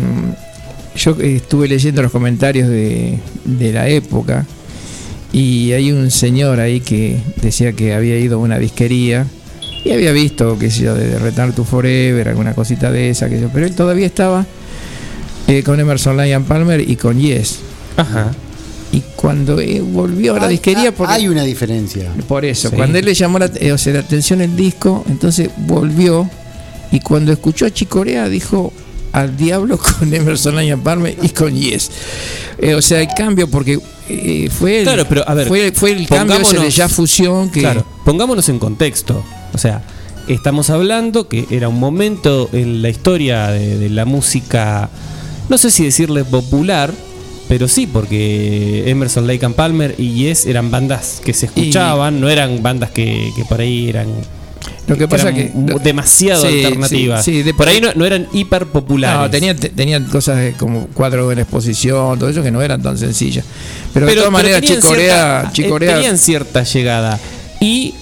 yo 0.98 1.16
estuve 1.22 1.70
leyendo 1.70 2.02
los 2.02 2.12
comentarios 2.12 2.68
de, 2.68 3.20
de 3.46 3.72
la 3.72 3.88
época 3.88 4.46
y 5.32 5.72
hay 5.72 5.94
un 5.94 6.12
señor 6.12 6.60
ahí 6.60 6.82
que 6.82 7.22
decía 7.42 7.72
que 7.72 7.94
había 7.94 8.18
ido 8.20 8.36
a 8.36 8.40
una 8.42 8.60
disquería 8.60 9.28
y 9.86 9.92
había 9.92 10.12
visto, 10.12 10.58
qué 10.60 10.70
sé 10.72 10.84
yo, 10.84 10.96
de 10.96 11.18
Return 11.20 11.54
to 11.54 11.64
Forever, 11.64 12.28
alguna 12.28 12.54
cosita 12.54 12.92
de 12.92 13.12
esa, 13.12 13.30
que 13.30 13.40
yo, 13.40 13.50
pero 13.54 13.66
él 13.66 13.74
todavía 13.76 14.06
estaba 14.08 14.46
eh, 15.48 15.64
con 15.64 15.80
Emerson 15.80 16.18
Lyon 16.18 16.44
Palmer 16.44 16.82
y 16.82 16.96
con 16.98 17.20
Yes. 17.20 17.60
Ajá. 17.96 18.32
Y 18.92 19.02
cuando 19.16 19.60
eh, 19.60 19.82
volvió 19.82 20.36
a 20.36 20.40
la 20.40 20.46
Hay- 20.48 20.54
disquería, 20.54 20.86
hay- 20.90 20.92
porque 20.92 21.14
Hay 21.14 21.28
una 21.28 21.44
diferencia. 21.44 22.12
por 22.28 22.44
eso, 22.46 22.70
Sí. 22.70 22.76
cuando 22.76 22.98
él 22.98 23.06
le 23.06 23.14
llamó 23.14 23.38
la, 23.40 23.50
eh, 23.60 23.72
o 23.72 23.78
sea, 23.78 23.94
la 23.94 24.00
atención 24.00 24.42
el 24.42 24.56
disco, 24.56 25.06
entonces 25.08 25.50
volvió 25.58 26.30
y 26.92 27.00
cuando 27.02 27.32
escuchó 27.32 27.66
a 27.66 27.72
Chicorea 27.72 28.28
dijo 28.30 28.74
al 29.12 29.38
diablo 29.38 29.78
con 29.78 30.14
Emerson 30.14 30.56
Lyon 30.58 30.82
Palmer 30.82 31.16
y 31.22 31.30
con 31.30 31.54
Yes. 31.54 31.92
Eh, 32.58 32.74
o 32.74 32.82
sea, 32.82 33.02
el 33.02 33.08
cambio 33.16 33.48
porque 33.50 33.80
eh, 34.10 34.50
fue 34.50 34.80
el, 34.80 34.84
Claro, 34.86 35.06
pero, 35.08 35.28
a 35.30 35.34
ver, 35.36 35.48
fue, 35.48 35.72
fue 35.74 35.92
el 35.92 36.08
cambio 36.08 36.38
ese 36.40 36.58
de 36.58 36.70
ya 36.70 36.88
fusión 36.90 37.50
que 37.50 37.60
Claro, 37.62 37.86
pongámonos 38.04 38.48
en 38.50 38.58
contexto. 38.60 39.24
O 39.54 39.58
sea, 39.58 39.82
estamos 40.28 40.70
hablando 40.70 41.28
que 41.28 41.46
era 41.52 41.70
un 41.70 41.80
momento 41.80 42.50
en 42.54 42.82
la 42.82 42.90
historia 42.90 43.48
de, 43.48 43.78
de 43.78 43.90
la 43.90 44.06
música, 44.06 44.90
no 45.50 45.58
sé 45.58 45.72
si 45.72 45.84
decirle 45.86 46.24
popular, 46.26 46.92
pero 47.48 47.68
sí, 47.68 47.86
porque 47.88 48.90
Emerson, 48.90 49.28
Lake 49.28 49.46
and 49.46 49.56
Palmer 49.56 49.96
y 49.98 50.14
Yes 50.16 50.46
eran 50.48 50.72
bandas 50.72 51.22
que 51.24 51.34
se 51.34 51.46
escuchaban, 51.46 52.20
no 52.20 52.28
eran 52.30 52.62
bandas 52.64 52.90
que, 52.92 53.30
que 53.36 53.46
por 53.46 53.62
ahí 53.62 53.88
eran. 53.90 54.08
Lo 54.88 54.98
que 54.98 55.08
pasa 55.08 55.34
que- 55.34 55.52
demasiado 55.84 56.42
Sí, 56.48 56.64
alternativas. 56.64 57.24
sí, 57.26 57.32
sí, 57.38 57.44
de- 57.44 57.54
por 57.56 57.68
ahí 57.68 57.82
no, 57.82 57.90
no 57.96 58.06
eran 58.06 58.28
hiper 58.34 58.68
populares. 58.68 59.20
no, 59.20 59.30
tenían, 59.32 59.58
te- 59.58 59.70
tenían 59.70 60.06
cosas 60.06 60.54
como 60.60 60.88
cuadro 60.88 61.32
en 61.32 61.40
exposición, 61.40 62.18
todo 62.20 62.30
eso 62.30 62.42
que 62.44 62.52
no 62.52 62.62
eran 62.62 62.82
tan 62.84 62.96
sencillas. 62.98 63.46
Pero, 63.94 64.06
de 64.08 64.16
todas 64.16 64.32
maneras, 64.32 64.62
Chicorea, 64.62 65.40
cierta- 65.42 65.52
Chicorea 65.54 65.92
eh, 65.92 65.96
tenían 65.96 66.18
cierta 66.18 66.64
llegada. 66.64 67.20
Y, 67.62 67.94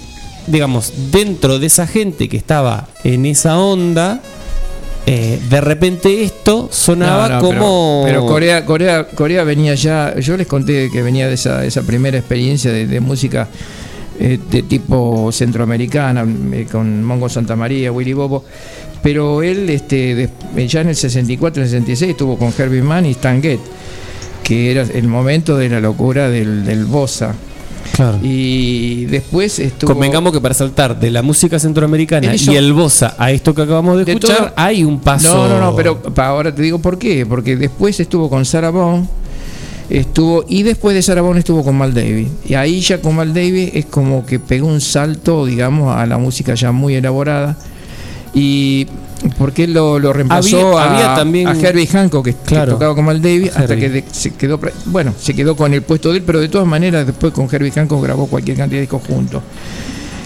digamos, 0.48 0.94
dentro 1.12 1.60
de 1.60 1.68
esa 1.68 1.88
gente 1.88 2.28
que 2.30 2.38
estaba 2.38 2.88
en 3.04 3.26
esa 3.26 3.58
onda, 3.60 4.22
eh, 5.06 5.40
de 5.50 5.62
repente 5.62 6.24
esto 6.24 6.70
sonaba 6.72 7.28
No, 7.30 7.36
no, 7.36 7.42
como. 7.42 8.02
Pero, 8.06 8.20
pero 8.22 8.32
Corea, 8.32 8.66
Corea, 8.66 9.08
Corea 9.08 9.44
venía 9.44 9.76
ya. 9.76 10.18
Yo 10.20 10.38
les 10.38 10.48
conté 10.48 10.90
que 10.92 11.02
venía 11.02 11.28
de 11.28 11.34
esa, 11.34 11.66
esa 11.66 11.82
primera 11.82 12.18
experiencia 12.18 12.72
de, 12.72 12.88
de 12.88 13.00
música 13.02 13.48
eh, 14.20 14.40
de 14.50 14.64
tipo 14.64 15.30
centroamericana, 15.32 16.26
eh, 16.54 16.68
con 16.72 17.04
Mongo 17.04 17.28
Santa 17.30 17.56
María, 17.56 17.92
Willy 17.92 18.14
Bobo. 18.14 18.46
Pero 19.02 19.44
él, 19.44 19.70
este, 19.70 20.16
de- 20.56 20.68
ya 20.68 20.80
en 20.82 20.88
el 20.90 20.96
64, 20.96 21.62
en 21.62 21.66
el 21.66 21.70
66, 21.72 22.12
estuvo 22.12 22.38
con 22.38 22.54
Herbie 22.58 22.82
Mann 22.82 23.06
y 23.06 23.12
Stan 23.12 23.42
Getz, 23.42 23.60
que 24.44 24.72
era 24.72 24.84
el 24.84 25.08
momento 25.10 25.58
de 25.58 25.68
la 25.68 25.82
locura 25.82 26.30
del, 26.30 26.64
del 26.64 26.86
bossa. 26.86 27.34
Claro. 27.94 28.18
Y 28.24 29.06
después 29.06 29.60
estuvo. 29.60 29.94
Convengamos 29.94 30.34
que 30.34 30.42
para 30.42 30.54
saltar 30.56 31.00
de 31.00 31.12
la 31.12 31.22
música 31.22 31.60
centroamericana 31.60 32.36
y 32.36 32.56
el 32.56 32.74
bossa 32.74 33.16
a 33.20 33.32
esto 33.32 33.54
que 33.54 33.62
acabamos 33.62 33.98
de 33.98 34.06
De 34.06 34.14
escuchar, 34.14 34.38
todo- 34.38 34.54
hay 34.56 34.84
un 34.84 35.00
paso. 35.00 35.48
No, 35.48 35.48
no, 35.48 35.60
no, 35.60 35.76
pero 35.76 36.02
ahora 36.18 36.54
te 36.54 36.62
digo 36.64 36.80
por 36.80 36.98
qué. 36.98 37.26
Porque 37.26 37.56
después 37.56 38.00
estuvo 38.00 38.30
con 38.32 38.46
Sarah 38.46 38.72
Vaughan, 38.72 39.08
estuvo 39.92 40.44
y 40.48 40.64
después 40.64 40.96
de 40.96 41.02
Sarah 41.04 41.22
Vaughan 41.22 41.38
estuvo 41.38 41.64
con 41.64 41.78
Mal 41.78 41.94
Davis. 41.94 42.30
Y 42.48 42.56
ahí 42.56 42.82
ya 42.82 43.00
con 43.00 43.16
Mal 43.16 43.34
Davis 43.34 43.70
es 43.76 43.86
como 43.86 44.26
que 44.26 44.40
pegó 44.40 44.68
un 44.68 44.82
salto, 44.82 45.46
digamos, 45.46 45.96
a 45.96 46.06
la 46.08 46.18
música 46.18 46.56
ya 46.56 46.72
muy 46.72 46.96
elaborada. 46.96 47.58
Y 48.34 48.88
porque 49.38 49.66
él 49.66 49.74
lo, 49.74 50.00
lo 50.00 50.12
reemplazó 50.12 50.78
Había- 50.78 51.14
a, 51.14 51.16
también- 51.16 51.48
a 51.48 51.54
Herbie 51.58 51.88
Hancock, 51.88 52.26
que, 52.26 52.32
que 52.34 52.38
Claro. 52.46 52.74
tocaba 52.74 52.96
con 52.96 53.06
Mal 53.06 53.22
Davis, 53.22 53.52
hasta 53.56 53.76
que 53.76 53.90
de- 53.90 54.04
se 54.12 54.32
quedó, 54.34 54.60
bueno, 54.86 55.14
se 55.20 55.34
quedó 55.34 55.56
con 55.56 55.74
el 55.74 55.82
puesto 55.84 56.12
de 56.12 56.18
él, 56.18 56.24
pero 56.26 56.40
de 56.42 56.50
todas 56.50 56.68
maneras 56.68 57.06
después 57.06 57.32
con 57.32 57.48
Herbie 57.52 57.72
Hancock 57.72 58.02
grabó 58.04 58.28
cualquier 58.28 58.58
cantidad 58.58 58.78
de 58.78 58.82
discos 58.82 59.04
juntos. 59.08 59.42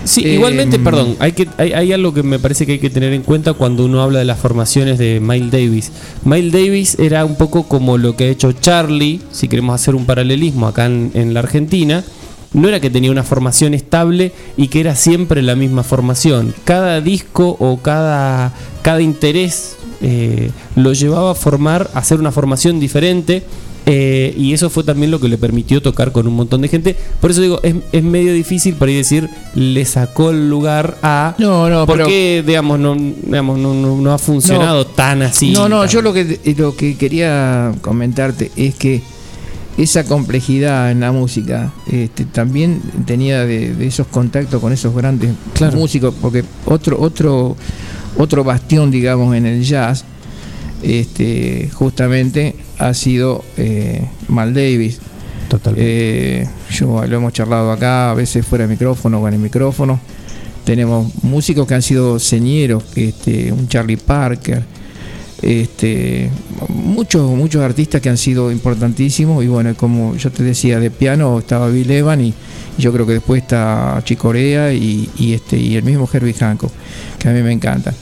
Sí, 0.05 0.21
Eh, 0.23 0.35
igualmente, 0.35 0.79
perdón, 0.79 1.17
hay, 1.19 1.33
que, 1.33 1.49
hay, 1.57 1.73
hay 1.73 1.91
algo 1.91 2.13
que 2.13 2.23
me 2.23 2.39
parece 2.39 2.65
que 2.65 2.73
hay 2.73 2.79
que 2.79 2.89
tener 2.89 3.11
en 3.11 3.23
cuenta 3.23 3.51
cuando 3.51 3.83
uno 3.83 4.01
habla 4.01 4.19
de 4.19 4.25
las 4.25 4.39
formaciones 4.39 4.97
de 4.97 5.19
Miles 5.19 5.51
Davis. 5.51 5.91
Miles 6.23 6.53
Davis 6.53 6.95
era 6.97 7.25
un 7.25 7.35
poco 7.35 7.63
como 7.63 7.97
lo 7.97 8.15
que 8.15 8.23
ha 8.23 8.27
hecho 8.27 8.53
Charlie, 8.53 9.19
si 9.33 9.49
queremos 9.49 9.75
hacer 9.75 9.95
un 9.95 10.05
paralelismo 10.05 10.65
acá 10.65 10.85
en, 10.85 11.11
en 11.13 11.33
la 11.33 11.41
Argentina. 11.41 12.05
No 12.53 12.67
era 12.69 12.79
que 12.79 12.89
tenía 12.89 13.11
una 13.11 13.23
formación 13.23 13.73
estable 13.73 14.31
y 14.55 14.67
que 14.69 14.79
era 14.79 14.95
siempre 14.95 15.41
la 15.41 15.55
misma 15.55 15.83
formación. 15.83 16.53
Cada 16.63 17.01
disco 17.01 17.55
o 17.59 17.77
cada, 17.77 18.53
cada 18.81 19.01
interés 19.01 19.75
eh, 20.01 20.51
lo 20.75 20.93
llevaba 20.93 21.31
a 21.31 21.35
formar, 21.35 21.89
a 21.93 21.99
hacer 21.99 22.19
una 22.19 22.31
formación 22.31 22.79
diferente. 22.79 23.43
eh, 23.89 24.33
y 24.37 24.51
eso 24.53 24.69
fue 24.69 24.83
también 24.83 25.11
lo 25.11 25.19
que 25.21 25.29
le 25.29 25.37
permitió 25.37 25.81
tocar 25.81 26.11
con 26.11 26.27
un 26.27 26.35
montón 26.35 26.61
de 26.61 26.67
gente. 26.67 26.95
Por 27.21 27.31
eso 27.31 27.41
digo, 27.41 27.59
es, 27.63 27.75
es 27.93 28.03
medio 28.03 28.33
difícil 28.33 28.75
por 28.75 28.87
ahí 28.89 28.95
decir, 28.95 29.29
le 29.55 29.85
sacó 29.85 30.29
el 30.31 30.49
lugar 30.49 30.97
a. 31.03 31.35
No, 31.37 31.69
no, 31.69 31.85
pero- 31.85 32.03
porque, 32.03 32.43
digamos, 32.45 32.79
no, 32.79 32.95
digamos 32.95 33.57
no, 33.59 33.73
no- 33.73 33.95
no 33.97 34.13
ha 34.13 34.17
funcionado 34.17 34.85
tan 34.87 35.21
así. 35.21 35.51
No, 35.51 35.69
no, 35.69 35.81
tan- 35.81 35.89
yo 35.89 36.01
lo 36.01 36.11
que 36.13 36.39
lo 36.57 36.75
que 36.75 36.97
quería 36.97 37.73
comentarte 37.81 38.51
es 38.57 38.75
que 38.75 39.01
esa 39.77 40.03
complejidad 40.05 40.89
en 40.91 41.01
la 41.01 41.11
música 41.11 41.71
este, 41.85 42.25
también 42.25 42.81
tenía 43.05 43.45
de, 43.45 43.73
de 43.75 43.87
esos 43.87 44.07
contactos 44.07 44.59
con 44.59 44.73
esos 44.73 44.93
grandes 44.95 45.31
Claro. 45.53 45.77
músicos, 45.77 46.13
porque 46.21 46.43
otro 46.65 46.99
otro 46.99 47.55
otro 48.17 48.43
bastión, 48.43 48.89
digamos, 48.89 49.35
en 49.35 49.45
el 49.45 49.63
jazz, 49.63 50.03
este, 50.81 51.69
justamente 51.73 52.55
ha 52.79 52.93
sido 52.93 53.43
eh, 53.57 54.07
Mal 54.27 54.53
Davis. 54.53 54.99
Totalmente. 55.49 56.41
Eh, 56.41 56.49
yo 56.71 57.05
lo 57.05 57.15
hemos 57.17 57.33
charlado 57.33 57.71
acá, 57.71 58.11
a 58.11 58.13
veces 58.15 58.45
fuera 58.45 58.65
de 58.65 58.71
micrófono, 58.73 59.21
con 59.21 59.33
el 59.33 59.39
micrófono. 59.39 59.99
Tenemos 60.65 61.13
músicos 61.23 61.65
que 61.67 61.75
han 61.75 61.81
sido 61.81 62.19
señeros, 62.19 62.83
este, 62.95 63.51
un 63.53 63.67
Charlie 63.67 63.97
Parker, 63.97 64.63
este, 65.41 66.29
muchos, 66.69 67.29
muchos 67.31 67.61
artistas 67.61 68.01
que 68.01 68.09
han 68.09 68.17
sido 68.17 68.51
importantísimos. 68.51 69.43
Y 69.43 69.47
bueno, 69.47 69.73
como 69.75 70.15
yo 70.15 70.31
te 70.31 70.43
decía, 70.43 70.79
de 70.79 70.91
piano 70.91 71.39
estaba 71.39 71.67
Bill 71.69 71.91
Evans 71.91 72.23
y 72.23 72.33
yo 72.77 72.93
creo 72.93 73.05
que 73.05 73.13
después 73.13 73.41
está 73.41 74.01
Chicorea 74.03 74.73
y, 74.73 75.09
y 75.17 75.33
este, 75.33 75.57
y 75.57 75.75
el 75.75 75.83
mismo 75.83 76.09
Herbie 76.11 76.33
Hancock, 76.33 76.71
que 77.19 77.29
a 77.29 77.33
mí 77.33 77.41
me 77.41 77.51
encanta. 77.51 77.93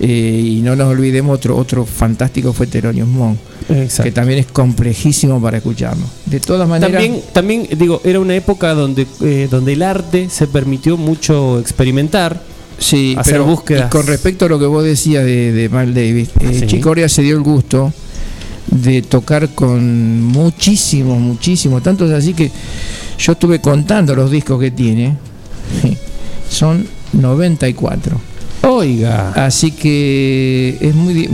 Eh, 0.00 0.42
y 0.44 0.60
no 0.60 0.76
nos 0.76 0.88
olvidemos, 0.88 1.36
otro, 1.36 1.56
otro 1.56 1.84
fantástico 1.84 2.52
fue 2.52 2.68
Thelonious 2.68 3.08
Monk, 3.08 3.36
Exacto. 3.68 4.04
que 4.04 4.12
también 4.12 4.38
es 4.38 4.46
complejísimo 4.46 5.42
para 5.42 5.56
escucharlo. 5.56 6.06
De 6.26 6.38
todas 6.38 6.68
maneras. 6.68 6.92
También, 6.92 7.22
también 7.32 7.68
digo, 7.76 8.00
era 8.04 8.20
una 8.20 8.36
época 8.36 8.74
donde, 8.74 9.06
eh, 9.22 9.48
donde 9.50 9.72
el 9.72 9.82
arte 9.82 10.28
se 10.30 10.46
permitió 10.46 10.96
mucho 10.96 11.58
experimentar. 11.58 12.40
Sí, 12.78 13.14
hacer 13.18 13.34
pero 13.34 13.44
búsquedas. 13.46 13.86
y 13.86 13.90
con 13.90 14.06
respecto 14.06 14.44
a 14.44 14.48
lo 14.48 14.58
que 14.58 14.66
vos 14.66 14.84
decías 14.84 15.24
de, 15.24 15.52
de 15.52 15.68
Miles 15.68 15.94
Davis, 15.94 16.28
eh, 16.40 16.60
Sí. 16.60 16.66
Chicorea 16.66 17.08
se 17.08 17.22
dio 17.22 17.36
el 17.36 17.42
gusto 17.42 17.92
de 18.70 19.02
tocar 19.02 19.48
con 19.54 20.22
muchísimos, 20.22 21.18
muchísimos, 21.18 21.82
tantos 21.82 22.10
así 22.12 22.34
que 22.34 22.50
yo 23.18 23.32
estuve 23.32 23.60
contando 23.60 24.14
los 24.14 24.30
discos 24.30 24.60
que 24.60 24.70
tiene, 24.70 25.16
son 26.50 26.86
94. 27.12 28.20
Oiga. 28.62 29.32
Así 29.32 29.70
que 29.70 30.76
es 30.80 30.94
muy, 30.94 31.28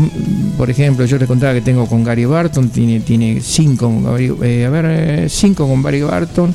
por 0.57 0.71
ejemplo, 0.71 1.05
yo 1.07 1.19
les 1.19 1.27
contaba 1.27 1.53
que 1.55 1.61
tengo 1.63 1.87
con 1.87 2.05
Gary 2.05 2.25
Barton, 2.27 2.69
tiene, 2.69 3.01
tiene 3.01 3.41
cinco, 3.43 3.91
eh, 4.19 4.65
a 4.65 4.71
ver, 4.71 4.85
eh, 4.89 5.27
cinco 5.29 5.67
con 5.67 5.83
Gary 5.83 6.03
Barton. 6.03 6.55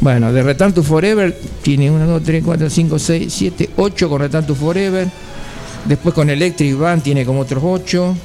Bueno, 0.00 0.32
de 0.32 0.42
Return 0.42 0.72
to 0.72 0.82
Forever 0.82 1.36
tiene 1.62 1.90
1, 1.90 2.06
2, 2.06 2.22
3, 2.22 2.44
4, 2.44 2.70
5, 2.70 2.98
6, 2.98 3.32
7, 3.32 3.70
8 3.76 4.08
con 4.08 4.20
Return 4.20 4.46
to 4.46 4.54
Forever. 4.54 5.08
Después 5.86 6.14
con 6.14 6.30
Electric 6.30 6.76
Band 6.78 7.02
tiene 7.02 7.24
como 7.24 7.40
otros 7.40 7.62
8. 7.64 8.16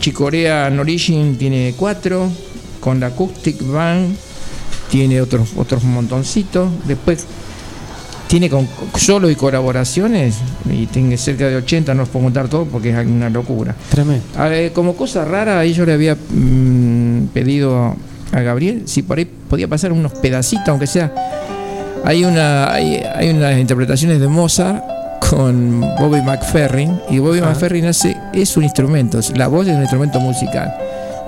Chicorea 0.00 0.72
Origin 0.78 1.36
tiene 1.36 1.74
4. 1.76 2.30
Con 2.80 3.00
la 3.00 3.08
Acoustic 3.08 3.66
Band 3.66 4.16
tiene 4.90 5.20
otros, 5.20 5.50
otros 5.56 5.82
montoncitos. 5.84 6.70
Después 6.86 7.26
tiene 8.26 8.50
con 8.50 8.68
solo 8.96 9.30
y 9.30 9.36
colaboraciones 9.36 10.36
y 10.70 10.86
tiene 10.86 11.16
cerca 11.16 11.48
de 11.48 11.56
80, 11.56 11.94
no 11.94 12.02
os 12.02 12.08
puedo 12.08 12.24
contar 12.24 12.48
todo 12.48 12.64
porque 12.64 12.90
es 12.90 13.06
una 13.06 13.30
locura. 13.30 13.74
Tremendo. 13.88 14.24
A 14.36 14.48
ver, 14.48 14.72
como 14.72 14.96
cosa 14.96 15.24
rara, 15.24 15.64
yo 15.64 15.86
le 15.86 15.92
había 15.92 16.14
mm, 16.16 17.26
pedido 17.32 17.94
a 18.36 18.42
Gabriel 18.42 18.82
si 18.86 19.02
por 19.02 19.18
ahí 19.18 19.24
podía 19.24 19.68
pasar 19.68 19.92
unos 19.92 20.12
pedacitos, 20.12 20.68
aunque 20.68 20.86
sea. 20.86 21.12
Hay 22.04 22.24
una 22.24 22.72
hay, 22.72 22.96
hay 23.14 23.30
unas 23.30 23.58
interpretaciones 23.58 24.20
de 24.20 24.28
Mozart 24.28 24.82
con 25.28 25.80
Bobby 25.98 26.22
McFerrin 26.22 27.00
y 27.10 27.18
Bobby 27.18 27.40
McFerrin 27.40 27.86
hace 27.86 28.16
es 28.32 28.56
un 28.56 28.62
instrumento, 28.64 29.18
la 29.34 29.48
voz 29.48 29.66
es 29.66 29.74
un 29.74 29.80
instrumento 29.80 30.20
musical. 30.20 30.72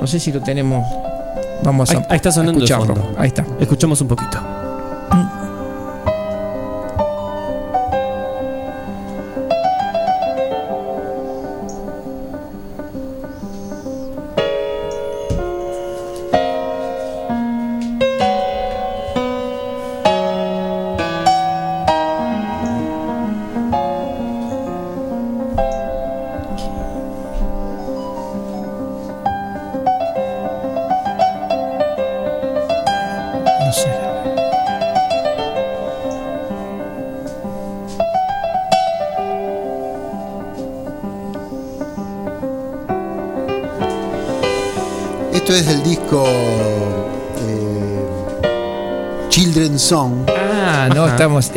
No 0.01 0.07
sé 0.07 0.21
si 0.21 0.31
lo 0.31 0.41
tenemos. 0.41 0.87
Vamos 1.65 1.91
a 1.91 1.95
Ahí- 1.99 2.07
ahí 2.11 2.17
está 2.17 2.31
sonando 2.31 2.61
de 2.61 2.65
escucharlo. 2.67 3.11
Ahí 3.19 3.27
está. 3.29 3.45
Escuchamos 3.59 4.01
un 4.01 4.07
poquito. 4.07 4.39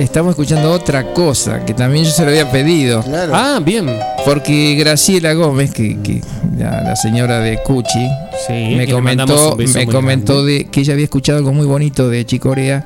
Estamos, 0.04 0.32
escuchando 0.32 0.72
otra 0.72 1.14
cosa 1.14 1.66
que 1.66 1.74
también 1.74 2.06
yo 2.06 2.12
se 2.12 2.24
lo 2.24 2.30
había 2.30 2.49
pedido. 2.52 3.02
Claro. 3.04 3.34
Ah, 3.36 3.60
bien. 3.64 3.89
Porque 4.26 4.76
Graciela 4.76 5.34
Gómez, 5.34 5.74
que, 5.74 5.99
que 6.02 6.22
la, 6.58 6.82
la 6.82 6.95
señora 6.95 7.39
de 7.39 7.58
Cuchi, 7.64 8.08
Sí, 8.47 8.76
me 8.76 8.88
comentó, 8.88 9.56
me 9.58 9.86
comentó 9.88 10.34
grande. 10.36 10.52
de 10.54 10.66
que 10.66 10.82
ella 10.82 10.93
había 10.93 11.06
escuchado 11.06 11.38
algo 11.39 11.54
muy 11.54 11.66
bonito 11.66 12.10
de 12.10 12.26
Chicorea 12.26 12.84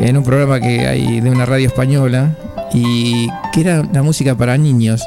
en 0.00 0.16
un 0.16 0.22
programa 0.22 0.60
que 0.60 0.86
hay 0.86 1.20
de 1.20 1.30
una 1.30 1.46
radio 1.46 1.66
española 1.66 2.36
y 2.72 3.28
que 3.52 3.60
era 3.62 3.82
la 3.92 4.02
música 4.02 4.36
para 4.36 4.56
niños. 4.58 5.02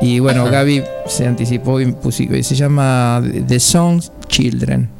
Y 0.00 0.20
bueno, 0.20 0.42
Ajá. 0.42 0.50
Gaby 0.50 0.82
se 1.06 1.26
anticipó 1.26 1.80
y 1.80 1.92
se 2.42 2.54
llama 2.54 3.22
The 3.46 3.60
Songs 3.60 4.12
Children. 4.28 4.97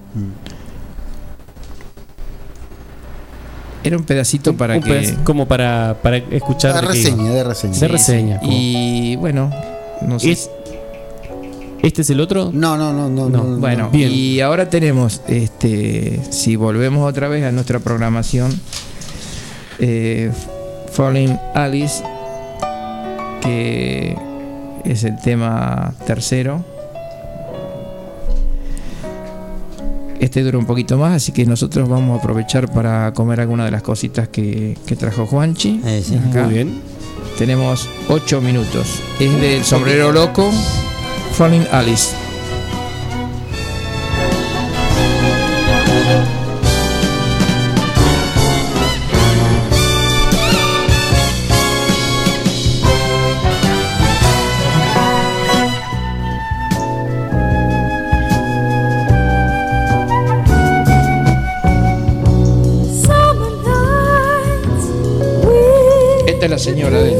Era 3.89 3.97
un 3.97 4.05
pedacito 4.05 4.55
para 4.55 4.76
Un 4.76 4.82
que 4.82 4.91
pedaz- 4.91 5.24
como 5.24 5.47
para, 5.49 5.97
para 6.03 6.18
escuchar. 6.18 6.74
De 6.74 6.80
reseña, 6.82 7.30
de 7.32 7.43
reseña. 7.45 7.78
De 7.78 7.89
reseña. 7.89 8.39
como- 8.39 8.53
y 8.53 9.16
bueno, 9.16 9.51
no 10.03 10.18
sé. 10.18 10.30
¿Es- 10.32 10.51
¿Este 11.82 12.03
es 12.03 12.11
el 12.11 12.20
otro? 12.20 12.51
No, 12.53 12.76
no, 12.76 12.93
no, 12.93 13.09
no. 13.09 13.28
No, 13.30 13.39
no, 13.39 13.45
no. 13.45 13.59
Bueno, 13.59 13.89
Bien. 13.91 14.11
y 14.12 14.41
ahora 14.41 14.68
tenemos, 14.68 15.22
este, 15.28 16.20
si 16.30 16.57
volvemos 16.57 17.09
otra 17.09 17.28
vez 17.28 17.45
a 17.45 17.53
nuestra 17.53 17.78
programación, 17.78 18.53
eh, 19.78 20.30
Falling 20.93 21.39
Alice, 21.55 22.03
que 23.41 24.16
es 24.84 25.05
el 25.05 25.18
tema 25.20 25.95
tercero. 26.07 26.64
Este 30.21 30.43
dura 30.43 30.59
un 30.59 30.66
poquito 30.66 30.99
más, 30.99 31.14
así 31.14 31.33
que 31.33 31.47
nosotros 31.47 31.89
vamos 31.89 32.16
a 32.16 32.21
aprovechar 32.21 32.73
para 32.73 33.12
comer 33.12 33.41
alguna 33.41 33.64
de 33.64 33.71
las 33.71 33.83
cositas 33.83 34.29
que, 34.29 34.77
que 34.85 34.97
trajo 34.97 35.27
Juanchi. 35.27 35.81
Eh, 35.85 36.03
sí. 36.05 36.16
Acá. 36.16 36.45
Muy 36.45 36.55
bien. 36.55 36.81
Tenemos 37.39 37.89
8 38.09 38.41
minutos. 38.41 39.01
Es 39.21 39.41
del 39.41 39.64
sombrero 39.64 40.11
loco, 40.11 40.51
Falling 41.35 41.66
Alice. 41.71 42.14
Señora 66.59 67.03
de 67.03 67.18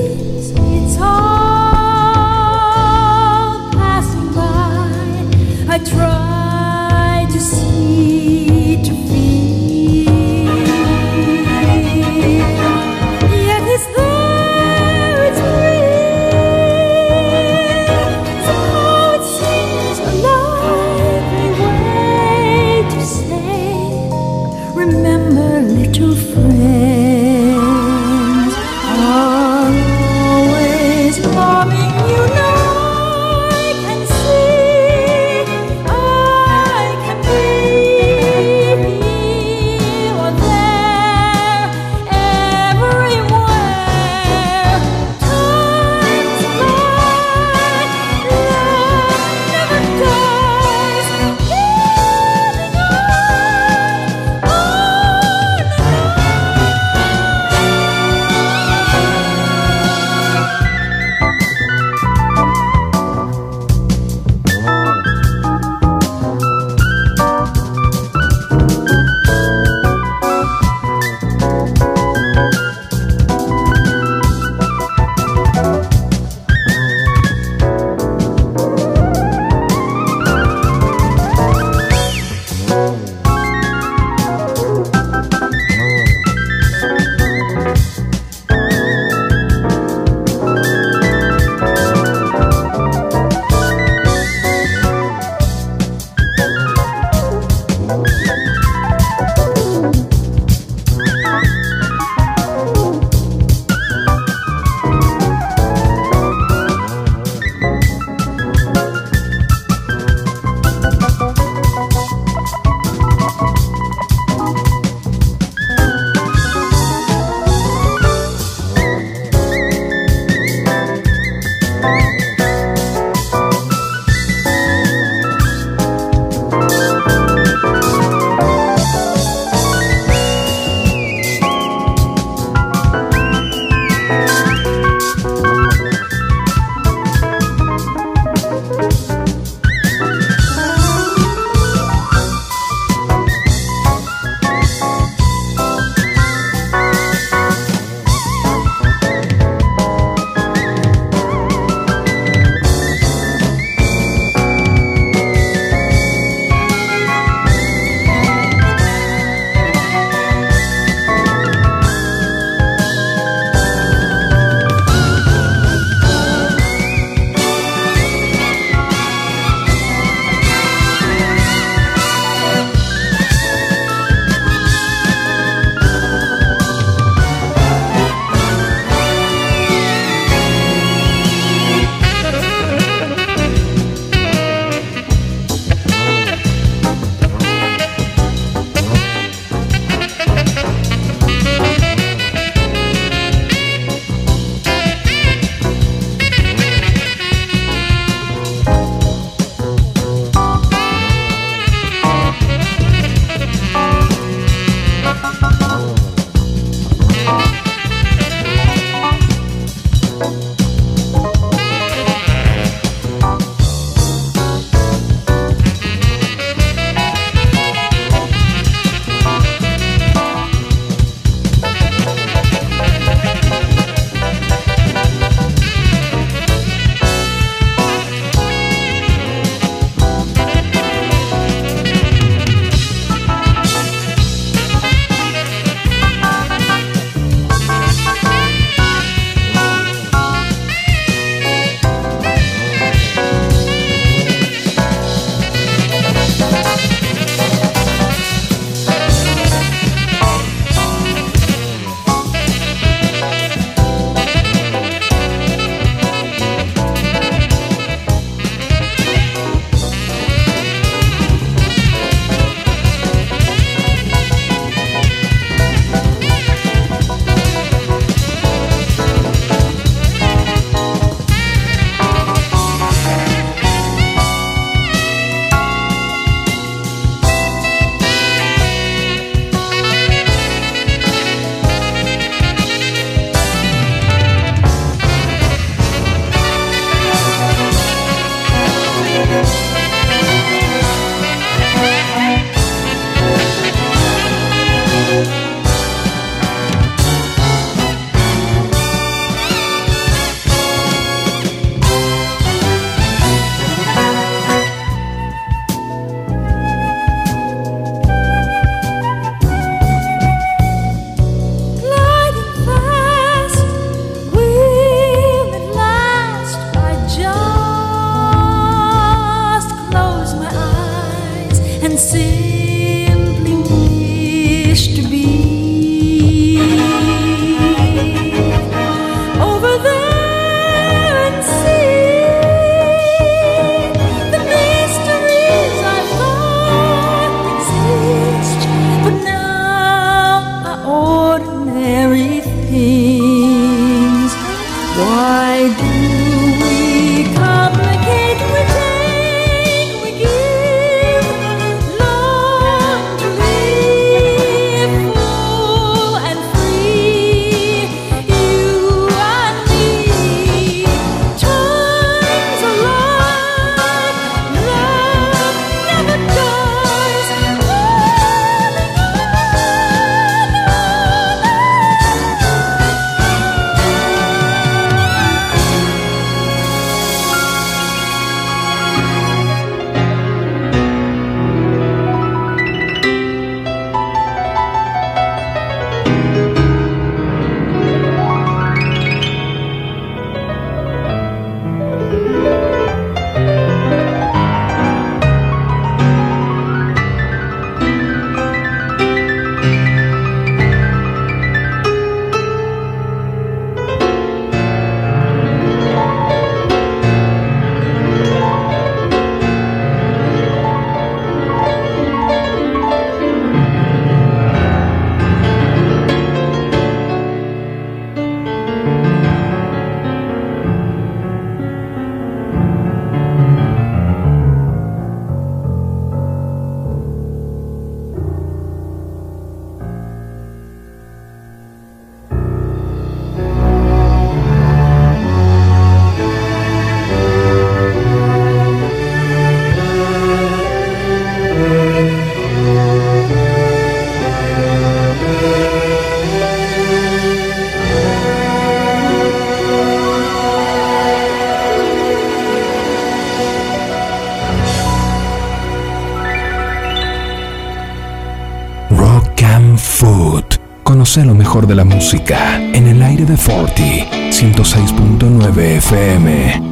mejor 461.59 461.66
de 461.66 461.74
la 461.74 461.84
música 461.84 462.62
en 462.62 462.86
el 462.86 463.02
aire 463.02 463.24
de 463.24 463.36
Forti 463.36 464.04
106.9 464.30 465.59
FM. 465.78 466.62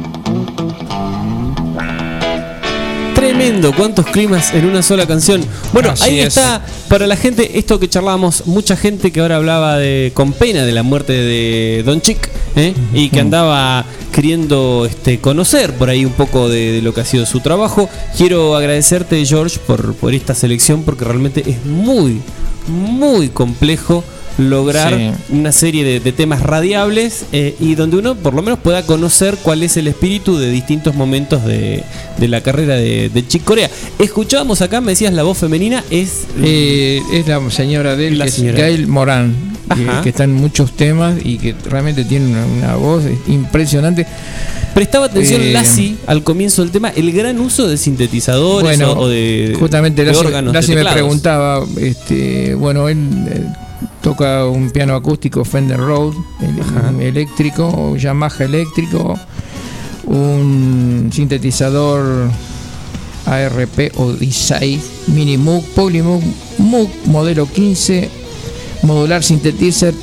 Tremendo, 3.13 3.73
cuántos 3.75 4.05
climas 4.05 4.53
en 4.53 4.65
una 4.65 4.81
sola 4.81 5.05
canción. 5.05 5.43
Bueno, 5.73 5.89
Así 5.89 6.03
ahí 6.03 6.19
es. 6.19 6.27
está 6.27 6.61
para 6.87 7.05
la 7.05 7.17
gente 7.17 7.59
esto 7.59 7.81
que 7.81 7.89
charlábamos, 7.89 8.45
mucha 8.45 8.77
gente 8.77 9.11
que 9.11 9.19
ahora 9.19 9.35
hablaba 9.35 9.77
de 9.77 10.13
con 10.13 10.31
pena 10.31 10.63
de 10.63 10.71
la 10.71 10.83
muerte 10.83 11.11
de 11.11 11.83
Don 11.85 11.99
Chick 11.99 12.29
¿eh? 12.55 12.73
y 12.93 13.09
que 13.09 13.19
andaba 13.19 13.83
queriendo 14.13 14.87
este, 14.89 15.19
conocer 15.19 15.73
por 15.73 15.89
ahí 15.89 16.05
un 16.05 16.13
poco 16.13 16.47
de, 16.47 16.71
de 16.71 16.81
lo 16.81 16.93
que 16.93 17.01
ha 17.01 17.05
sido 17.05 17.25
su 17.25 17.41
trabajo. 17.41 17.89
Quiero 18.15 18.55
agradecerte 18.55 19.25
George 19.25 19.59
por, 19.67 19.95
por 19.95 20.13
esta 20.13 20.33
selección 20.33 20.83
porque 20.83 21.03
realmente 21.03 21.43
es 21.45 21.65
muy, 21.65 22.21
muy 22.67 23.27
complejo 23.27 24.05
lograr 24.37 24.93
Sí. 24.97 25.11
una 25.35 25.51
serie 25.51 25.83
de, 25.83 25.99
de 25.99 26.11
temas 26.11 26.41
radiables 26.41 27.25
eh, 27.31 27.55
y 27.59 27.75
donde 27.75 27.97
uno 27.97 28.15
por 28.15 28.33
lo 28.33 28.41
menos 28.41 28.59
pueda 28.59 28.83
conocer 28.85 29.37
cuál 29.41 29.63
es 29.63 29.77
el 29.77 29.87
espíritu 29.87 30.37
de 30.37 30.49
distintos 30.51 30.95
momentos 30.95 31.43
de, 31.45 31.83
de 32.17 32.27
la 32.27 32.41
carrera 32.41 32.75
de, 32.75 33.09
de 33.09 33.27
Chick 33.27 33.43
Corea. 33.43 33.69
Escuchábamos 33.99 34.61
acá, 34.61 34.79
me 34.81 34.91
decías, 34.91 35.13
la 35.13 35.23
voz 35.23 35.37
femenina 35.37 35.83
es... 35.89 36.25
Eh, 36.43 37.01
es 37.13 37.27
la 37.27 37.49
señora 37.49 37.95
de 37.95 38.07
él, 38.09 38.17
La 38.19 38.25
que 38.25 38.29
es 38.29 38.35
señora. 38.35 38.57
Gail 38.59 38.87
Morán, 38.87 39.35
que, 39.75 40.03
que 40.03 40.09
está 40.09 40.23
en 40.25 40.33
muchos 40.33 40.71
temas 40.73 41.15
y 41.23 41.37
que 41.37 41.55
realmente 41.69 42.03
tiene 42.05 42.27
una, 42.27 42.45
una 42.45 42.75
voz 42.75 43.03
impresionante. 43.27 44.05
Prestaba 44.73 45.07
atención 45.07 45.41
Eh, 45.41 45.51
Lassie 45.53 45.95
al 46.05 46.23
comienzo 46.23 46.61
del 46.61 46.69
tema, 46.71 46.89
el 46.89 47.11
gran 47.11 47.39
uso 47.39 47.67
de 47.67 47.77
sintetizadores 47.77 48.77
Bueno, 48.77 48.91
o, 48.93 48.99
o 49.05 49.07
de, 49.07 49.55
justamente 49.59 50.03
de 50.03 50.11
Lassie, 50.11 50.27
órganos. 50.27 50.53
de 50.53 50.59
Lassie 50.59 50.75
me 50.75 50.81
teclados. 50.81 50.93
preguntaba, 51.01 51.65
este, 51.81 52.53
bueno, 52.53 52.87
él 52.87 52.97
eh, 53.31 53.41
toca 54.01 54.45
un 54.45 54.69
piano 54.71 54.95
acústico 54.95 55.43
Fender 55.45 55.77
Rhodes, 55.79 56.15
el- 56.41 57.01
eléctrico, 57.01 57.67
o 57.67 57.95
Yamaha 57.95 58.43
eléctrico, 58.45 59.17
un 60.05 61.09
sintetizador 61.13 62.29
ARP 63.25 63.91
o 63.97 64.13
16, 64.13 64.81
Mini 65.07 65.37
Moog, 65.37 65.63
Polymoog, 65.75 66.21
Moog 66.59 66.89
modelo 67.05 67.45
15, 67.45 68.09
modular 68.83 69.23
sintetizer 69.23 69.93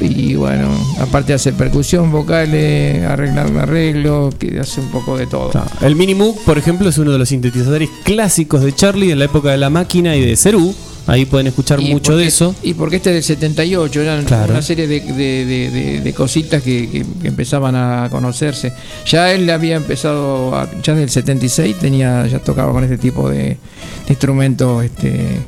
y 0.00 0.34
bueno, 0.34 0.68
aparte 1.00 1.34
hace 1.34 1.52
percusión, 1.52 2.10
vocales, 2.10 3.04
arregla 3.04 3.42
arreglo, 3.62 4.30
que 4.38 4.58
hace 4.60 4.80
un 4.80 4.88
poco 4.88 5.16
de 5.18 5.26
todo. 5.26 5.50
El 5.82 5.94
Mini 5.96 6.14
Moog, 6.14 6.38
por 6.44 6.56
ejemplo, 6.58 6.88
es 6.88 6.96
uno 6.98 7.10
de 7.12 7.18
los 7.18 7.28
sintetizadores 7.28 7.88
clásicos 8.04 8.62
de 8.62 8.74
Charlie 8.74 9.10
en 9.12 9.18
la 9.18 9.26
época 9.26 9.50
de 9.50 9.58
la 9.58 9.68
máquina 9.70 10.16
y 10.16 10.24
de 10.24 10.36
Cerú. 10.36 10.74
Ahí 11.06 11.24
pueden 11.24 11.48
escuchar 11.48 11.80
Y 11.80 11.90
mucho 11.92 12.12
porque- 12.12 12.22
de 12.22 12.28
eso. 12.28 12.54
Y 12.62 12.74
porque 12.74 12.96
este 12.96 13.10
es 13.10 13.14
del 13.14 13.24
78, 13.24 14.00
eran 14.02 14.24
Claro. 14.24 14.52
una 14.52 14.62
serie 14.62 14.86
de, 14.86 15.00
de- 15.00 15.44
de- 15.46 15.70
de- 15.70 16.00
de 16.00 16.12
cositas 16.12 16.62
que, 16.62 16.88
que- 16.90 17.04
que 17.22 17.28
empezaban 17.28 17.74
a 17.74 18.08
conocerse. 18.10 18.72
Ya 19.06 19.32
él 19.32 19.48
había 19.50 19.76
empezado, 19.76 20.54
a- 20.54 20.68
ya 20.82 20.94
del 20.94 21.10
76 21.10 21.76
tenía, 21.78 22.26
ya 22.26 22.38
tocaba 22.38 22.72
con 22.72 22.84
este 22.84 22.98
tipo 22.98 23.28
de, 23.28 23.56
instrumentos 24.08 24.84
este, 24.84 25.38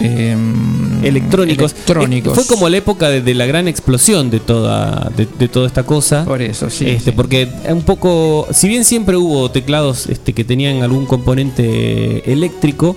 em, 0.00 1.04
electrónicos. 1.04 1.72
electrónicos. 1.72 2.32
Eh, 2.32 2.34
Fue 2.42 2.46
como 2.46 2.68
la 2.68 2.76
época 2.78 3.08
de, 3.08 3.20
de 3.22 3.34
la 3.34 3.46
gran 3.46 3.68
explosión 3.68 4.30
de 4.30 4.40
toda, 4.40 5.10
de, 5.16 5.26
de 5.38 5.48
toda 5.48 5.66
esta 5.66 5.84
cosa. 5.84 6.24
Por 6.24 6.42
eso, 6.42 6.68
sí. 6.70 6.86
este, 6.88 7.10
sí. 7.10 7.16
Porque 7.16 7.48
un 7.68 7.82
poco, 7.82 8.46
si 8.52 8.68
bien 8.68 8.84
siempre 8.84 9.16
hubo 9.16 9.50
teclados 9.50 10.06
este, 10.08 10.32
que 10.32 10.44
tenían 10.44 10.82
algún 10.82 11.06
componente 11.06 12.30
eléctrico, 12.30 12.96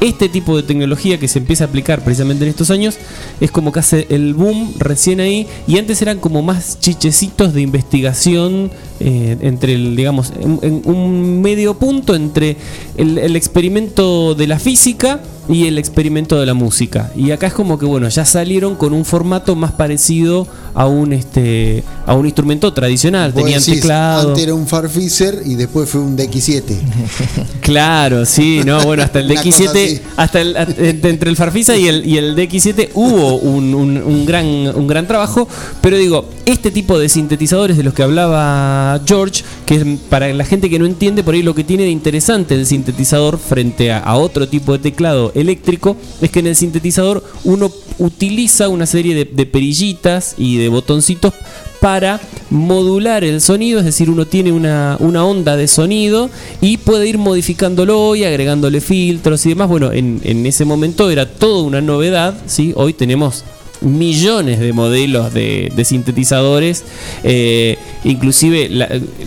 este 0.00 0.28
tipo 0.28 0.56
de 0.56 0.62
tecnología 0.62 1.18
que 1.18 1.28
se 1.28 1.38
empieza 1.38 1.64
a 1.64 1.66
aplicar 1.68 2.02
precisamente 2.02 2.44
en 2.44 2.50
estos 2.50 2.70
años 2.70 2.98
es 3.40 3.50
como 3.50 3.72
que 3.72 3.80
hace 3.80 4.06
el 4.10 4.34
boom 4.34 4.74
recién 4.78 5.20
ahí 5.20 5.46
y 5.66 5.78
antes 5.78 6.00
eran 6.02 6.18
como 6.18 6.42
más 6.42 6.78
chichecitos 6.78 7.54
de 7.54 7.62
investigación 7.62 8.70
eh, 9.00 9.36
entre 9.40 9.74
el, 9.74 9.96
digamos, 9.96 10.32
un 10.40 11.40
medio 11.40 11.74
punto 11.74 12.14
entre 12.14 12.56
el, 12.96 13.18
el 13.18 13.36
experimento 13.36 14.34
de 14.34 14.46
la 14.46 14.58
física 14.58 15.20
y 15.48 15.66
el 15.66 15.78
experimento 15.78 16.38
de 16.38 16.46
la 16.46 16.54
música. 16.54 17.10
Y 17.16 17.30
acá 17.30 17.46
es 17.48 17.52
como 17.54 17.78
que 17.78 17.86
bueno, 17.86 18.08
ya 18.08 18.24
salieron 18.24 18.76
con 18.76 18.92
un 18.92 19.04
formato 19.04 19.54
más 19.56 19.72
parecido 19.72 20.46
a 20.74 20.86
un 20.86 21.12
este 21.12 21.82
a 22.06 22.14
un 22.14 22.26
instrumento 22.26 22.72
tradicional. 22.72 23.32
Vos 23.32 23.42
Tenían 23.44 23.60
decís, 23.60 23.80
teclado. 23.80 24.28
Antes 24.30 24.44
era 24.44 24.54
un 24.54 24.66
Farfisher 24.66 25.42
y 25.44 25.54
después 25.54 25.88
fue 25.88 26.00
un 26.00 26.16
DX7. 26.16 26.62
Claro, 27.60 28.24
sí, 28.24 28.62
no, 28.64 28.80
bueno, 28.82 29.02
hasta 29.02 29.20
el 29.20 29.30
Una 29.30 29.42
cosa 29.42 29.64
DX7, 29.64 29.68
así. 29.68 30.00
hasta 30.16 30.40
el, 30.40 30.56
entre 31.04 31.28
el 31.28 31.36
Farfisa 31.36 31.76
y 31.76 31.86
el, 31.86 32.06
y 32.06 32.16
el 32.16 32.34
DX7 32.34 32.90
hubo 32.94 33.36
un, 33.36 33.74
un- 33.74 33.98
un 34.02 34.24
gran, 34.26 34.46
un 34.46 34.86
gran 34.86 35.06
trabajo, 35.06 35.46
pero 35.82 35.98
digo, 35.98 36.24
este 36.46 36.70
tipo 36.70 36.98
de 36.98 37.10
sintetizadores 37.10 37.76
de 37.76 37.82
los 37.82 37.92
que 37.92 38.02
hablaba 38.02 38.98
George, 39.06 39.44
que 39.68 39.98
para 40.08 40.32
la 40.32 40.46
gente 40.46 40.70
que 40.70 40.78
no 40.78 40.86
entiende 40.86 41.22
por 41.22 41.34
ahí 41.34 41.42
lo 41.42 41.54
que 41.54 41.62
tiene 41.62 41.82
de 41.82 41.90
interesante 41.90 42.54
el 42.54 42.64
sintetizador 42.64 43.38
frente 43.38 43.92
a, 43.92 44.14
otro 44.16 44.48
tipo 44.48 44.72
de 44.72 44.78
teclado 44.78 45.30
eléctrico, 45.34 45.94
es 46.22 46.30
que 46.30 46.38
en 46.38 46.46
el 46.46 46.56
sintetizador 46.56 47.22
uno 47.44 47.70
utiliza 47.98 48.70
una 48.70 48.86
serie 48.86 49.14
de, 49.14 49.26
de 49.26 49.44
perillitas 49.44 50.36
y 50.38 50.56
de 50.56 50.70
botoncitos 50.70 51.34
para 51.80 52.18
modular 52.48 53.24
el 53.24 53.42
sonido, 53.42 53.80
es 53.80 53.84
decir, 53.84 54.08
uno 54.08 54.26
tiene 54.26 54.52
una, 54.52 54.96
una 55.00 55.22
onda 55.26 55.54
de 55.54 55.68
sonido 55.68 56.30
y 56.62 56.78
puede 56.78 57.06
ir 57.06 57.18
modificándolo 57.18 58.16
y 58.16 58.24
agregándole 58.24 58.80
filtros 58.80 59.44
y 59.44 59.50
demás. 59.50 59.68
Bueno, 59.68 59.92
en, 59.92 60.22
en 60.24 60.46
ese 60.46 60.64
momento 60.64 61.10
era 61.10 61.28
toda 61.28 61.62
una 61.62 61.82
novedad, 61.82 62.34
¿sí? 62.46 62.72
Hoy 62.74 62.94
tenemos 62.94 63.44
millones 63.80 64.58
de 64.60 64.72
modelos 64.72 65.32
de, 65.34 65.72
sintetizadores, 65.84 66.84
eh, 67.24 67.78
inclusive 68.04 68.68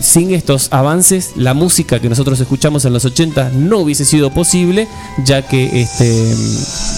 sin 0.00 0.32
estos 0.34 0.68
avances 0.72 1.30
la 1.36 1.54
música 1.54 2.00
que 2.00 2.08
nosotros 2.08 2.38
escuchamos 2.40 2.84
en 2.84 2.92
los 2.92 3.04
80 3.04 3.50
no 3.54 3.78
hubiese 3.78 4.04
sido 4.04 4.30
posible, 4.30 4.86
ya 5.24 5.42
que 5.42 5.80
este, 5.82 6.34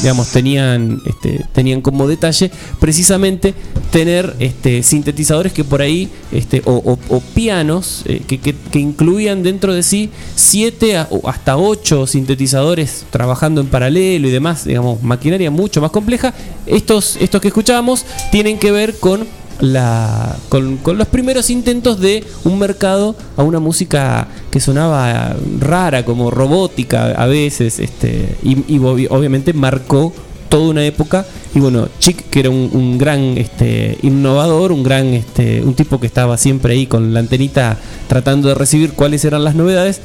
digamos 0.03 0.29
tenían, 0.31 1.01
este, 1.07 1.45
tenían 1.53 1.81
como 1.81 2.07
detalle 2.09 2.51
precisamente 2.81 3.55
tener 3.91 4.35
este, 4.39 4.83
sintetizadores 4.83 5.53
que 5.53 5.65
por 5.65 5.81
ahí, 5.83 6.09
este, 6.33 6.63
o, 6.65 6.99
pianos 7.35 8.03
eh, 8.07 8.23
que, 8.27 8.39
que- 8.39 8.55
que 8.71 8.79
incluían 8.79 9.43
dentro 9.43 9.73
de 9.75 9.83
sí 9.83 10.11
siete 10.35 10.97
a- 10.97 11.09
o 11.11 11.29
hasta 11.29 11.57
ocho 11.57 12.07
sintetizadores 12.07 13.05
trabajando 13.11 13.61
en 13.61 13.67
paralelo 13.69 14.29
y 14.29 14.31
demás, 14.31 14.65
digamos, 14.65 15.03
maquinaria 15.03 15.51
mucho 15.51 15.81
más 15.81 15.91
compleja. 15.91 16.35
Estos, 16.67 17.17
estos 17.21 17.41
que 17.45 17.49
escuchábamos 17.49 18.07
tienen 18.33 18.59
que 18.59 18.73
ver 18.73 18.95
con 18.99 19.27
la 19.61 20.35
con, 20.49 20.79
con 20.79 20.97
los 20.97 21.07
primeros 21.09 21.51
intentos 21.51 22.01
de 22.01 22.25
un 22.45 22.59
mercado 22.59 23.15
a 23.37 23.43
una 23.43 23.61
música 23.61 24.29
que 24.51 24.61
sonaba 24.61 25.37
rara 25.61 26.07
como 26.07 26.31
robótica 26.31 27.13
a 27.13 27.27
veces 27.27 27.79
este 27.81 28.35
y, 28.43 28.53
y 28.67 28.79
obvi- 28.79 29.09
obviamente 29.11 29.53
marcó 29.53 30.13
toda 30.49 30.71
una 30.71 30.85
época. 30.87 31.27
Y 31.55 31.61
bueno 31.61 31.89
Chick 32.01 32.31
que 32.31 32.41
era 32.41 32.51
un, 32.51 32.97
gran 32.99 33.37
este 33.37 33.99
innovador 34.03 34.73
un 34.73 34.83
gran 34.83 35.09
este 35.15 35.61
un 35.61 35.75
tipo 35.75 36.01
que 36.01 36.07
estaba 36.07 36.37
siempre 36.39 36.73
ahí 36.73 36.87
con 36.87 37.13
la 37.13 37.21
antenita 37.21 37.79
tratando 38.09 38.49
de 38.49 38.55
recibir 38.55 38.93
cuáles 38.95 39.25
eran 39.27 39.45
las 39.45 39.55
novedades 39.55 40.01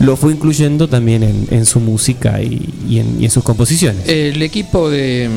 lo 0.00 0.16
fue 0.16 0.32
incluyendo 0.32 0.88
también 0.88 1.22
en, 1.50 1.66
su 1.66 1.80
música 1.80 2.40
y, 2.40 2.98
en, 2.98 3.20
y 3.20 3.24
en 3.24 3.30
sus 3.30 3.42
composiciones. 3.44 4.08
El 4.08 4.40
equipo 4.42 4.90
de 4.90 5.28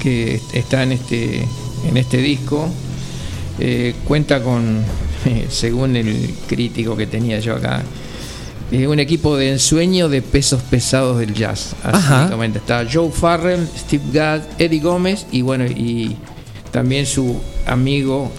que 0.00 0.40
está 0.52 0.82
en 0.82 0.92
este 0.92 1.46
en 1.88 1.96
este 1.96 2.18
disco 2.18 2.68
eh, 3.58 3.94
cuenta 4.04 4.42
con, 4.42 4.82
según 5.48 5.96
el 5.96 6.34
crítico 6.48 6.96
que 6.96 7.06
tenía 7.06 7.38
yo 7.38 7.54
acá, 7.54 7.82
eh, 8.72 8.86
un 8.88 8.98
equipo 8.98 9.36
de 9.36 9.52
ensueño 9.52 10.08
de 10.08 10.22
pesos 10.22 10.62
pesados 10.62 11.18
del 11.18 11.34
jazz. 11.34 11.74
Así. 11.82 12.34
Está 12.54 12.84
Joe 12.90 13.10
Farrell, 13.10 13.68
Steve 13.76 14.04
Gadd, 14.12 14.42
Eddie 14.58 14.80
Gómez 14.80 15.26
y 15.30 15.42
bueno 15.42 15.64
y 15.66 16.16
también 16.72 17.06
su 17.06 17.40
amigo 17.66 18.32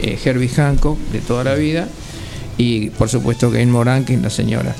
eh, 0.00 0.18
Herbie 0.24 0.48
Hancock 0.48 0.98
de 1.12 1.20
toda 1.20 1.42
la 1.42 1.54
vida 1.54 1.88
y 2.56 2.90
por 2.90 3.08
supuesto 3.08 3.50
Gail 3.50 3.68
Moran 3.68 4.04
que 4.04 4.14
es 4.14 4.22
la 4.22 4.30
señora. 4.30 4.74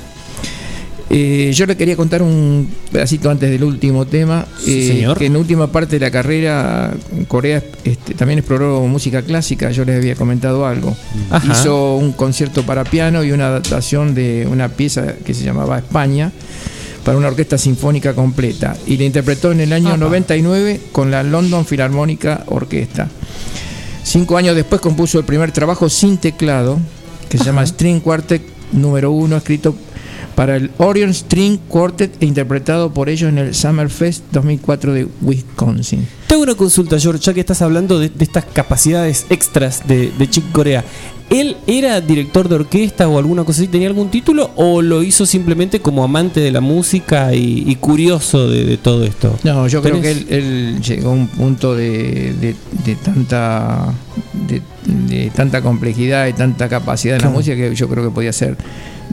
Eh, 1.13 1.51
yo 1.53 1.65
le 1.65 1.75
quería 1.75 1.97
contar 1.97 2.21
un 2.21 2.69
pedacito 2.89 3.29
antes 3.29 3.49
del 3.51 3.65
último 3.65 4.05
tema, 4.05 4.45
Sí, 4.57 4.79
eh, 4.79 4.87
señor. 4.87 5.17
que 5.17 5.25
en 5.25 5.35
última 5.35 5.67
parte 5.69 5.97
de 5.97 6.05
la 6.05 6.09
carrera 6.09 6.93
Corea 7.27 7.61
este, 7.83 8.13
también 8.13 8.39
exploró 8.39 8.87
música 8.87 9.21
clásica, 9.21 9.71
yo 9.71 9.83
les 9.83 9.97
había 9.97 10.15
comentado 10.15 10.65
algo. 10.65 10.95
Ajá. 11.29 11.51
Hizo 11.51 11.97
un 11.97 12.13
concierto 12.13 12.65
para 12.65 12.85
piano 12.85 13.25
y 13.25 13.33
una 13.33 13.47
adaptación 13.47 14.15
de 14.15 14.47
una 14.49 14.69
pieza 14.69 15.15
que 15.25 15.33
se 15.33 15.43
llamaba 15.43 15.79
España 15.79 16.31
para 17.03 17.17
una 17.17 17.27
orquesta 17.27 17.57
sinfónica 17.57 18.13
completa 18.13 18.77
y 18.87 18.95
la 18.95 19.03
interpretó 19.03 19.51
en 19.51 19.59
el 19.59 19.73
año 19.73 19.89
Apa. 19.89 19.97
99 19.97 20.79
con 20.93 21.11
la 21.11 21.23
London 21.23 21.65
Philharmonic 21.65 22.25
Orquesta. 22.45 23.09
Cinco 24.03 24.37
años 24.37 24.55
después 24.55 24.79
compuso 24.79 25.19
el 25.19 25.25
primer 25.25 25.51
trabajo 25.51 25.89
sin 25.89 26.17
teclado, 26.19 26.79
que 27.27 27.37
se 27.37 27.43
llama 27.43 27.65
String 27.65 27.99
Quartet 27.99 28.41
número 28.71 29.11
uno, 29.11 29.35
escrito 29.35 29.75
para 30.35 30.55
el 30.55 30.71
Orion 30.77 31.13
String 31.13 31.57
Quartet 31.67 32.21
e 32.21 32.25
interpretado 32.25 32.93
por 32.93 33.09
ellos 33.09 33.29
en 33.29 33.37
el 33.37 33.53
Summerfest 33.55 34.23
2004 34.31 34.93
de 34.93 35.07
Wisconsin. 35.21 36.07
Tengo 36.27 36.43
una 36.43 36.55
consulta, 36.55 36.99
George, 36.99 37.21
ya 37.23 37.33
que 37.33 37.41
estás 37.41 37.61
hablando 37.61 37.99
de, 37.99 38.09
de 38.09 38.23
estas 38.23 38.45
capacidades 38.45 39.25
extras 39.29 39.87
de, 39.87 40.11
de 40.17 40.29
Chick 40.29 40.51
Corea. 40.51 40.83
¿Él 41.29 41.55
era 41.65 42.01
director 42.01 42.49
de 42.49 42.55
orquesta 42.55 43.07
o 43.07 43.17
alguna 43.17 43.45
cosa 43.45 43.61
así? 43.61 43.69
¿Tenía 43.69 43.87
algún 43.87 44.09
título 44.11 44.51
o 44.57 44.81
lo 44.81 45.01
hizo 45.01 45.25
simplemente 45.25 45.79
como 45.79 46.03
amante 46.03 46.41
de 46.41 46.51
la 46.51 46.59
música 46.59 47.33
y, 47.33 47.63
y 47.67 47.75
curioso 47.77 48.49
de, 48.49 48.65
de 48.65 48.77
todo 48.77 49.05
esto? 49.05 49.37
No, 49.43 49.65
yo 49.67 49.81
creo 49.81 49.95
¿Tenés- 49.97 50.01
que 50.01 50.11
él, 50.11 50.25
él 50.29 50.81
llegó 50.81 51.09
a 51.11 51.13
un 51.13 51.27
punto 51.27 51.73
de, 51.73 52.33
de- 52.33 52.55
de 52.85 52.95
tanta 52.95 53.93
de, 54.47 55.29
tanta 55.33 55.61
complejidad 55.61 56.27
y 56.27 56.33
tanta 56.33 56.67
capacidad 56.67 57.15
en 57.15 57.21
la 57.21 57.29
música 57.29 57.55
que 57.55 57.73
yo 57.75 57.87
creo 57.87 58.03
que 58.03 58.09
podía 58.11 58.33
ser 58.33 58.57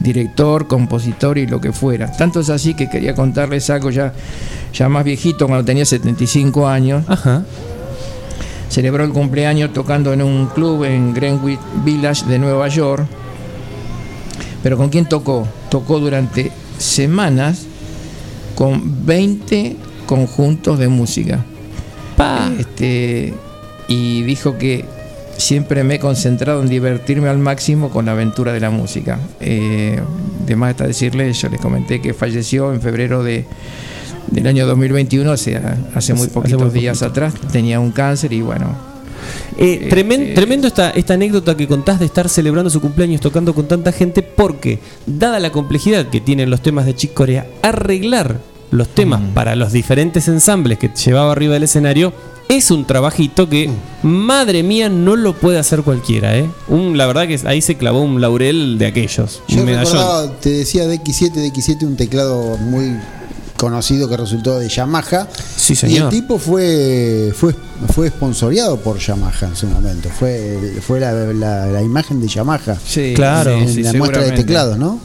director, 0.01 0.67
compositor 0.67 1.37
y 1.37 1.47
lo 1.47 1.61
que 1.61 1.71
fuera. 1.71 2.11
Tanto 2.11 2.39
es 2.39 2.49
así 2.49 2.73
que 2.73 2.89
quería 2.89 3.15
contarles 3.15 3.69
algo 3.69 3.89
ya, 3.89 4.13
ya 4.73 4.89
más 4.89 5.03
viejito, 5.03 5.47
cuando 5.47 5.65
tenía 5.65 5.85
75 5.85 6.67
años. 6.67 7.03
Ajá. 7.07 7.43
Celebró 8.69 9.03
el 9.03 9.11
cumpleaños 9.11 9.73
tocando 9.73 10.13
en 10.13 10.21
un 10.21 10.47
club 10.47 10.83
en 10.83 11.13
Greenwich 11.13 11.59
Village 11.83 12.25
de 12.25 12.39
Nueva 12.39 12.67
York. 12.67 13.05
Pero 14.61 14.77
¿con 14.77 14.89
quién 14.89 15.07
tocó? 15.07 15.47
Tocó 15.69 15.99
durante 15.99 16.51
semanas 16.77 17.65
con 18.55 19.05
20 19.05 19.75
conjuntos 20.05 20.77
de 20.77 20.87
música. 20.87 21.43
Pa. 22.15 22.51
Este, 22.59 23.33
y 23.87 24.21
dijo 24.23 24.57
que 24.57 24.85
siempre 25.39 25.83
me 25.83 25.95
he 25.95 25.99
concentrado 25.99 26.61
en 26.61 26.69
divertirme 26.69 27.29
al 27.29 27.39
máximo 27.39 27.89
con 27.89 28.05
la 28.05 28.11
aventura 28.11 28.53
de 28.53 28.59
la 28.59 28.69
música. 28.69 29.19
Eh, 29.39 29.99
de 30.45 30.55
más 30.55 30.71
está 30.71 30.85
decirle, 30.87 31.31
yo 31.33 31.49
les 31.49 31.59
comenté 31.59 32.01
que 32.01 32.13
falleció 32.13 32.71
en 32.73 32.81
febrero 32.81 33.23
de, 33.23 33.45
del 34.27 34.47
año 34.47 34.67
2021, 34.67 35.31
o 35.31 35.37
sea, 35.37 35.77
hace 35.95 36.13
muy 36.13 36.27
poquitos 36.27 36.61
hace 36.61 36.71
muy 36.71 36.79
días 36.79 36.99
poquito. 36.99 37.25
atrás. 37.25 37.33
Tenía 37.51 37.79
un 37.79 37.91
cáncer 37.91 38.33
y 38.33 38.41
bueno, 38.41 38.75
Eh, 39.57 39.89
tremen- 39.91 40.29
eh, 40.29 40.33
tremendo 40.33 40.67
esta, 40.67 40.91
esta 40.91 41.13
anécdota 41.15 41.55
que 41.57 41.67
contás 41.67 41.99
de 41.99 42.05
estar 42.05 42.29
celebrando 42.29 42.69
su 42.69 42.79
cumpleaños 42.79 43.19
tocando 43.21 43.53
con 43.53 43.67
tanta 43.67 43.91
gente, 43.91 44.21
porque, 44.23 44.79
dada 45.05 45.39
la 45.39 45.51
complejidad 45.51 46.07
que 46.07 46.21
tienen 46.21 46.49
los 46.49 46.61
temas 46.61 46.85
de 46.85 46.95
Chick 46.95 47.13
Corea, 47.13 47.45
arreglar 47.61 48.37
los 48.71 48.87
temas 48.89 49.19
para 49.33 49.55
los 49.55 49.71
diferentes 49.71 50.27
ensambles 50.27 50.77
que 50.77 50.89
llevaba 50.89 51.31
arriba 51.31 51.53
del 51.55 51.63
escenario 51.63 52.13
es 52.49 52.71
un 52.71 52.83
trabajito 52.85 53.47
que, 53.47 53.69
madre 54.03 54.63
mía, 54.63 54.89
no 54.89 55.15
lo 55.15 55.33
puede 55.35 55.59
hacer 55.59 55.83
cualquiera. 55.83 56.35
¿eh? 56.37 56.49
Un, 56.67 56.97
la 56.97 57.05
verdad 57.05 57.27
que 57.27 57.39
ahí 57.45 57.61
se 57.61 57.77
clavó 57.77 58.01
un 58.01 58.19
laurel 58.19 58.77
de 58.79 58.87
aquellos. 58.87 59.41
Yo 59.47 59.59
un 59.59 59.65
medallón. 59.65 60.33
te 60.41 60.49
decía 60.49 60.85
DX7, 60.85 61.31
DX7, 61.51 61.83
un 61.83 61.95
teclado 61.95 62.57
muy 62.57 62.97
conocido 63.55 64.09
que 64.09 64.17
resultó 64.17 64.57
de 64.57 64.67
Yamaha. 64.67 65.27
Sí, 65.55 65.73
Y 65.73 65.75
señor. 65.75 66.03
el 66.05 66.09
tipo 66.21 66.39
fue 66.39 67.31
fue 67.35 67.53
fue 67.93 68.07
sponsoreado 68.09 68.77
por 68.79 68.97
Yamaha 68.97 69.47
en 69.47 69.55
su 69.55 69.67
momento. 69.67 70.09
Fue, 70.09 70.75
fue 70.85 70.99
la, 70.99 71.11
la- 71.13 71.67
la 71.67 71.81
imagen 71.83 72.19
de 72.19 72.27
Yamaha 72.27 72.77
sí, 72.83 73.13
Claro. 73.15 73.51
en 73.51 73.69
sí, 73.71 73.83
la 73.83 73.93
muestra 73.93 74.23
de 74.23 74.31
teclados, 74.31 74.77
¿no? 74.77 74.99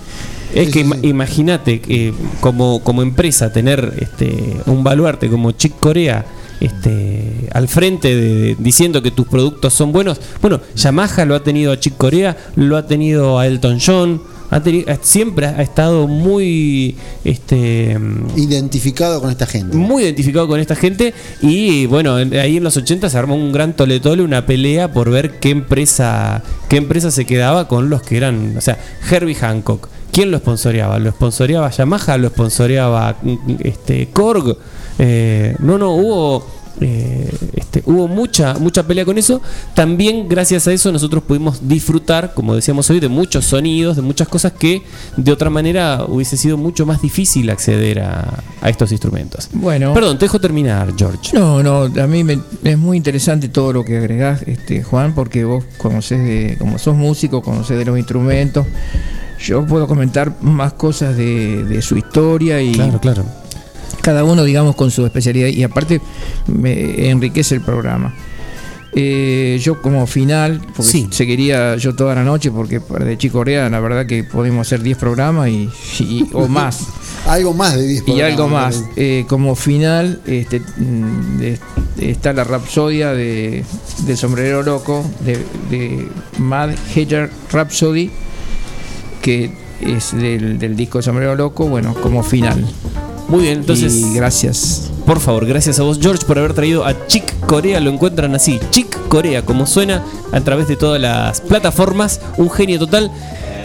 Es 0.55 0.71
que 0.71 0.87
imagínate 1.03 1.81
que 1.81 2.15
como, 2.41 2.81
como 2.83 3.03
empresa 3.03 3.53
tener 3.53 3.93
este, 4.01 4.57
un 4.67 4.83
baluarte 4.85 5.29
como 5.29 5.51
Chick 5.53 5.79
Corea 5.81 6.25
este, 6.61 7.49
al 7.53 7.69
frente 7.69 8.15
de, 8.15 8.57
diciendo 8.59 9.03
que 9.03 9.11
tus 9.11 9.27
productos 9.27 9.73
son 9.75 9.93
buenos. 9.93 10.21
Bueno, 10.41 10.61
Yamaha 10.77 11.25
lo 11.25 11.35
ha 11.35 11.43
tenido 11.43 11.73
a 11.73 11.79
Chick 11.81 11.97
Corea, 11.97 12.37
lo 12.57 12.77
ha 12.77 12.87
tenido 12.87 13.39
a 13.39 13.47
Elton 13.47 13.79
John, 13.85 14.21
ha 14.51 14.63
siempre 15.03 15.47
ha 15.47 15.63
estado 15.63 16.07
muy 16.07 16.97
este, 17.25 17.99
Identificado 18.37 19.21
con 19.21 19.31
esta 19.31 19.47
gente. 19.47 19.77
muy 19.77 20.05
identificado 20.05 20.47
con 20.47 20.61
esta 20.61 20.77
gente 20.77 21.13
y 21.43 21.87
bueno, 21.87 22.19
en- 22.21 22.35
ahí 22.35 22.59
en 22.59 22.65
los 22.65 22.77
80 22.77 23.11
se 23.11 23.19
armó 23.19 23.35
un 23.35 23.53
gran 23.53 23.75
toletole, 23.75 24.23
una 24.23 24.47
pelea 24.47 24.93
por 24.93 25.11
ver 25.11 25.41
qué 25.41 25.51
empresa 25.51 26.43
qué 26.69 26.77
empresa 26.77 27.11
se 27.11 27.25
quedaba 27.25 27.67
con 27.67 27.91
los 27.91 28.03
que 28.03 28.17
eran, 28.17 28.55
o 28.57 28.61
sea, 28.61 28.79
Herbie 29.11 29.35
Hancock. 29.35 29.89
¿Quién 30.13 30.31
lo 30.31 30.39
sponsoreaba? 30.39 31.01
¿Lo 31.01 31.11
sponsoreaba 31.11 31.71
Yamaha? 31.71 32.17
¿Lo 32.19 32.29
sponsoreaba 32.29 33.17
mm, 33.23 33.37
este, 33.65 34.07
Korg? 34.13 34.57
Eh, 34.99 35.57
no, 35.59 35.79
no, 35.79 35.93
hubo 35.95 36.47
eh, 36.81 37.31
este, 37.55 37.85
hubo 37.87 38.09
mucha, 38.09 38.55
mucha 38.55 38.83
pelea 38.85 39.05
con 39.05 39.17
eso. 39.17 39.41
También 39.75 40.29
gracias 40.29 40.67
a 40.67 40.73
eso 40.73 40.91
nosotros 40.91 41.23
pudimos 41.23 41.69
disfrutar, 41.69 42.35
como 42.35 42.55
decíamos 42.55 42.91
hoy, 42.91 42.99
de 43.01 43.09
muchos 43.09 43.45
sonidos, 43.45 43.95
de 43.97 44.03
muchas 44.03 44.27
cosas 44.29 44.53
que 44.53 44.83
de 45.17 45.31
otra 45.33 45.51
manera 45.51 46.05
hubiese 46.09 46.37
sido 46.37 46.57
mucho 46.57 46.85
más 46.85 47.01
difícil 47.01 47.49
acceder 47.51 48.01
a, 48.01 48.43
a 48.61 48.71
estos 48.71 48.91
instrumentos. 48.93 49.49
Bueno. 49.53 49.95
Perdón, 49.95 50.19
te 50.19 50.25
dejo 50.25 50.41
terminar, 50.41 50.93
George. 50.97 51.37
No, 51.39 51.63
no, 51.63 51.83
a 51.85 52.07
mí 52.09 52.25
me- 52.25 52.41
es 52.65 52.77
muy 52.79 52.97
interesante 52.97 53.49
todo 53.49 53.73
lo 53.73 53.85
que 53.85 53.97
agregás, 53.99 54.43
este, 54.43 54.83
Juan, 54.83 55.15
porque 55.15 55.45
vos 55.45 55.65
conocés 55.79 56.19
de, 56.25 56.57
como 56.59 56.79
sos 56.79 56.97
músico, 56.97 57.41
conocés 57.41 57.79
de 57.79 57.85
los 57.85 57.97
instrumentos. 57.99 58.67
Yo 59.41 59.65
puedo 59.67 59.87
comentar 59.87 60.33
más 60.41 60.73
cosas 60.73 61.17
de, 61.17 61.65
de 61.65 61.83
su 61.83 61.97
historia 61.97 62.61
y 62.63 62.73
Claro, 62.73 62.99
claro. 63.01 63.25
Cada 64.05 64.23
uno, 64.23 64.45
digamos, 64.45 64.77
con 64.77 64.91
su 64.91 65.05
especialidad 65.07 65.49
y 65.49 65.63
aparte 65.65 66.01
me 66.47 67.09
enriquece 67.11 67.55
el 67.55 67.63
programa. 67.63 68.15
Eh, 68.97 69.59
yo 69.61 69.83
como 69.83 70.07
final, 70.07 70.61
porque 70.77 70.83
Sí. 70.93 71.09
seguiría 71.11 71.75
yo 71.77 71.97
toda 71.97 72.15
la 72.15 72.23
noche, 72.23 72.53
porque 72.53 72.81
para 72.81 73.05
de 73.05 73.19
Chico 73.19 73.39
Corea 73.39 73.69
la 73.69 73.81
verdad 73.81 74.07
que 74.07 74.23
podemos 74.23 74.65
hacer 74.69 74.83
10 74.83 74.97
programas 74.99 75.49
y, 75.49 75.69
y- 75.99 76.29
o 76.33 76.47
más. 76.49 76.81
Algo 77.27 77.55
más 77.55 77.75
de 77.75 77.89
10 77.89 78.05
Y 78.07 78.21
algo 78.21 78.37
programas, 78.47 78.77
más. 78.83 78.85
Eh, 78.95 79.25
como 79.27 79.57
final 79.57 80.21
este, 80.27 80.61
de- 81.39 81.59
está 81.99 82.33
la 82.35 82.45
Rapsodia 82.45 83.13
de, 83.13 83.65
de 84.07 84.17
Sombrero 84.17 84.63
Loco, 84.63 85.05
de, 85.25 85.39
de 85.71 86.07
Mad 86.39 86.71
Hatter 86.95 87.31
Rhapsody, 87.51 88.11
que 89.23 89.51
es 89.81 90.13
del, 90.17 90.59
del 90.61 90.77
disco 90.77 91.03
Sombrero 91.03 91.35
Loco, 91.35 91.67
bueno, 91.67 91.95
como 91.95 92.23
final. 92.23 92.65
Muy 93.29 93.43
bien, 93.43 93.61
entonces, 93.61 93.95
y 93.95 94.15
gracias. 94.15 94.91
por 95.07 95.19
favor, 95.19 95.47
gracias 95.47 95.79
a 95.81 95.83
vos, 95.83 95.99
George, 96.01 96.25
por 96.27 96.39
haber 96.39 96.55
traído 96.55 96.85
a 96.85 97.07
Chick 97.07 97.41
Corea. 97.47 97.81
Lo 97.81 97.91
encuentran 97.91 98.35
así, 98.35 98.61
Chick 98.71 99.09
Corea, 99.09 99.45
como 99.45 99.67
suena 99.67 100.05
a 100.33 100.41
través 100.41 100.69
de 100.69 100.77
todas 100.77 101.01
las 101.01 101.41
plataformas. 101.41 102.21
Un 102.37 102.51
genio 102.51 102.79
total. 102.79 103.11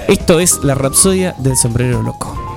Esto 0.08 0.40
es 0.40 0.64
la 0.64 0.76
Rapsodia 0.76 1.36
del 1.38 1.56
Sombrero 1.56 2.02
Loco. 2.02 2.49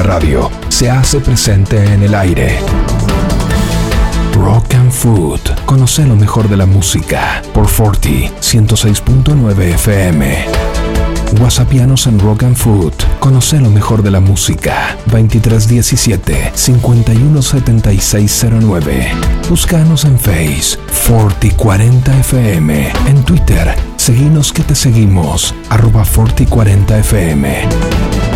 La 0.00 0.14
radio 0.14 0.50
se 0.68 0.90
hace 0.90 1.20
presente 1.20 1.76
en 1.92 2.02
el 2.02 2.14
aire. 2.14 2.58
Rock 4.34 4.72
and 4.74 4.90
Food. 4.90 5.40
Conoce 5.66 6.06
lo 6.06 6.16
mejor 6.16 6.48
de 6.48 6.56
la 6.56 6.64
música 6.64 7.42
por 7.52 7.68
40 7.68 8.08
106.9 8.40 9.60
FM. 9.74 10.46
Whatsappianos 11.40 12.06
en 12.06 12.18
Rock 12.18 12.44
and 12.44 12.56
Food. 12.56 12.94
Conoce 13.18 13.60
lo 13.60 13.68
mejor 13.68 14.02
de 14.02 14.10
la 14.10 14.20
música. 14.20 14.96
2317 15.06 16.52
517609. 16.54 19.12
Búscanos 19.50 20.06
en 20.06 20.18
Face 20.18 20.78
4040 21.06 22.18
FM. 22.20 22.90
En 23.06 23.22
Twitter, 23.24 23.74
seguinos 23.96 24.50
que 24.52 24.62
te 24.62 24.74
seguimos. 24.74 25.54
Arroba 25.68 26.04
4040 26.04 26.98
FM. 26.98 28.29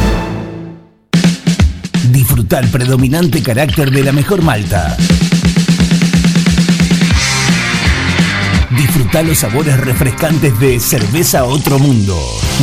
Disfruta 2.11 2.59
el 2.59 2.69
predominante 2.69 3.43
carácter 3.43 3.91
de 3.91 4.05
la 4.05 4.13
mejor 4.13 4.43
malta. 4.43 4.97
Disfruta 8.77 9.23
los 9.23 9.39
sabores 9.39 9.79
refrescantes 9.81 10.59
de 10.59 10.81
Cerveza 10.81 11.45
Otro 11.45 11.79
Mundo. 11.79 12.19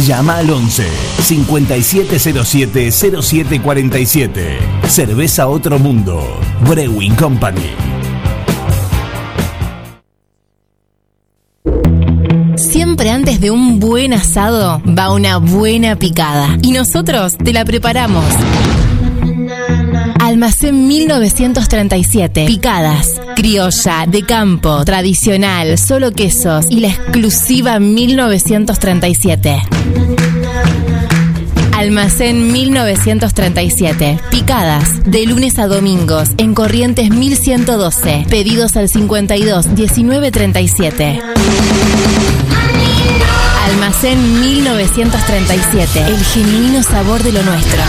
Llama 0.06 0.38
al 0.38 0.50
11 0.50 0.88
5707 1.22 2.92
0747. 2.92 4.60
Cerveza 4.88 5.48
Otro 5.48 5.80
Mundo. 5.80 6.40
Brewing 6.70 7.16
Company. 7.16 7.72
Siempre 12.56 13.10
antes 13.10 13.42
de 13.42 13.52
un 13.52 13.80
buen 13.80 14.14
asado 14.14 14.82
va 14.86 15.12
una 15.12 15.38
buena 15.38 15.96
picada. 15.98 16.58
Y 16.62 16.72
nosotros 16.72 17.38
te 17.38 17.54
la 17.54 17.66
preparamos. 17.66 18.26
Almacén 20.32 20.88
1937. 20.88 22.46
Picadas. 22.46 23.20
Criolla, 23.36 24.06
de 24.08 24.24
campo, 24.24 24.86
tradicional, 24.86 25.78
solo 25.78 26.14
quesos 26.14 26.68
y 26.70 26.80
la 26.80 26.88
exclusiva 26.88 27.82
1937. 27.82 29.62
Almacén 31.74 32.50
1937. 32.50 34.20
Picadas. 34.32 35.04
De 35.04 35.26
lunes 35.26 35.60
a 35.60 35.68
domingos. 35.68 36.30
En 36.38 36.54
Corrientes 36.54 37.10
1112. 37.10 38.26
Pedidos 38.30 38.78
al 38.78 38.88
52 38.88 39.68
1937. 39.68 41.22
Almacén 43.66 44.40
1937. 44.40 46.00
El 46.08 46.24
genuino 46.24 46.84
sabor 46.84 47.22
de 47.22 47.34
lo 47.34 47.44
nuestro. 47.44 47.82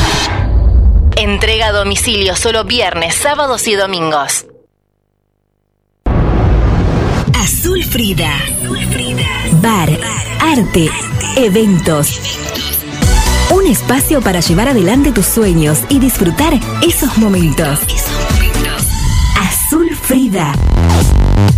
Entrega 1.23 1.69
a 1.69 1.73
domicilio 1.73 2.35
solo 2.35 2.65
viernes, 2.65 3.15
sábados 3.15 3.69
y 3.69 3.77
domingos. 3.77 4.45
Azul 7.33 7.85
Frida. 7.85 8.29
Bar, 9.61 9.89
arte, 10.41 10.91
eventos. 11.37 12.19
Un 13.51 13.69
espacio 13.69 14.21
para 14.21 14.41
llevar 14.41 14.67
adelante 14.67 15.13
tus 15.13 15.27
sueños 15.27 15.79
y 15.89 16.01
disfrutar 16.01 16.59
esos 16.85 17.17
momentos. 17.19 17.79
Azul 19.39 19.95
Frida. 19.95 20.53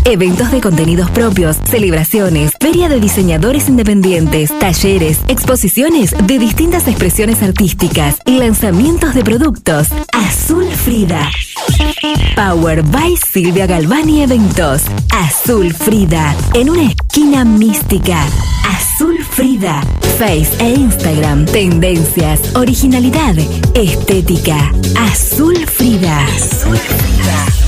Eventos 0.05 0.51
de 0.51 0.61
contenidos 0.61 1.11
propios, 1.11 1.57
celebraciones, 1.71 2.53
feria 2.61 2.89
de 2.89 3.01
diseñadores 3.01 3.69
independientes, 3.69 4.57
talleres, 4.59 5.21
exposiciones 5.29 6.15
de 6.27 6.39
distintas 6.39 6.87
expresiones 6.89 7.43
artísticas 7.43 8.17
y 8.27 8.39
lanzamientos 8.39 9.15
de 9.15 9.25
productos. 9.25 9.89
Azul 10.13 10.67
Frida. 10.67 11.31
Power 12.37 12.83
by 12.83 13.17
Silvia 13.17 13.67
Galvani 13.67 14.23
Eventos. 14.23 14.83
Azul 15.11 15.73
Frida. 15.73 16.35
En 16.55 16.71
una 16.71 16.91
esquina 16.91 17.45
mística. 17.45 18.25
Azul 18.69 19.25
Frida. 19.25 19.83
Face 20.19 20.51
e 20.61 20.75
Instagram. 20.75 21.47
Tendencias, 21.47 22.41
originalidad, 22.55 23.37
estética. 23.75 24.73
Azul 24.97 25.57
Frida. 25.67 26.25
Azul 26.27 26.77
Frida. 26.77 27.64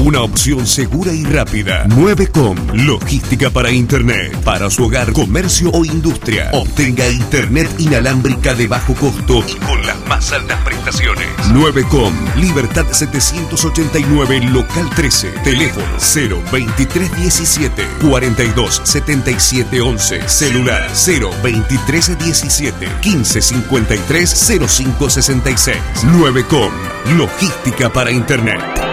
Una 0.00 0.22
opción 0.22 0.66
segura 0.66 1.12
y 1.12 1.22
rápida. 1.24 1.84
9com. 1.88 2.56
Logística 2.72 3.50
para 3.50 3.70
Internet. 3.70 4.34
Para 4.44 4.70
su 4.70 4.84
hogar, 4.84 5.12
comercio 5.12 5.70
o 5.72 5.84
industria. 5.84 6.48
Obtenga 6.52 7.06
Internet 7.06 7.68
inalámbrica 7.78 8.54
de 8.54 8.66
bajo 8.66 8.94
costo 8.94 9.44
y 9.46 9.56
con 9.56 9.86
las 9.86 9.98
más 10.06 10.32
altas 10.32 10.58
prestaciones. 10.62 11.26
9com. 11.52 12.12
Libertad 12.36 12.86
789, 12.90 14.40
local 14.46 14.88
13. 14.96 15.28
Teléfono 15.44 15.86
02317 15.98 17.86
427711. 18.00 20.26
Celular 20.28 20.90
02317 20.92 22.88
1553 23.04 24.30
0566. 24.66 25.76
9com. 26.04 26.70
Logística 27.18 27.92
para 27.92 28.10
Internet. 28.10 28.89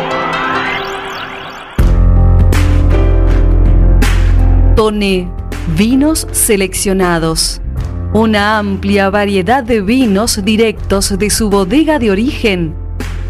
Tone, 4.77 5.27
vinos 5.75 6.27
seleccionados. 6.31 7.59
Una 8.13 8.59
amplia 8.59 9.09
variedad 9.09 9.63
de 9.63 9.81
vinos 9.81 10.45
directos 10.45 11.17
de 11.17 11.31
su 11.31 11.49
bodega 11.49 11.97
de 11.97 12.11
origen. 12.11 12.75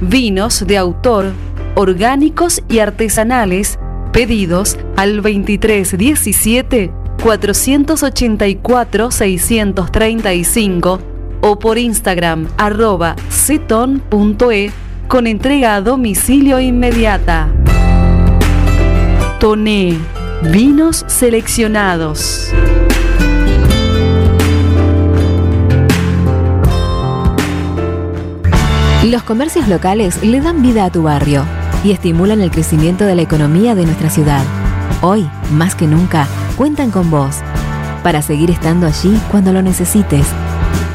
Vinos 0.02 0.68
de 0.68 0.78
autor, 0.78 1.32
orgánicos 1.76 2.62
y 2.68 2.80
artesanales, 2.80 3.80
pedidos 4.12 4.78
al 4.98 5.22
2317 5.22 6.92
484 7.24 9.12
635 9.12 11.00
o 11.40 11.60
por 11.60 11.78
Instagram 11.78 12.50
arroba 12.58 13.16
ceton.e 13.30 14.72
con 15.08 15.28
entrega 15.28 15.76
a 15.76 15.82
domicilio 15.82 16.60
inmediata. 16.60 17.48
Toné, 19.40 19.98
vinos 20.44 21.04
seleccionados. 21.08 22.50
Los 29.04 29.24
comercios 29.24 29.68
locales 29.68 30.24
le 30.24 30.42
dan 30.42 30.62
vida 30.62 30.86
a 30.86 30.92
tu 30.92 31.04
barrio 31.04 31.44
y 31.84 31.92
estimulan 31.92 32.42
el 32.42 32.52
crecimiento 32.52 33.06
de 33.06 33.16
la 33.16 33.22
economía 33.22 33.74
de 33.74 33.86
nuestra 33.86 34.10
ciudad. 34.10 34.44
Hoy, 35.02 35.30
más 35.54 35.76
que 35.76 35.88
nunca, 35.88 36.28
cuentan 36.56 36.92
con 36.92 37.10
vos 37.10 37.38
para 38.04 38.22
seguir 38.22 38.52
estando 38.52 38.86
allí 38.86 39.20
cuando 39.32 39.54
lo 39.54 39.62
necesites. 39.62 40.26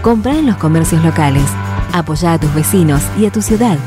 Compra 0.03 0.38
en 0.38 0.47
los 0.47 0.57
comercios 0.57 1.03
locales. 1.05 1.45
Apoya 1.92 2.34
a 2.34 2.38
tus 2.38 2.53
vecinos 2.54 3.03
y 3.18 3.26
a 3.26 3.33
tu 3.33 3.42
ciudad. 3.42 3.79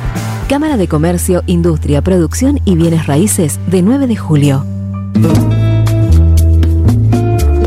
Cámara 0.47 0.77
de 0.77 0.87
Comercio, 0.87 1.43
Industria, 1.47 2.01
Producción 2.01 2.59
y 2.65 2.75
Bienes 2.75 3.07
Raíces 3.07 3.59
de 3.67 3.81
9 3.81 4.07
de 4.07 4.15
julio. 4.15 4.74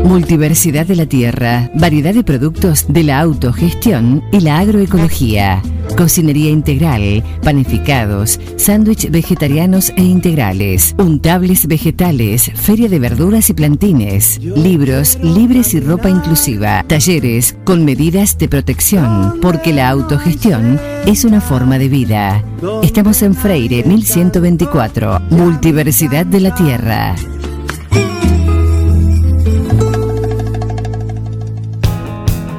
Multiversidad 0.03 0.85
de 0.85 0.95
la 0.95 1.05
tierra, 1.05 1.71
variedad 1.75 2.13
de 2.13 2.23
productos 2.23 2.85
de 2.89 3.03
la 3.03 3.19
autogestión 3.19 4.23
y 4.31 4.41
la 4.41 4.59
agroecología. 4.59 5.61
Cocinería 5.95 6.49
integral, 6.49 7.23
panificados, 7.43 8.39
sándwich 8.55 9.09
vegetarianos 9.11 9.91
e 9.97 10.03
integrales, 10.03 10.95
untables 10.97 11.67
vegetales, 11.67 12.51
feria 12.55 12.89
de 12.89 12.99
verduras 12.99 13.49
y 13.49 13.53
plantines, 13.53 14.39
libros, 14.41 15.17
libres 15.21 15.73
y 15.73 15.79
ropa 15.79 16.09
inclusiva, 16.09 16.83
talleres 16.87 17.55
con 17.63 17.85
medidas 17.85 18.37
de 18.37 18.49
protección, 18.49 19.39
porque 19.41 19.73
la 19.73 19.89
autogestión 19.89 20.79
es 21.05 21.23
una 21.23 21.41
forma 21.41 21.77
de 21.77 21.87
vida. 21.87 22.43
Estamos 22.83 23.21
en 23.21 23.35
Freire 23.35 23.83
1124, 23.83 25.21
Multiversidad 25.29 26.25
de 26.25 26.39
la 26.39 26.55
Tierra. 26.55 27.15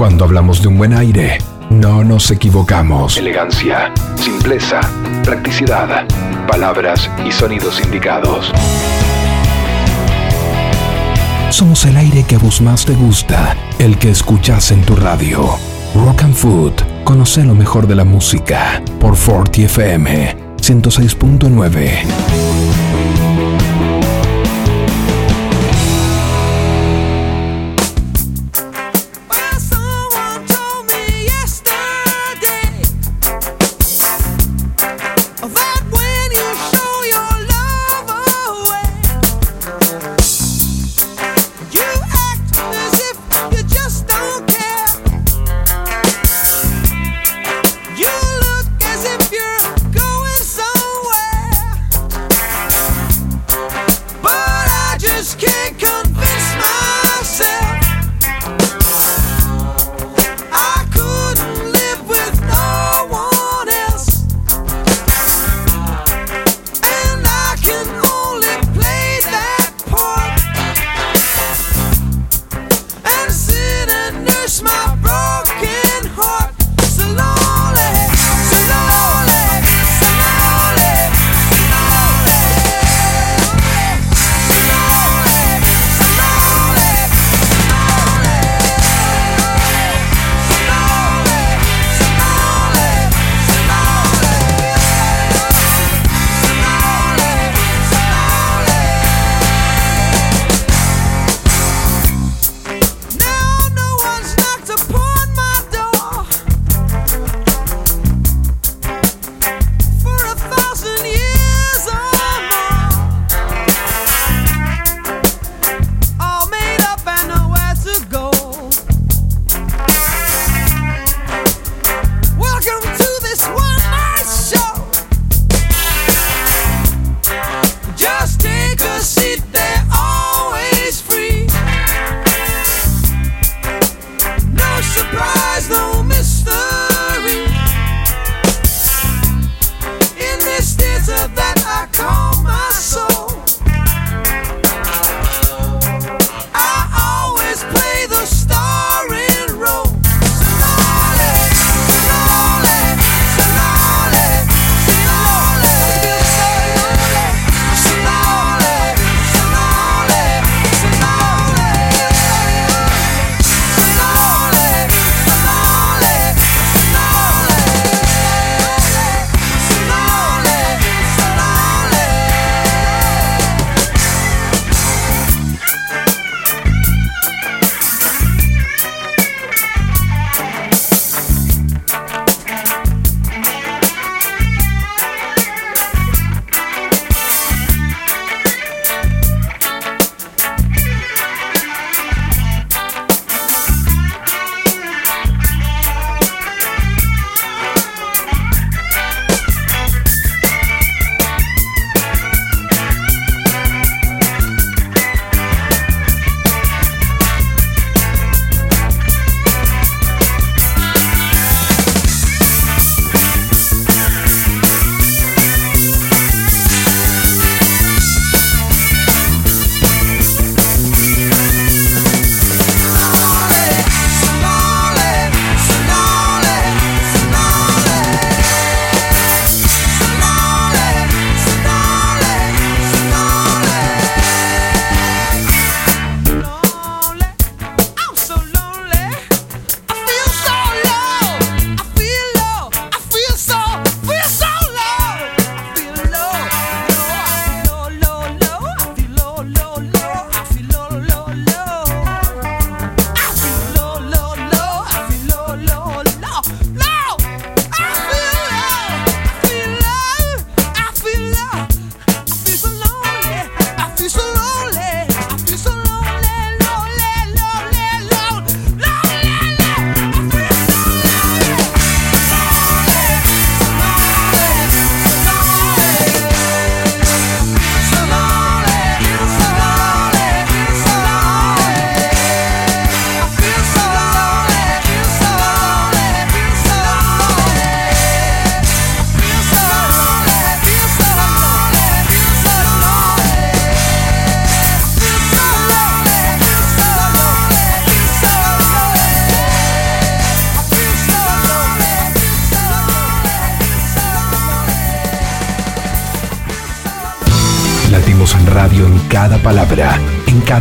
Cuando 0.00 0.24
hablamos 0.24 0.62
de 0.62 0.68
un 0.68 0.78
buen 0.78 0.94
aire, 0.94 1.36
no 1.68 2.02
nos 2.02 2.30
equivocamos. 2.30 3.18
Elegancia, 3.18 3.92
simpleza, 4.16 4.80
practicidad, 5.22 6.06
palabras 6.48 7.10
y 7.22 7.30
sonidos 7.30 7.82
indicados. 7.84 8.50
Somos 11.50 11.84
el 11.84 11.98
aire 11.98 12.24
que 12.26 12.36
a 12.36 12.38
vos 12.38 12.62
más 12.62 12.86
te 12.86 12.94
gusta, 12.94 13.54
el 13.78 13.98
que 13.98 14.08
escuchas 14.08 14.70
en 14.70 14.80
tu 14.86 14.96
radio. 14.96 15.58
Rock 15.94 16.22
and 16.22 16.34
Food, 16.34 16.72
conoce 17.04 17.44
lo 17.44 17.54
mejor 17.54 17.86
de 17.86 17.96
la 17.96 18.04
música 18.04 18.82
por 19.00 19.18
40 19.18 19.60
FM 19.60 20.34
106.9. 20.62 22.69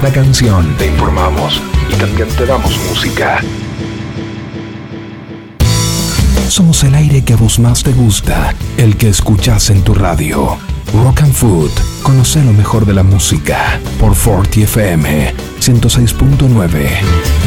cada 0.10 0.26
canción. 0.26 0.76
Te 0.78 0.88
informamos 0.88 1.62
y 1.90 1.96
también 1.96 2.28
te 2.30 2.46
damos 2.46 2.78
música. 2.90 3.42
Somos 6.48 6.84
el 6.84 6.96
aire 6.96 7.24
que 7.24 7.34
a 7.34 7.38
vos 7.38 7.60
más 7.60 7.84
te 7.84 7.92
gusta, 7.92 8.54
el 8.78 8.98
que 8.98 9.10
escuchas 9.10 9.70
en 9.70 9.84
tu 9.84 9.94
radio. 9.94 10.58
Rock 10.94 11.22
and 11.22 11.34
Food, 11.34 11.72
conoce 12.02 12.44
lo 12.44 12.54
mejor 12.54 12.86
de 12.86 12.94
la 12.94 13.04
música 13.04 13.80
por 14.00 14.16
40 14.16 14.62
FM 14.62 15.34
106.9. 15.60 17.39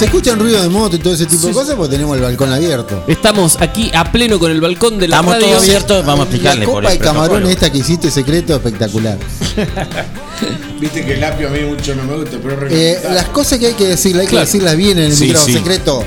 se 0.00 0.06
escuchan 0.06 0.38
ruido 0.38 0.62
de 0.62 0.68
moto 0.70 0.96
y 0.96 0.98
todo 0.98 1.12
ese 1.12 1.26
tipo 1.26 1.46
de 1.46 1.52
cosas 1.52 1.74
porque 1.76 1.92
tenemos 1.92 2.16
el 2.16 2.22
balcón 2.22 2.50
abierto. 2.52 3.04
Estamos 3.06 3.58
aquí 3.60 3.90
a 3.94 4.10
pleno 4.10 4.38
con 4.38 4.50
el 4.50 4.58
balcón 4.60 4.98
de 4.98 5.06
la 5.08 5.16
Estamos 5.16 5.34
radio. 5.34 5.58
abiertos, 5.58 6.06
vamos 6.06 6.20
a 6.20 6.22
explicarle 6.30 6.60
La 6.60 6.66
por 6.66 6.82
copa 6.82 6.92
el 6.94 6.98
de 6.98 7.04
camarón 7.04 7.46
esta 7.46 7.70
que 7.70 7.78
hiciste 7.78 8.10
secreto 8.10 8.54
espectacular. 8.56 9.18
Viste 10.80 11.04
que 11.04 11.14
el 11.14 11.24
apio 11.24 11.48
a 11.48 11.50
mí 11.50 11.60
mucho 11.64 11.94
no 11.94 12.04
me 12.04 12.16
gusta, 12.16 12.38
pero 12.42 12.66
Eh, 12.70 12.98
las 13.12 13.26
cosas 13.28 13.58
que 13.58 13.66
hay 13.66 13.74
que 13.74 13.86
decirle, 13.88 14.22
hay 14.22 14.26
que 14.26 14.30
Claro. 14.30 14.46
decirlas 14.46 14.76
bien 14.76 14.98
en 14.98 15.04
el 15.04 15.14
Sí, 15.14 15.24
micrófono 15.26 15.46
sí. 15.46 15.52
secreto. 15.58 16.04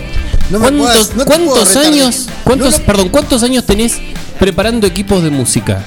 No 0.50 0.60
me 0.60 0.66
¿Cuántos, 0.72 1.08
puedas- 1.08 1.16
no 1.76 1.80
años, 1.82 2.26
cuántos, 2.44 2.80
No 2.80 2.86
perdón, 2.86 3.10
cuántos 3.10 3.44
años 3.44 3.64
tenés 3.66 3.94
preparando 4.40 4.88
equipos 4.88 5.24
de 5.24 5.30
música? 5.30 5.86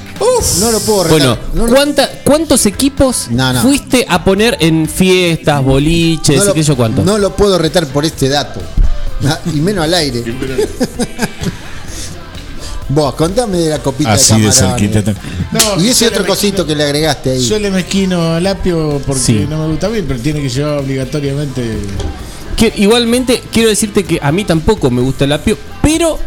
No 0.61 0.71
lo 0.73 0.81
puedo 0.81 1.05
retar- 1.05 1.11
Bueno, 1.19 1.39
no 1.55 1.67
lo- 1.67 1.75
¿cuánta- 1.75 2.11
¿cuántos 2.25 2.67
equipos 2.67 3.27
No, 3.31 3.53
no. 3.53 3.63
fuiste 3.63 4.05
a 4.09 4.23
poner 4.25 4.57
en 4.61 4.89
fiestas, 4.89 5.63
boliches, 5.63 6.37
no 6.37 6.43
y 6.43 6.47
lo- 6.47 6.55
qué 6.55 6.63
sé 6.63 6.69
yo 6.69 6.77
cuánto? 6.77 7.03
no 7.03 7.19
lo 7.19 7.35
puedo 7.35 7.59
retar 7.59 7.87
por 7.89 8.05
este 8.05 8.29
dato. 8.29 8.61
Y 9.47 9.61
menos 9.61 9.85
al 9.85 9.95
aire. 9.95 10.23
Vos, 12.89 13.15
contame 13.15 13.59
de 13.59 13.71
la 13.71 13.79
copita 13.81 14.13
Así 14.13 14.41
de 14.41 14.49
de 14.49 14.55
camarón. 14.55 15.17
No, 15.51 15.83
y 15.83 15.89
ese 15.89 16.07
otro 16.07 16.25
cosito 16.25 16.65
que 16.65 16.77
le 16.77 16.85
agregaste 16.85 17.31
ahí. 17.33 17.43
Suele 17.45 17.71
mezquino 17.71 18.35
al 18.35 18.47
apio 18.47 19.01
porque 19.05 19.23
Sí. 19.23 19.47
no 19.51 19.59
me 19.59 19.67
gusta 19.73 19.89
bien, 19.89 20.05
pero 20.07 20.21
tiene 20.21 20.41
que 20.41 20.49
llevar 20.49 20.79
obligatoriamente. 20.79 21.79
Que 22.57 22.73
igualmente 22.77 23.43
quiero 23.53 23.71
decirte 23.71 24.05
que 24.05 24.21
a 24.23 24.31
mí 24.31 24.45
tampoco 24.45 24.89
me 24.91 25.01
gusta 25.03 25.25
el 25.25 25.33
apio, 25.33 25.59
pero 25.83 26.19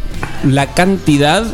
la 0.44 0.74
cantidad 0.74 1.46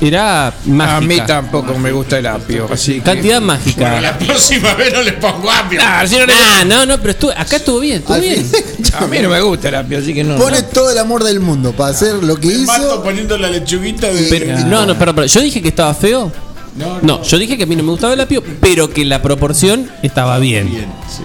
era 0.00 0.52
mágica. 0.66 0.96
A 0.96 1.00
mí 1.00 1.20
tampoco 1.26 1.78
me 1.78 1.92
gusta 1.92 2.18
el 2.18 2.26
apio. 2.26 2.68
Así 2.72 2.94
que- 2.94 3.00
Cantidad 3.02 3.40
mágica. 3.40 3.80
Bueno, 3.90 4.00
la 4.00 4.18
próxima 4.18 4.74
vez 4.74 4.92
no 4.92 5.02
le 5.02 5.12
pongo 5.14 5.50
apio. 5.50 5.80
Ah, 5.82 6.04
si 6.06 6.16
no 6.16 6.24
Ah, 6.28 6.64
no, 6.66 6.86
no, 6.86 6.98
pero 6.98 7.10
estuvo, 7.10 7.30
acá 7.32 7.56
estuvo 7.56 7.80
bien, 7.80 7.98
estuvo 7.98 8.18
bien. 8.18 8.46
A 8.98 9.06
mí 9.06 9.18
no 9.20 9.28
me 9.28 9.40
gusta 9.40 9.68
el 9.68 9.74
apio, 9.76 9.98
así 9.98 10.12
que 10.14 10.24
no. 10.24 10.36
Pone 10.36 10.62
todo 10.62 10.90
el 10.90 10.98
amor 10.98 11.22
del 11.24 11.40
mundo 11.40 11.72
para 11.72 11.90
hacer 11.90 12.14
lo 12.22 12.36
que 12.36 12.48
Me 12.48 12.52
hizo. 12.54 12.64
mato 12.66 13.02
poniendo 13.02 13.36
la 13.38 13.48
lechuguita 13.48 14.08
de. 14.08 14.22
Pero- 14.24 14.58
no, 14.66 14.86
no, 14.86 14.98
perdón, 14.98 15.14
perdón. 15.16 15.28
Yo 15.28 15.40
dije 15.40 15.62
que 15.62 15.68
estaba 15.68 15.94
feo. 15.94 16.32
No, 16.76 17.00
No, 17.02 17.22
yo 17.22 17.36
dije 17.38 17.56
que 17.56 17.64
a 17.64 17.66
mí 17.66 17.74
no 17.76 17.82
me 17.82 17.90
gustaba 17.90 18.14
el 18.14 18.20
apio, 18.20 18.42
pero 18.60 18.90
que 18.90 19.04
la 19.04 19.20
proporción 19.20 19.90
estaba 20.02 20.38
bien. 20.38 20.70
Bien, 20.70 20.86
sí. 21.08 21.22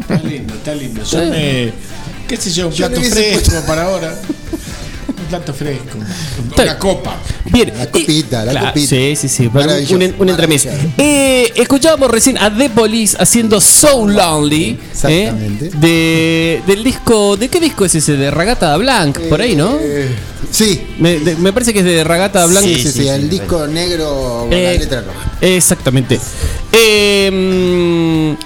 Está 0.00 0.18
lindo, 0.28 0.54
está 0.54 0.74
lindo. 0.74 1.02
Yo 1.02 1.18
me. 1.30 1.72
¿Qué 2.28 2.36
sé 2.36 2.50
yo? 2.50 2.68
Un 2.68 2.74
plato 2.74 3.00
fresco 3.02 3.62
para 3.66 3.84
ahora. 3.84 4.14
Un 5.26 5.30
plato 5.30 5.52
fresco. 5.52 5.98
Una 6.56 6.78
copa. 6.78 7.16
Bien. 7.46 7.72
La 7.76 7.90
copita, 7.90 8.44
la 8.44 8.52
Claro, 8.52 8.66
copita. 8.68 8.88
Sí, 8.88 9.16
sí, 9.16 9.28
sí. 9.28 9.50
Maravilloso, 9.52 9.96
un, 9.96 10.02
un, 10.04 10.14
un 10.20 10.28
entremés. 10.28 10.68
Eh, 10.98 11.52
escuchábamos 11.56 12.10
recién 12.10 12.38
a 12.38 12.56
The 12.56 12.70
Police 12.70 13.16
haciendo 13.18 13.60
So 13.60 14.06
Lonely. 14.06 14.78
Exactamente. 14.92 15.66
eh, 15.66 15.70
de, 15.78 16.62
del 16.66 16.84
disco. 16.84 17.36
¿De 17.36 17.48
qué 17.48 17.58
disco 17.60 17.84
es 17.84 17.94
ese? 17.96 18.16
De 18.16 18.30
Ragata 18.30 18.76
Blanc, 18.76 19.18
por 19.28 19.40
ahí, 19.40 19.56
¿no? 19.56 19.76
Eh, 19.80 20.08
sí. 20.50 20.80
Me, 21.00 21.18
de- 21.18 21.34
me 21.36 21.52
parece 21.52 21.72
que 21.72 21.80
es 21.80 21.84
de 21.84 22.04
Ragata 22.04 22.46
Blanc. 22.46 22.64
Sí, 22.64 22.76
sí, 22.82 22.90
sí, 22.92 23.08
el 23.08 23.28
disco 23.28 23.66
negro 23.66 24.46
con 24.48 24.52
Eh, 24.52 24.62
la 24.74 24.78
letra 24.78 25.00
roja. 25.02 25.32
Exactamente. 25.40 26.20
Eh, 26.72 28.36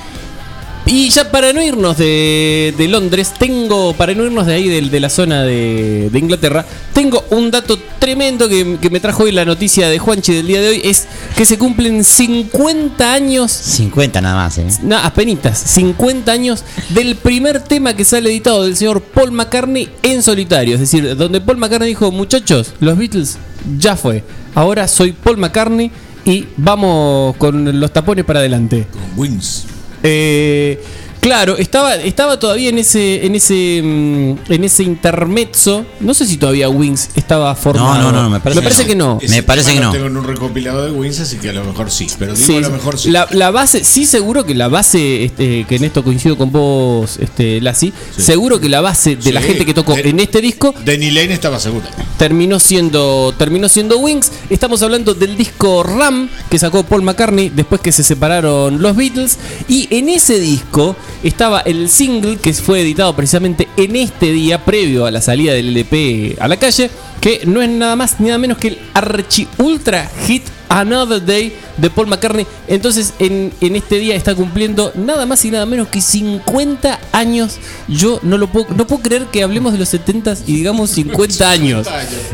y 0.86 1.09
ya 1.11 1.31
para 1.31 1.52
no 1.52 1.62
irnos 1.62 1.97
de, 1.98 2.74
de 2.77 2.89
Londres, 2.89 3.32
tengo, 3.39 3.93
para 3.94 4.15
no 4.15 4.24
irnos 4.24 4.47
de 4.47 4.55
ahí, 4.55 4.69
de, 4.69 4.81
de 4.81 5.01
la 5.01 5.09
zona 5.11 5.43
de, 5.43 6.09
de 6.11 6.19
Inglaterra, 6.19 6.65
tengo 6.93 7.24
un 7.31 7.51
dato 7.51 7.78
tremendo 7.98 8.48
que, 8.48 8.78
que 8.81 8.90
me 8.90 9.01
trajo 9.01 9.24
hoy 9.24 9.32
la 9.32 9.44
noticia 9.44 9.89
de 9.89 9.98
Juanchi 9.98 10.35
del 10.35 10.47
día 10.47 10.61
de 10.61 10.69
hoy, 10.69 10.81
es 10.85 11.07
que 11.36 11.44
se 11.44 11.59
cumplen 11.59 12.02
50 12.02 13.12
años 13.12 13.52
50 13.52 14.20
nada 14.20 14.35
más, 14.36 14.59
¿eh? 14.59 14.66
no, 14.82 14.97
apenitas, 14.98 15.59
50 15.59 16.32
años 16.32 16.65
del 16.90 17.16
primer 17.16 17.61
tema 17.62 17.94
que 17.94 18.05
sale 18.05 18.31
editado 18.31 18.65
del 18.65 18.77
señor 18.77 19.01
Paul 19.01 19.32
McCartney 19.32 19.89
en 20.02 20.23
solitario. 20.23 20.74
Es 20.74 20.81
decir, 20.81 21.16
donde 21.16 21.40
Paul 21.40 21.59
McCartney 21.59 21.89
dijo, 21.89 22.11
muchachos, 22.11 22.73
los 22.81 22.97
Beatles 22.98 23.39
ya 23.78 23.97
fue. 23.97 24.24
Ahora 24.55 24.89
soy 24.89 25.12
Paul 25.12 25.39
McCartney 25.39 25.90
y 26.24 26.47
vamos 26.57 27.36
con 27.36 27.78
los 27.78 27.93
tapones 27.93 28.24
para 28.24 28.40
adelante. 28.40 28.86
Con 28.93 29.19
Wings. 29.19 29.66
Eh, 30.02 30.78
claro, 31.21 31.57
estaba, 31.59 31.95
estaba 31.97 32.39
todavía 32.39 32.69
en 32.71 32.79
ese, 32.79 33.25
en 33.27 33.35
ese, 33.35 33.81
mm, 33.83 34.53
en 34.53 34.65
ese 34.65 34.83
intermezzo. 34.83 35.85
No 36.01 36.15
sé 36.15 36.27
si 36.27 36.37
todavía 36.37 36.69
Wings 36.69 37.11
estaba 37.15 37.55
formado. 37.55 37.95
No, 38.03 38.13
no, 38.13 38.23
no, 38.23 38.31
me 38.31 38.41
parece 38.41 38.87
que 38.87 38.95
no. 38.95 39.19
Me 39.29 39.43
parece 39.43 39.75
que 39.75 39.81
no. 39.81 39.93
tengo 39.93 40.07
en 40.07 40.17
un 40.17 40.25
recopilador 40.25 40.91
de 40.91 40.93
Wings, 40.93 41.21
así 41.21 41.37
que 41.39 41.51
a 41.51 41.53
lo 41.53 41.65
mejor 41.65 41.91
sí. 41.91 42.07
Pero 42.19 42.35
digo 42.35 42.47
Sí, 42.47 42.57
a 42.57 42.61
lo 42.61 42.71
mejor 42.71 42.99
sí. 42.99 43.11
la, 43.11 43.27
la 43.31 43.51
base, 43.51 43.85
sí 43.85 44.07
seguro 44.07 44.45
que 44.45 44.55
la 44.55 44.69
base, 44.69 45.25
este, 45.25 45.65
que 45.65 45.77
en 45.77 45.85
esto 45.85 46.03
coincido 46.05 46.37
con 46.37 46.51
vos, 46.53 47.19
este, 47.19 47.61
Lassi, 47.61 47.93
seguro 48.17 48.61
que 48.61 48.69
la 48.69 48.81
base 48.81 49.17
de 49.17 49.33
la 49.33 49.43
gente 49.43 49.65
que 49.67 49.75
tocó 49.75 49.95
De- 49.95 50.09
en 50.11 50.21
este 50.21 50.41
disco 50.41 50.75
Danny 50.85 51.11
Lane 51.11 51.33
estaba 51.33 51.59
seguro. 51.61 51.87
terminó 52.19 52.59
siendo, 52.59 53.35
terminó 53.37 53.69
siendo 53.69 53.99
Wings. 53.99 54.31
Estamos 54.49 54.83
hablando 54.83 55.15
del 55.15 55.37
disco 55.37 55.83
Ram 55.83 56.29
que 56.51 56.59
sacó 56.59 56.83
Paul 56.83 57.03
McCartney 57.03 57.51
después 57.51 57.81
que 57.81 57.93
se 57.93 58.03
separaron 58.03 58.81
los 58.81 58.97
Beatles. 58.97 59.39
Y 59.69 59.87
en 59.91 60.09
ese 60.09 60.39
disco 60.41 60.97
estaba 61.23 61.61
el 61.61 61.89
single 61.89 62.37
que 62.37 62.53
fue 62.55 62.81
editado 62.81 63.15
precisamente 63.15 63.69
en 63.77 63.97
este 63.97 64.33
día, 64.33 64.65
previo 64.65 65.07
a 65.07 65.11
la 65.11 65.21
salida 65.21 65.53
del 65.53 65.69
LP 65.69 66.37
a 66.41 66.49
la 66.49 66.57
calle, 66.57 66.91
que 67.21 67.43
no 67.47 67.61
es 67.63 67.69
nada 67.69 67.97
más 67.97 68.19
ni 68.21 68.27
nada 68.29 68.39
menos 68.39 68.59
que 68.59 68.69
el 68.69 68.79
archi 68.95 69.47
ultra 69.59 70.11
hit 70.27 70.43
Another 70.73 71.25
Day 71.25 71.53
de 71.79 71.91
Paul 71.91 72.07
McCartney. 72.07 72.47
Entonces, 72.69 73.13
en, 73.19 73.53
en 73.61 73.75
este 73.75 73.97
día 73.99 74.15
está 74.15 74.37
cumpliendo 74.37 74.93
nada 74.95 75.27
más 75.27 75.45
y 75.45 75.51
nada 75.51 75.67
menos 75.67 75.89
que 75.89 76.01
50 76.01 77.01
años. 77.13 77.57
Yo 77.89 78.21
no 78.23 78.39
lo 78.39 78.47
puedo, 78.47 78.69
no 78.77 78.87
puedo 78.87 79.03
creer 79.03 79.27
que 79.27 79.43
hablemos 79.43 79.73
de 79.73 79.81
los 79.81 79.89
70 79.89 80.37
y 80.47 80.55
digamos 80.55 80.91
50 80.91 81.51
años. 81.51 81.89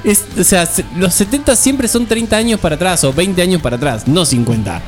Es, 0.05 0.25
o 0.39 0.45
sea, 0.45 0.67
se- 0.67 0.85
los 0.99 1.15
70 1.15 1.57
siempre 1.57 1.89
son 1.89 2.05
30 2.07 2.37
años 2.37 2.61
para 2.61 2.75
atrás 2.77 3.03
o 3.05 3.13
20 3.15 3.41
años 3.41 3.63
para 3.63 3.77
atrás, 3.77 4.07
no 4.07 4.27
50. 4.27 4.83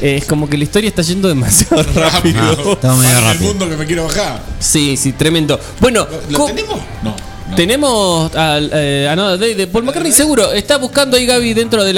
Eh, 0.00 0.16
es 0.16 0.24
como 0.24 0.48
que 0.48 0.56
la 0.56 0.64
historia 0.64 0.88
está 0.88 1.02
yendo 1.02 1.28
demasiado 1.28 1.82
rápido. 1.94 2.40
Ah, 2.40 2.56
todo 2.80 2.96
medio 2.96 3.10
Para 3.12 3.18
el 3.18 3.24
rápido. 3.34 3.50
mundo 3.50 3.68
que 3.68 3.76
me 3.76 3.84
quiero 3.86 4.04
bajar. 4.06 4.42
Sí, 4.58 4.96
sí, 4.96 5.12
tremendo. 5.12 5.60
Bueno, 5.78 6.06
¿Lo 6.30 6.46
tenemos? 6.46 6.80
No. 7.02 7.14
Tenemos 7.54 8.34
al, 8.34 8.70
eh, 8.72 9.36
Day 9.38 9.54
de 9.54 9.66
Paul 9.66 9.84
McCartney, 9.84 10.12
seguro. 10.12 10.52
Está 10.52 10.78
buscando 10.78 11.16
ahí 11.16 11.26
Gaby 11.26 11.54
dentro 11.54 11.84
de, 11.84 11.92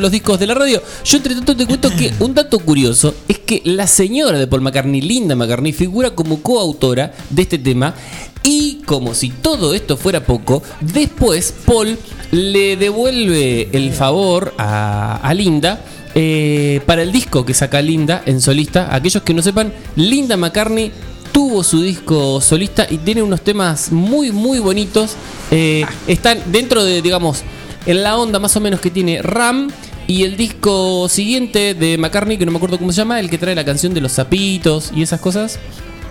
los 0.00 0.10
discos 0.10 0.38
de 0.38 0.46
la 0.46 0.54
radio. 0.54 0.82
Yo 1.04 1.16
entre 1.16 1.34
tanto 1.34 1.56
te 1.56 1.66
cuento 1.66 1.90
que 1.90 2.12
un 2.18 2.34
dato 2.34 2.58
curioso 2.58 3.14
es 3.28 3.38
que 3.38 3.62
la 3.64 3.86
señora 3.86 4.38
de 4.38 4.46
Paul 4.46 4.62
McCartney, 4.62 5.00
Linda 5.00 5.34
McCartney, 5.34 5.72
figura 5.72 6.10
como 6.10 6.42
coautora 6.42 7.12
de 7.30 7.42
este 7.42 7.58
tema. 7.58 7.94
Y 8.42 8.82
como 8.86 9.14
si 9.14 9.30
todo 9.30 9.74
esto 9.74 9.96
fuera 9.96 10.24
poco, 10.24 10.62
después 10.80 11.52
Paul 11.64 11.98
le 12.30 12.76
devuelve 12.76 13.68
el 13.72 13.92
favor 13.92 14.54
a, 14.58 15.16
a 15.16 15.34
Linda 15.34 15.80
eh, 16.14 16.80
para 16.86 17.02
el 17.02 17.12
disco 17.12 17.44
que 17.44 17.54
saca 17.54 17.82
Linda 17.82 18.22
en 18.26 18.40
solista. 18.40 18.94
Aquellos 18.94 19.22
que 19.22 19.34
no 19.34 19.42
sepan, 19.42 19.72
Linda 19.96 20.36
McCartney 20.36 20.90
tuvo 21.32 21.62
su 21.62 21.82
disco 21.82 22.40
solista 22.40 22.86
y 22.88 22.98
tiene 22.98 23.22
unos 23.22 23.42
temas 23.42 23.92
muy, 23.92 24.32
muy 24.32 24.58
bonitos. 24.58 25.16
Eh, 25.50 25.84
están 26.06 26.40
dentro 26.46 26.84
de, 26.84 27.02
digamos, 27.02 27.42
en 27.86 28.02
la 28.02 28.16
onda 28.16 28.38
más 28.38 28.56
o 28.56 28.60
menos 28.60 28.80
que 28.80 28.90
tiene 28.90 29.22
Ram. 29.22 29.70
Y 30.06 30.22
el 30.22 30.38
disco 30.38 31.06
siguiente 31.10 31.74
de 31.74 31.98
McCartney, 31.98 32.38
que 32.38 32.46
no 32.46 32.50
me 32.50 32.56
acuerdo 32.56 32.78
cómo 32.78 32.92
se 32.92 32.96
llama, 32.96 33.20
el 33.20 33.28
que 33.28 33.36
trae 33.36 33.54
la 33.54 33.64
canción 33.64 33.92
de 33.92 34.00
los 34.00 34.12
zapitos 34.12 34.90
y 34.94 35.02
esas 35.02 35.20
cosas. 35.20 35.58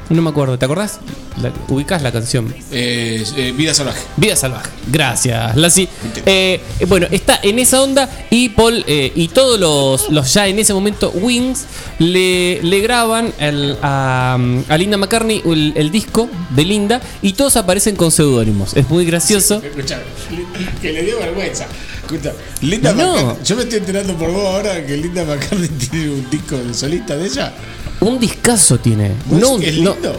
No 0.09 0.21
me 0.21 0.29
acuerdo, 0.29 0.57
¿te 0.57 0.63
acordás? 0.63 0.99
La, 1.41 1.51
ubicás 1.67 2.01
la 2.01 2.11
canción. 2.13 2.53
Eh, 2.71 3.23
eh, 3.35 3.53
vida 3.55 3.73
salvaje. 3.73 4.01
Vida 4.15 4.35
salvaje. 4.37 4.69
Gracias, 4.89 5.55
Lassie. 5.57 5.89
Eh, 6.25 6.61
eh, 6.79 6.85
bueno, 6.85 7.07
está 7.11 7.39
en 7.43 7.59
esa 7.59 7.81
onda 7.81 8.09
y 8.29 8.49
Paul 8.49 8.85
eh, 8.87 9.11
y 9.13 9.27
todos 9.27 9.59
los, 9.59 10.09
los 10.09 10.33
ya 10.33 10.47
en 10.47 10.59
ese 10.59 10.73
momento 10.73 11.11
Wings 11.13 11.65
le, 11.99 12.61
le 12.63 12.79
graban 12.79 13.33
el- 13.39 13.77
a, 13.81 14.37
a 14.69 14.77
Linda 14.77 14.95
McCartney 14.97 15.41
el, 15.45 15.73
el 15.75 15.91
disco 15.91 16.29
de 16.51 16.63
Linda 16.63 17.01
y 17.21 17.33
todos 17.33 17.57
aparecen 17.57 17.97
con 17.97 18.09
seudónimos. 18.11 18.75
Es 18.77 18.89
muy 18.89 19.05
gracioso. 19.05 19.61
Escuchá, 19.63 19.99
que 20.81 20.93
le 20.93 21.03
dio 21.03 21.19
vergüenza. 21.19 21.67
Escucha, 22.01 22.31
Linda 22.61 22.93
No. 22.93 23.11
McCartney. 23.13 23.45
Yo 23.45 23.55
me 23.57 23.63
estoy 23.63 23.79
enterando 23.79 24.13
por 24.17 24.31
vos 24.31 24.45
ahora 24.55 24.85
que 24.85 24.95
Linda 24.95 25.25
McCartney 25.25 25.67
tiene 25.91 26.09
un 26.11 26.29
disco 26.29 26.55
de 26.57 26.73
solista 26.73 27.17
de 27.17 27.25
ella. 27.27 27.53
Un 28.01 28.19
discazo 28.19 28.77
tiene. 28.79 29.11
¿Vos 29.25 29.39
No, 29.39 29.57
es 29.59 29.77
no- 29.79 29.93
lindo? 29.95 30.15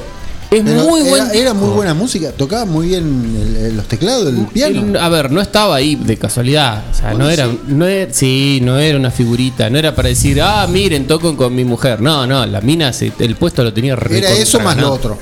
Es 0.51 0.63
Pero 0.65 0.85
muy 0.85 1.01
era, 1.03 1.11
buen 1.11 1.31
era 1.35 1.53
muy 1.53 1.69
buena 1.69 1.93
música, 1.93 2.33
tocaba 2.33 2.65
muy 2.65 2.89
bien 2.89 3.37
el- 3.39 3.57
el- 3.67 3.77
los 3.77 3.87
teclados, 3.87 4.29
el 4.29 4.47
piano. 4.47 4.99
A 4.99 5.09
ver, 5.11 5.31
no 5.31 5.43
estaba 5.43 5.77
ahí 5.77 5.95
de 5.95 6.17
casualidad. 6.17 6.85
O 6.91 6.95
sea, 6.95 7.13
no 7.13 7.29
era, 7.29 7.45
sí. 7.47 7.61
no 7.69 7.87
era. 7.87 8.13
Sí, 8.15 8.59
no 8.63 8.79
era 8.79 8.97
una 8.97 9.11
figurita. 9.11 9.69
No 9.69 9.79
era 9.79 9.95
para 9.95 10.09
decir, 10.09 10.41
ah, 10.41 10.67
miren, 10.67 11.07
toco 11.07 11.37
con 11.37 11.55
mi 11.55 11.65
mujer. 11.65 12.01
No, 12.01 12.27
no, 12.27 12.47
la 12.47 12.63
mina, 12.63 12.95
se- 12.95 13.13
el 13.19 13.37
puesto 13.37 13.63
lo 13.63 13.75
tenía 13.75 13.95
re 13.95 14.19
Era 14.19 14.31
eso 14.31 14.59
más 14.61 14.79
lo 14.79 14.91
otro. 14.91 15.19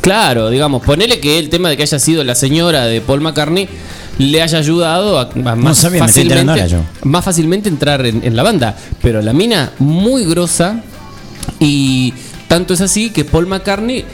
Claro, 0.00 0.50
digamos, 0.50 0.82
ponele 0.82 1.20
que 1.20 1.38
el 1.38 1.48
tema 1.50 1.68
de 1.70 1.76
que 1.76 1.84
haya 1.84 1.98
sido 2.00 2.24
la 2.24 2.34
señora 2.34 2.84
de 2.86 3.00
Paul 3.00 3.20
McCartney 3.20 3.68
le 4.18 4.42
haya 4.42 4.58
ayudado 4.58 5.18
a, 5.20 5.30
a 5.32 5.54
más, 5.56 5.78
sabía, 5.78 6.00
fácilmente, 6.00 6.76
más 7.04 7.24
fácilmente 7.24 7.68
entrar 7.68 8.04
en, 8.04 8.22
en 8.24 8.34
la 8.34 8.42
banda. 8.42 8.76
Pero 9.00 9.22
la 9.22 9.32
mina 9.32 9.70
muy 9.78 10.24
grosa 10.26 10.82
y 11.60 12.12
tanto 12.48 12.74
es 12.74 12.80
así 12.80 13.10
que 13.10 13.24
Paul 13.24 13.46
McCartney 13.46 14.04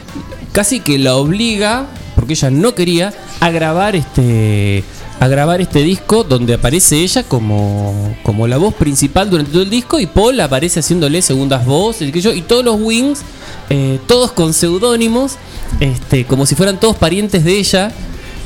casi 0.51 0.79
que 0.79 0.97
la 0.97 1.15
obliga, 1.15 1.87
porque 2.15 2.33
ella 2.33 2.49
no 2.49 2.75
quería, 2.75 3.13
a 3.39 3.49
grabar 3.49 3.95
este 3.95 4.83
a 5.21 5.27
grabar 5.27 5.61
este 5.61 5.83
disco 5.83 6.23
donde 6.23 6.55
aparece 6.55 6.95
ella 6.97 7.21
como, 7.21 8.15
como 8.23 8.47
la 8.47 8.57
voz 8.57 8.73
principal 8.73 9.29
durante 9.29 9.51
todo 9.51 9.61
el 9.61 9.69
disco 9.69 9.99
y 9.99 10.07
Paul 10.07 10.39
aparece 10.39 10.79
haciéndole 10.79 11.21
segundas 11.21 11.63
voces 11.63 12.11
y, 12.11 12.41
todos 12.41 12.65
los 12.65 12.81
Wings, 12.81 13.21
eh, 13.69 13.99
todos 14.07 14.31
con 14.31 14.51
seudónimos, 14.51 15.33
este, 15.79 16.25
como 16.25 16.47
si 16.47 16.55
fueran 16.55 16.79
todos 16.79 16.95
parientes 16.95 17.43
de 17.43 17.59
ella. 17.59 17.91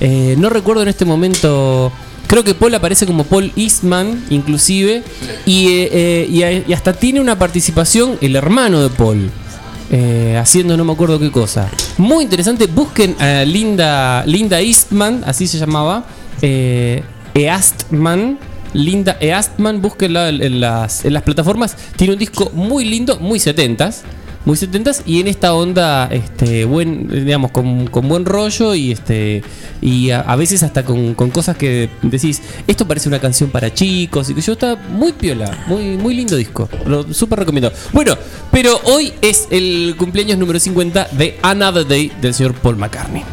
Eh, 0.01 0.35
no 0.38 0.49
recuerdo 0.49 0.81
en 0.81 0.89
este 0.89 1.05
momento. 1.05 1.93
Creo 2.27 2.43
que 2.43 2.53
Paul 2.56 2.73
aparece 2.76 3.06
como 3.06 3.23
Paul 3.23 3.52
Eastman, 3.56 4.26
inclusive. 4.30 5.03
Y, 5.45 5.68
eh, 5.69 5.89
eh, 5.91 6.64
y 6.68 6.73
hasta 6.73 6.93
tiene 6.93 7.19
una 7.19 7.38
participación 7.38 8.18
el 8.22 8.35
hermano 8.35 8.81
de 8.81 8.89
Paul. 8.89 9.30
eh, 9.91 10.35
haciendo 10.41 10.76
no 10.76 10.84
me 10.84 10.93
acuerdo 10.93 11.19
qué 11.19 11.31
cosa. 11.31 11.69
Muy 11.97 12.23
interesante. 12.23 12.65
Busquen 12.65 13.15
a 13.22 13.43
Linda, 13.45 14.26
Linda 14.26 14.60
Eastman, 14.60 15.23
así 15.26 15.47
se 15.47 15.60
llamaba. 15.60 16.06
Eastman. 17.34 18.39
Linda 18.73 19.15
Eastman, 19.22 19.81
búsquenla 19.81 20.30
en, 20.30 20.41
en 20.43 20.60
las, 20.60 21.06
en 21.06 21.14
las 21.14 21.23
plataformas. 21.23 21.77
Tiene 21.95 22.14
un 22.14 22.19
disco 22.19 22.52
muy 22.53 22.84
lindo, 22.84 23.19
muy 23.19 23.39
70s. 23.39 24.02
Muy 24.45 24.55
70s 24.55 25.01
y 25.07 25.19
en 25.22 25.27
esta 25.27 25.55
onda, 25.55 26.07
este, 26.11 26.65
buen, 26.65 27.07
digamos, 27.07 27.49
con, 27.49 27.88
con 27.88 28.07
buen 28.07 28.26
rollo 28.26 28.76
y 28.76 28.91
este 28.91 29.43
y 29.81 30.11
a, 30.11 30.22
a 30.22 30.35
veces 30.35 30.61
hasta 30.61 30.85
con, 30.85 31.15
con 31.15 31.31
cosas 31.31 31.57
que 31.57 31.89
decís, 32.03 32.41
esto 32.67 32.88
parece 32.88 33.09
una 33.09 33.19
canción 33.19 33.49
para 33.49 33.73
chicos 33.73 34.30
y 34.30 34.35
que 34.35 34.41
yo 34.41 34.53
está 34.53 34.76
muy 34.76 35.13
piola, 35.13 35.65
muy, 35.67 35.97
muy 35.97 36.13
lindo 36.13 36.35
disco. 36.35 36.69
Lo 36.85 37.11
súper 37.11 37.39
recomiendo. 37.39 37.72
Bueno, 37.91 38.15
pero 38.51 38.80
hoy 38.84 39.13
es 39.22 39.47
el 39.49 39.95
cumpleaños 39.97 40.38
número 40.38 40.59
50 40.59 41.09
de 41.13 41.39
Another 41.41 41.88
Day 41.88 42.11
del 42.22 42.34
señor 42.34 42.53
Paul 42.53 42.77
McCartney. 42.77 43.23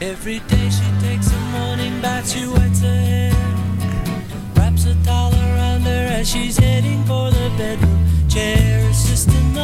Every 0.00 0.38
day 0.48 0.70
she 0.70 0.84
takes 1.00 1.28
a 1.32 1.38
morning 1.50 2.00
bath, 2.00 2.28
she 2.32 2.46
wets 2.46 2.80
her 2.82 2.94
hair, 2.94 3.32
wraps 4.54 4.86
a 4.86 4.94
towel 5.04 5.34
around 5.34 5.82
her 5.82 6.20
as 6.20 6.28
she's 6.30 6.56
heading 6.56 7.02
for 7.04 7.30
the 7.30 7.50
bedroom 7.58 8.06
chair. 8.28 8.87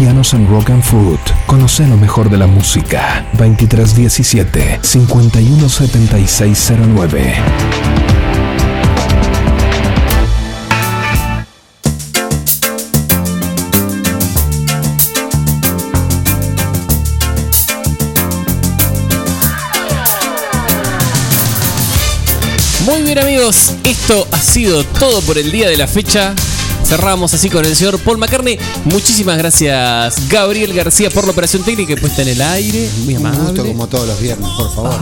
Whatsappianos 0.00 0.32
en 0.32 0.48
Rock 0.48 0.70
and 0.70 0.82
Food. 0.82 1.18
Conoce 1.44 1.86
lo 1.86 1.98
mejor 1.98 2.30
de 2.30 2.38
la 2.38 2.46
música. 2.46 3.26
2317 3.34 4.80
517609. 4.82 7.34
Muy 22.86 23.02
bien 23.02 23.18
amigos, 23.18 23.74
esto 23.84 24.26
ha 24.32 24.38
sido 24.38 24.82
todo 24.82 25.20
por 25.20 25.36
el 25.36 25.52
día 25.52 25.68
de 25.68 25.76
la 25.76 25.86
fecha. 25.86 26.34
Cerramos 26.90 27.32
así 27.34 27.48
con 27.48 27.64
el 27.64 27.76
señor 27.76 28.00
Paul 28.00 28.18
McCartney. 28.18 28.58
Muchísimas 28.86 29.38
gracias 29.38 30.28
Gabriel 30.28 30.74
García 30.74 31.08
por 31.08 31.24
la 31.24 31.30
operación 31.30 31.62
técnica 31.62 31.92
y 31.92 31.96
puesta 31.96 32.22
en 32.22 32.28
el 32.30 32.42
aire. 32.42 32.90
Muy 33.04 33.14
Un 33.14 33.26
amable. 33.26 33.42
gusto 33.52 33.64
como 33.64 33.86
todos 33.86 34.08
los 34.08 34.20
viernes, 34.20 34.50
por 34.58 34.74
favor. 34.74 34.98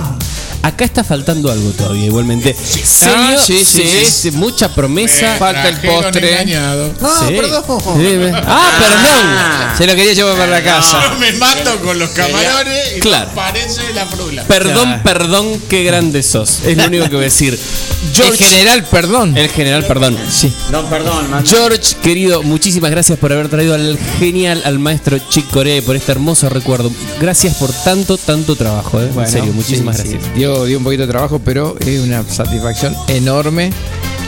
Acá 0.63 0.85
está 0.85 1.03
faltando 1.05 1.51
algo 1.51 1.71
todavía, 1.71 2.07
igualmente. 2.07 2.55
Señor, 2.55 3.17
Ah, 3.19 3.37
sí, 3.45 3.65
sí, 3.65 3.83
sí. 4.11 4.31
mucha 4.33 4.75
promesa. 4.75 5.33
Me 5.35 5.39
Falta 5.39 5.69
el 5.69 5.75
trajeron 5.81 6.03
postre. 6.03 6.33
engañado. 6.33 6.93
Ah, 7.01 7.25
Sí. 7.29 7.35
perdón. 7.35 7.65
Sí, 7.97 8.17
ve- 8.17 8.33
Ah, 8.35 8.71
perdón. 8.79 9.79
Se 9.79 9.87
lo 9.87 9.95
quería 9.95 10.13
llevar 10.15 10.37
para 10.37 10.51
la 10.51 10.63
casa. 10.63 11.09
No, 11.13 11.19
me 11.19 11.33
mato 11.33 11.77
con 11.81 11.99
los 11.99 12.11
camarones 12.11 12.97
y 12.97 13.01
Claro. 13.01 13.31
parece 13.35 13.81
la 13.95 14.07
frula. 14.07 14.45
Perdón, 14.45 15.01
perdón, 15.05 15.61
qué 15.69 15.85
grande 15.85 16.23
sos. 16.23 16.61
Es 16.65 16.77
lo 16.77 16.85
único 16.87 17.05
que 17.05 17.15
voy 17.15 17.21
a 17.23 17.25
decir. 17.25 17.59
El 18.19 18.37
general, 18.37 18.85
perdón. 18.91 19.37
El 19.37 19.49
general, 19.51 19.85
perdón. 19.87 20.19
Sí. 20.31 20.53
No, 20.71 20.89
perdón, 20.89 21.31
man. 21.31 21.47
George, 21.47 21.97
querido, 22.03 22.43
muchísimas 22.43 22.91
gracias 22.91 23.19
por 23.19 23.33
haber 23.33 23.49
traído 23.49 23.75
al 23.75 23.99
genial, 24.19 24.63
al 24.65 24.79
maestro 24.79 25.19
Chick 25.31 25.49
Corea 25.51 25.77
y 25.77 25.81
por 25.83 25.95
este 25.97 26.13
hermoso 26.13 26.49
recuerdo. 26.49 26.91
Gracias 27.21 27.55
por 27.57 27.73
tanto, 27.73 28.19
tanto 28.19 28.57
trabajo, 28.57 29.01
¿eh? 29.01 29.09
en 29.17 29.29
serio, 29.29 29.53
muchísimas 29.53 29.99
sí, 29.99 30.09
sí. 30.13 30.19
Dio, 30.49 30.65
dio 30.65 30.79
un 30.79 30.85
poquito 30.85 31.03
de 31.03 31.09
trabajo, 31.09 31.39
pero 31.45 31.77
es 31.79 32.01
una 32.01 32.25
satisfacción 32.27 32.97
enorme 33.09 33.71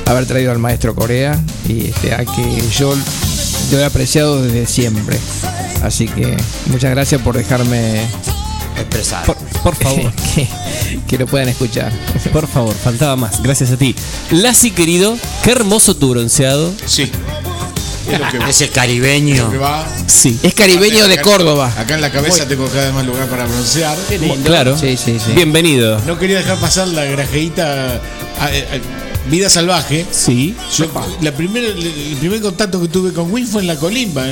haber 0.05 0.26
traído 0.26 0.52
al 0.52 0.59
maestro 0.59 0.94
Corea 0.94 1.40
y 1.66 1.86
este, 1.86 2.12
a 2.12 2.26
que 2.26 2.62
yo 2.76 2.94
lo 3.72 3.78
he 3.78 3.84
apreciado 3.86 4.42
desde 4.42 4.66
siempre. 4.66 5.18
Así 5.82 6.06
que 6.06 6.36
muchas 6.66 6.90
gracias 6.90 7.22
por 7.22 7.38
dejarme 7.38 8.02
Expresar. 8.76 9.24
Por, 9.24 9.36
por 9.62 9.74
favor, 9.76 10.12
que, 10.34 10.47
que 11.09 11.16
lo 11.16 11.26
puedan 11.26 11.48
escuchar. 11.48 11.90
por 12.34 12.47
favor, 12.47 12.74
faltaba 12.74 13.16
más. 13.16 13.42
Gracias 13.42 13.70
a 13.70 13.78
ti. 13.78 13.94
Lassi, 14.30 14.72
querido, 14.72 15.16
qué 15.42 15.52
hermoso 15.52 15.97
tu 15.97 16.10
bronceado. 16.10 16.70
Sí. 16.84 17.10
Es 18.12 18.19
lo 18.20 18.28
que, 18.31 18.39
Es 18.51 18.61
el 18.61 18.69
lo 18.69 18.74
caribeño. 18.74 19.51
que 19.51 19.59
va. 19.59 19.87
Sí. 20.07 20.39
Es 20.43 20.55
caribeño 20.55 21.07
de 21.09 21.15
Acá- 21.15 21.23
Córdoba. 21.23 21.73
Acá 21.77 21.95
en 21.95 22.01
la 22.01 22.11
cabeza 22.12 22.47
tengo 22.47 22.66
cada 22.69 22.87
vez 22.87 22.95
más 22.95 23.07
lugar 23.07 23.27
para 23.28 23.47
broncear. 23.47 23.97
Claro. 24.45 24.77
Sí, 24.78 24.97
sí, 24.97 25.19
sí. 25.24 25.32
Bienvenido. 25.35 26.01
No 26.07 26.19
quería 26.19 26.39
dejar 26.39 26.59
pasar 26.59 26.89
la 26.89 27.05
grajeita 27.05 27.65
a- 27.65 28.45
a- 28.45 28.47
a- 28.47 29.11
Vida 29.31 29.51
Salvaje. 29.51 30.07
Sí. 30.11 30.57
Yo, 30.77 30.87
la 31.20 31.32
primera, 31.32 31.66
el 31.69 32.16
primer 32.19 32.41
contacto 32.41 32.81
que 32.81 32.89
tuve 32.89 33.12
con 33.12 33.31
Win 33.31 33.47
fue 33.47 33.61
en 33.61 33.66
la 33.69 33.77
Colimba. 33.77 34.24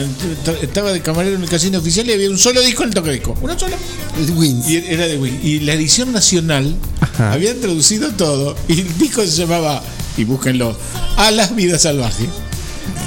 Estaba 0.62 0.92
de 0.92 1.02
camarero 1.02 1.36
en 1.36 1.42
el 1.42 1.48
casino 1.48 1.78
oficial 1.78 2.08
y 2.08 2.12
había 2.14 2.30
un 2.30 2.38
solo 2.38 2.60
disco 2.62 2.82
en 2.84 2.88
el 2.88 2.94
tocadisco. 2.94 3.36
Una 3.42 3.56
sola. 3.56 3.76
El 4.18 4.30
Wins. 4.32 4.66
Y 4.68 4.76
era 4.76 5.06
de 5.06 5.18
Win. 5.18 5.40
Y 5.42 5.60
la 5.60 5.74
edición 5.74 6.10
nacional 6.10 6.74
Ajá. 7.00 7.32
había 7.34 7.54
traducido 7.60 8.10
todo. 8.12 8.56
Y 8.66 8.80
el 8.80 8.98
disco 8.98 9.22
se 9.24 9.28
llamaba, 9.42 9.82
y 10.16 10.24
búsquenlo, 10.24 10.74
A 11.18 11.30
las 11.32 11.54
Vida 11.54 11.78
Salvaje. 11.78 12.26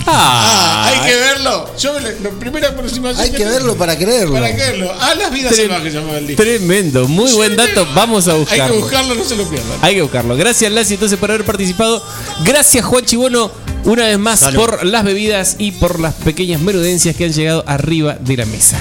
Ah, 0.08 0.86
hay 0.88 1.10
que 1.10 1.16
verlo. 1.16 1.70
Yo 1.78 2.00
la, 2.00 2.10
la 2.24 2.30
primera 2.32 2.70
aproximación. 2.70 3.22
Hay 3.24 3.32
que 3.32 3.46
verlo 3.46 3.76
para 3.76 3.98
creerlo. 3.98 4.34
Para 4.34 4.54
creerlo. 4.54 4.92
A 5.00 5.16
las 5.16 5.32
Vida 5.32 5.50
Tre- 5.50 5.56
Salvaje 5.68 5.90
llamaba 5.92 6.18
el 6.18 6.28
disco. 6.28 6.44
Tremendo, 6.44 7.08
muy 7.08 7.32
buen 7.34 7.56
dato. 7.56 7.88
Vamos 7.94 8.28
a 8.28 8.34
Hay 8.34 8.40
buscarlo. 8.40 8.76
que 8.76 8.82
buscarlo, 8.82 9.16
no 9.16 9.24
se 9.24 9.36
lo 9.36 9.48
pierdan. 9.50 9.78
Hay 9.82 9.96
que 9.96 10.02
buscarlo. 10.02 10.36
Gracias, 10.36 10.72
Lassi, 10.72 10.96
entonces, 10.96 11.18
por 11.20 11.32
haber 11.32 11.46
participado. 11.46 12.04
Gracias, 12.44 12.84
Juan 12.86 13.06
Chibono, 13.06 13.52
una 13.86 14.08
vez 14.08 14.18
más 14.20 14.40
Salud. 14.42 14.60
por 14.60 14.86
las 14.86 15.04
bebidas 15.04 15.56
y 15.60 15.72
por 15.72 16.00
las 16.00 16.14
pequeñas 16.16 16.62
menudencias 16.62 17.16
que 17.16 17.26
han 17.26 17.34
llegado 17.34 17.64
arriba 17.68 18.16
de 18.20 18.38
la 18.38 18.46
mesa. 18.46 18.80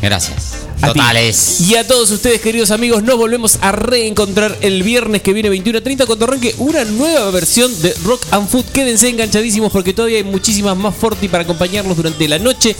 Gracias. 0.00 0.52
A 0.82 0.92
ti. 0.92 0.98
Totales. 0.98 1.60
Y 1.60 1.74
a 1.74 1.86
todos 1.86 2.10
ustedes, 2.10 2.40
queridos 2.40 2.70
amigos, 2.70 3.02
nos 3.02 3.16
volvemos 3.16 3.58
a 3.60 3.72
reencontrar 3.72 4.56
el 4.60 4.82
viernes 4.82 5.22
que 5.22 5.32
viene 5.32 5.50
21.30 5.50 6.06
cuando 6.06 6.24
arranque 6.24 6.54
una 6.58 6.84
nueva 6.84 7.30
versión 7.30 7.70
de 7.82 7.94
Rock 8.04 8.26
and 8.30 8.48
Food. 8.48 8.64
Quédense 8.72 9.08
enganchadísimos 9.08 9.72
porque 9.72 9.92
todavía 9.92 10.18
hay 10.18 10.24
muchísimas 10.24 10.76
más 10.76 10.94
Forti 10.94 11.28
para 11.28 11.44
acompañarlos 11.44 11.96
durante 11.96 12.26
la 12.28 12.38
noche, 12.38 12.74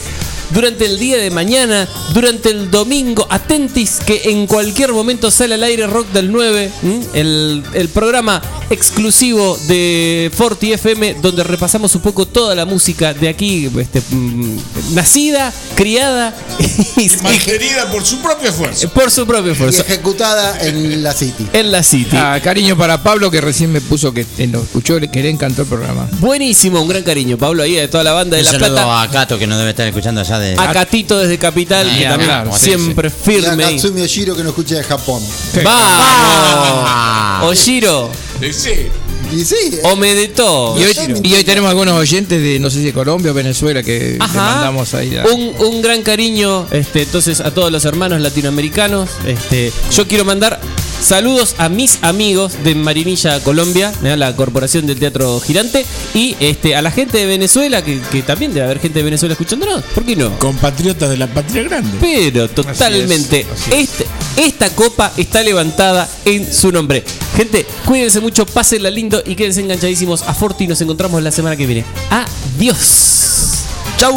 durante 0.51 0.87
el 0.87 0.99
día 0.99 1.19
de 1.19 1.31
mañana, 1.31 1.89
durante 2.13 2.51
el 2.51 2.71
domingo. 2.71 3.27
Atentis 3.31 3.99
que 4.07 4.23
en 4.25 4.47
cualquier 4.47 4.93
momento 4.93 5.31
sale 5.31 5.55
al 5.55 5.63
aire 5.63 5.87
Rock 5.87 6.09
del 6.13 6.33
9, 6.33 6.71
¿m? 6.83 7.01
el, 7.15 7.63
el 7.75 7.89
programa 7.89 8.43
exclusivo 8.71 9.59
de 9.69 10.31
Forti 10.35 10.73
FM 10.73 11.17
donde 11.21 11.45
repasamos 11.45 11.95
un 11.95 12.03
poco 12.03 12.27
toda 12.27 12.55
la 12.55 12.65
música 12.65 13.15
de 13.15 13.29
aquí, 13.29 13.71
este, 13.79 14.01
mm, 14.11 14.59
nacida, 14.95 15.53
criada 15.85 16.35
y, 16.99 17.09
Mantenida 17.23 17.91
por 17.91 18.05
su 18.05 18.19
propio 18.21 18.51
esfuerzo. 18.51 18.91
por 18.91 19.11
su 19.11 19.27
propio 19.27 19.49
Y 19.49 19.53
esfuerzo. 19.53 19.81
ejecutada 19.83 20.61
en 20.61 21.03
la 21.03 21.15
City. 21.15 21.47
En 21.55 21.73
la 21.73 21.83
City. 21.83 22.15
Ah, 22.19 22.39
cariño 22.45 22.77
para 22.77 23.03
Pablo 23.03 23.31
que 23.31 23.41
recién 23.41 23.73
me 23.73 23.81
puso 23.81 24.13
que 24.13 24.27
eh, 24.37 24.47
lo 24.47 24.63
escuchó, 24.63 24.99
que 25.01 25.23
le 25.23 25.31
encantó 25.31 25.63
el 25.63 25.69
programa. 25.69 26.07
Buenísimo, 26.19 26.83
un 26.83 26.89
gran 26.89 27.03
cariño, 27.03 27.39
Pablo, 27.39 27.63
ahí 27.63 27.73
de 27.77 27.89
toda 27.89 28.05
la 28.05 28.13
banda 28.13 28.37
de 28.37 28.43
Un 28.43 28.45
La 28.47 28.51
saludo 28.53 28.75
Plata. 28.75 29.03
a 29.03 29.09
Cato 29.11 29.39
que 29.39 29.47
nos 29.47 29.57
debe 29.59 29.71
estar 29.71 29.87
escuchando 29.87 30.21
allá 30.21 30.39
de. 30.39 30.55
A 30.59 30.71
Catito 30.73 31.19
desde 31.19 31.39
Capital, 31.39 31.89
Ah, 31.91 31.97
que 31.99 32.05
también 32.05 32.29
claro, 32.31 32.53
sí, 32.59 32.65
siempre 32.67 33.09
Y 33.09 33.11
a 33.11 33.15
firme. 33.15 33.63
Katsumi 33.65 34.03
Oshiro 34.03 34.37
que 34.37 34.43
nos 34.43 34.51
escucha 34.51 34.75
de 34.77 34.85
Japón. 34.85 35.23
¡Vamos! 35.65 37.45
Oshiro, 37.51 38.11
Sí. 38.53 38.89
Y 39.33 39.45
sí, 39.45 39.55
eh, 39.73 39.81
Omedeto. 39.85 40.77
Y 40.79 40.85
hoy, 40.85 40.97
y 41.23 41.35
hoy 41.35 41.45
tenemos 41.45 41.71
algunos 41.71 41.95
oyentes 41.95 42.43
de, 42.43 42.59
no 42.59 42.69
sé 42.71 42.79
si 42.79 42.85
de 42.87 42.93
Colombia 42.93 43.31
o 43.31 43.35
Venezuela, 43.35 43.83
que 43.83 44.17
le 44.19 44.25
Ajá. 44.25 44.55
mandamos 44.55 44.93
ahí. 44.95 45.17
a- 45.17 45.25
Un, 45.27 45.53
un 45.59 45.83
gran 45.83 46.03
cariño 46.03 46.67
este, 46.71 47.03
entonces 47.03 47.41
a 47.41 47.51
todos 47.53 47.71
los 47.71 47.85
hermanos 47.85 48.21
latinoamericanos. 48.21 49.09
Este, 49.27 49.73
yo 49.95 50.07
quiero 50.09 50.25
mandar 50.25 50.61
saludos 51.01 51.55
a 51.59 51.69
mis 51.69 51.99
amigos 52.03 52.53
de 52.65 52.75
Marinilla, 52.75 53.41
Colombia, 53.41 53.93
¿eh? 54.05 54.17
la 54.17 54.35
corporación 54.37 54.87
del 54.87 54.99
Teatro 54.99 55.41
Girante, 55.41 55.87
y 56.15 56.37
este, 56.41 56.75
a 56.77 56.83
la 56.83 56.91
gente 56.91 57.19
de 57.19 57.27
Venezuela, 57.27 57.83
que, 57.83 58.01
que 58.13 58.23
también 58.23 58.53
debe 58.53 58.67
haber 58.67 58.81
gente 58.81 58.99
de 58.99 59.05
Venezuela 59.05 59.33
escuchándonos. 59.33 59.83
¿Por 59.95 60.05
qué 60.05 60.17
no? 60.17 60.37
Compatriotas 60.39 61.09
de 61.09 61.17
la 61.17 61.27
patria 61.27 61.63
grande. 61.63 61.91
Pero 62.01 62.49
totalmente. 62.49 63.47
Así 63.53 63.71
es, 63.73 63.79
Este, 63.91 64.07
esta 64.41 64.71
copa 64.71 65.13
está 65.19 65.43
levantada 65.43 66.09
en 66.25 66.53
su 66.53 66.73
nombre. 66.73 67.05
Gente, 67.37 67.67
cuídense 67.85 68.21
mucho, 68.21 68.47
pásenla 68.47 68.91
lindo 68.91 69.23
y 69.25 69.35
quédense 69.35 69.61
enganchadísimos 69.61 70.23
a 70.23 70.33
Forti. 70.33 70.67
Nos 70.67 70.81
encontramos 70.81 71.23
la 71.23 71.31
semana 71.31 71.57
que 71.57 71.67
viene. 71.67 71.85
Adiós. 72.11 73.65
Chau. 73.99 74.15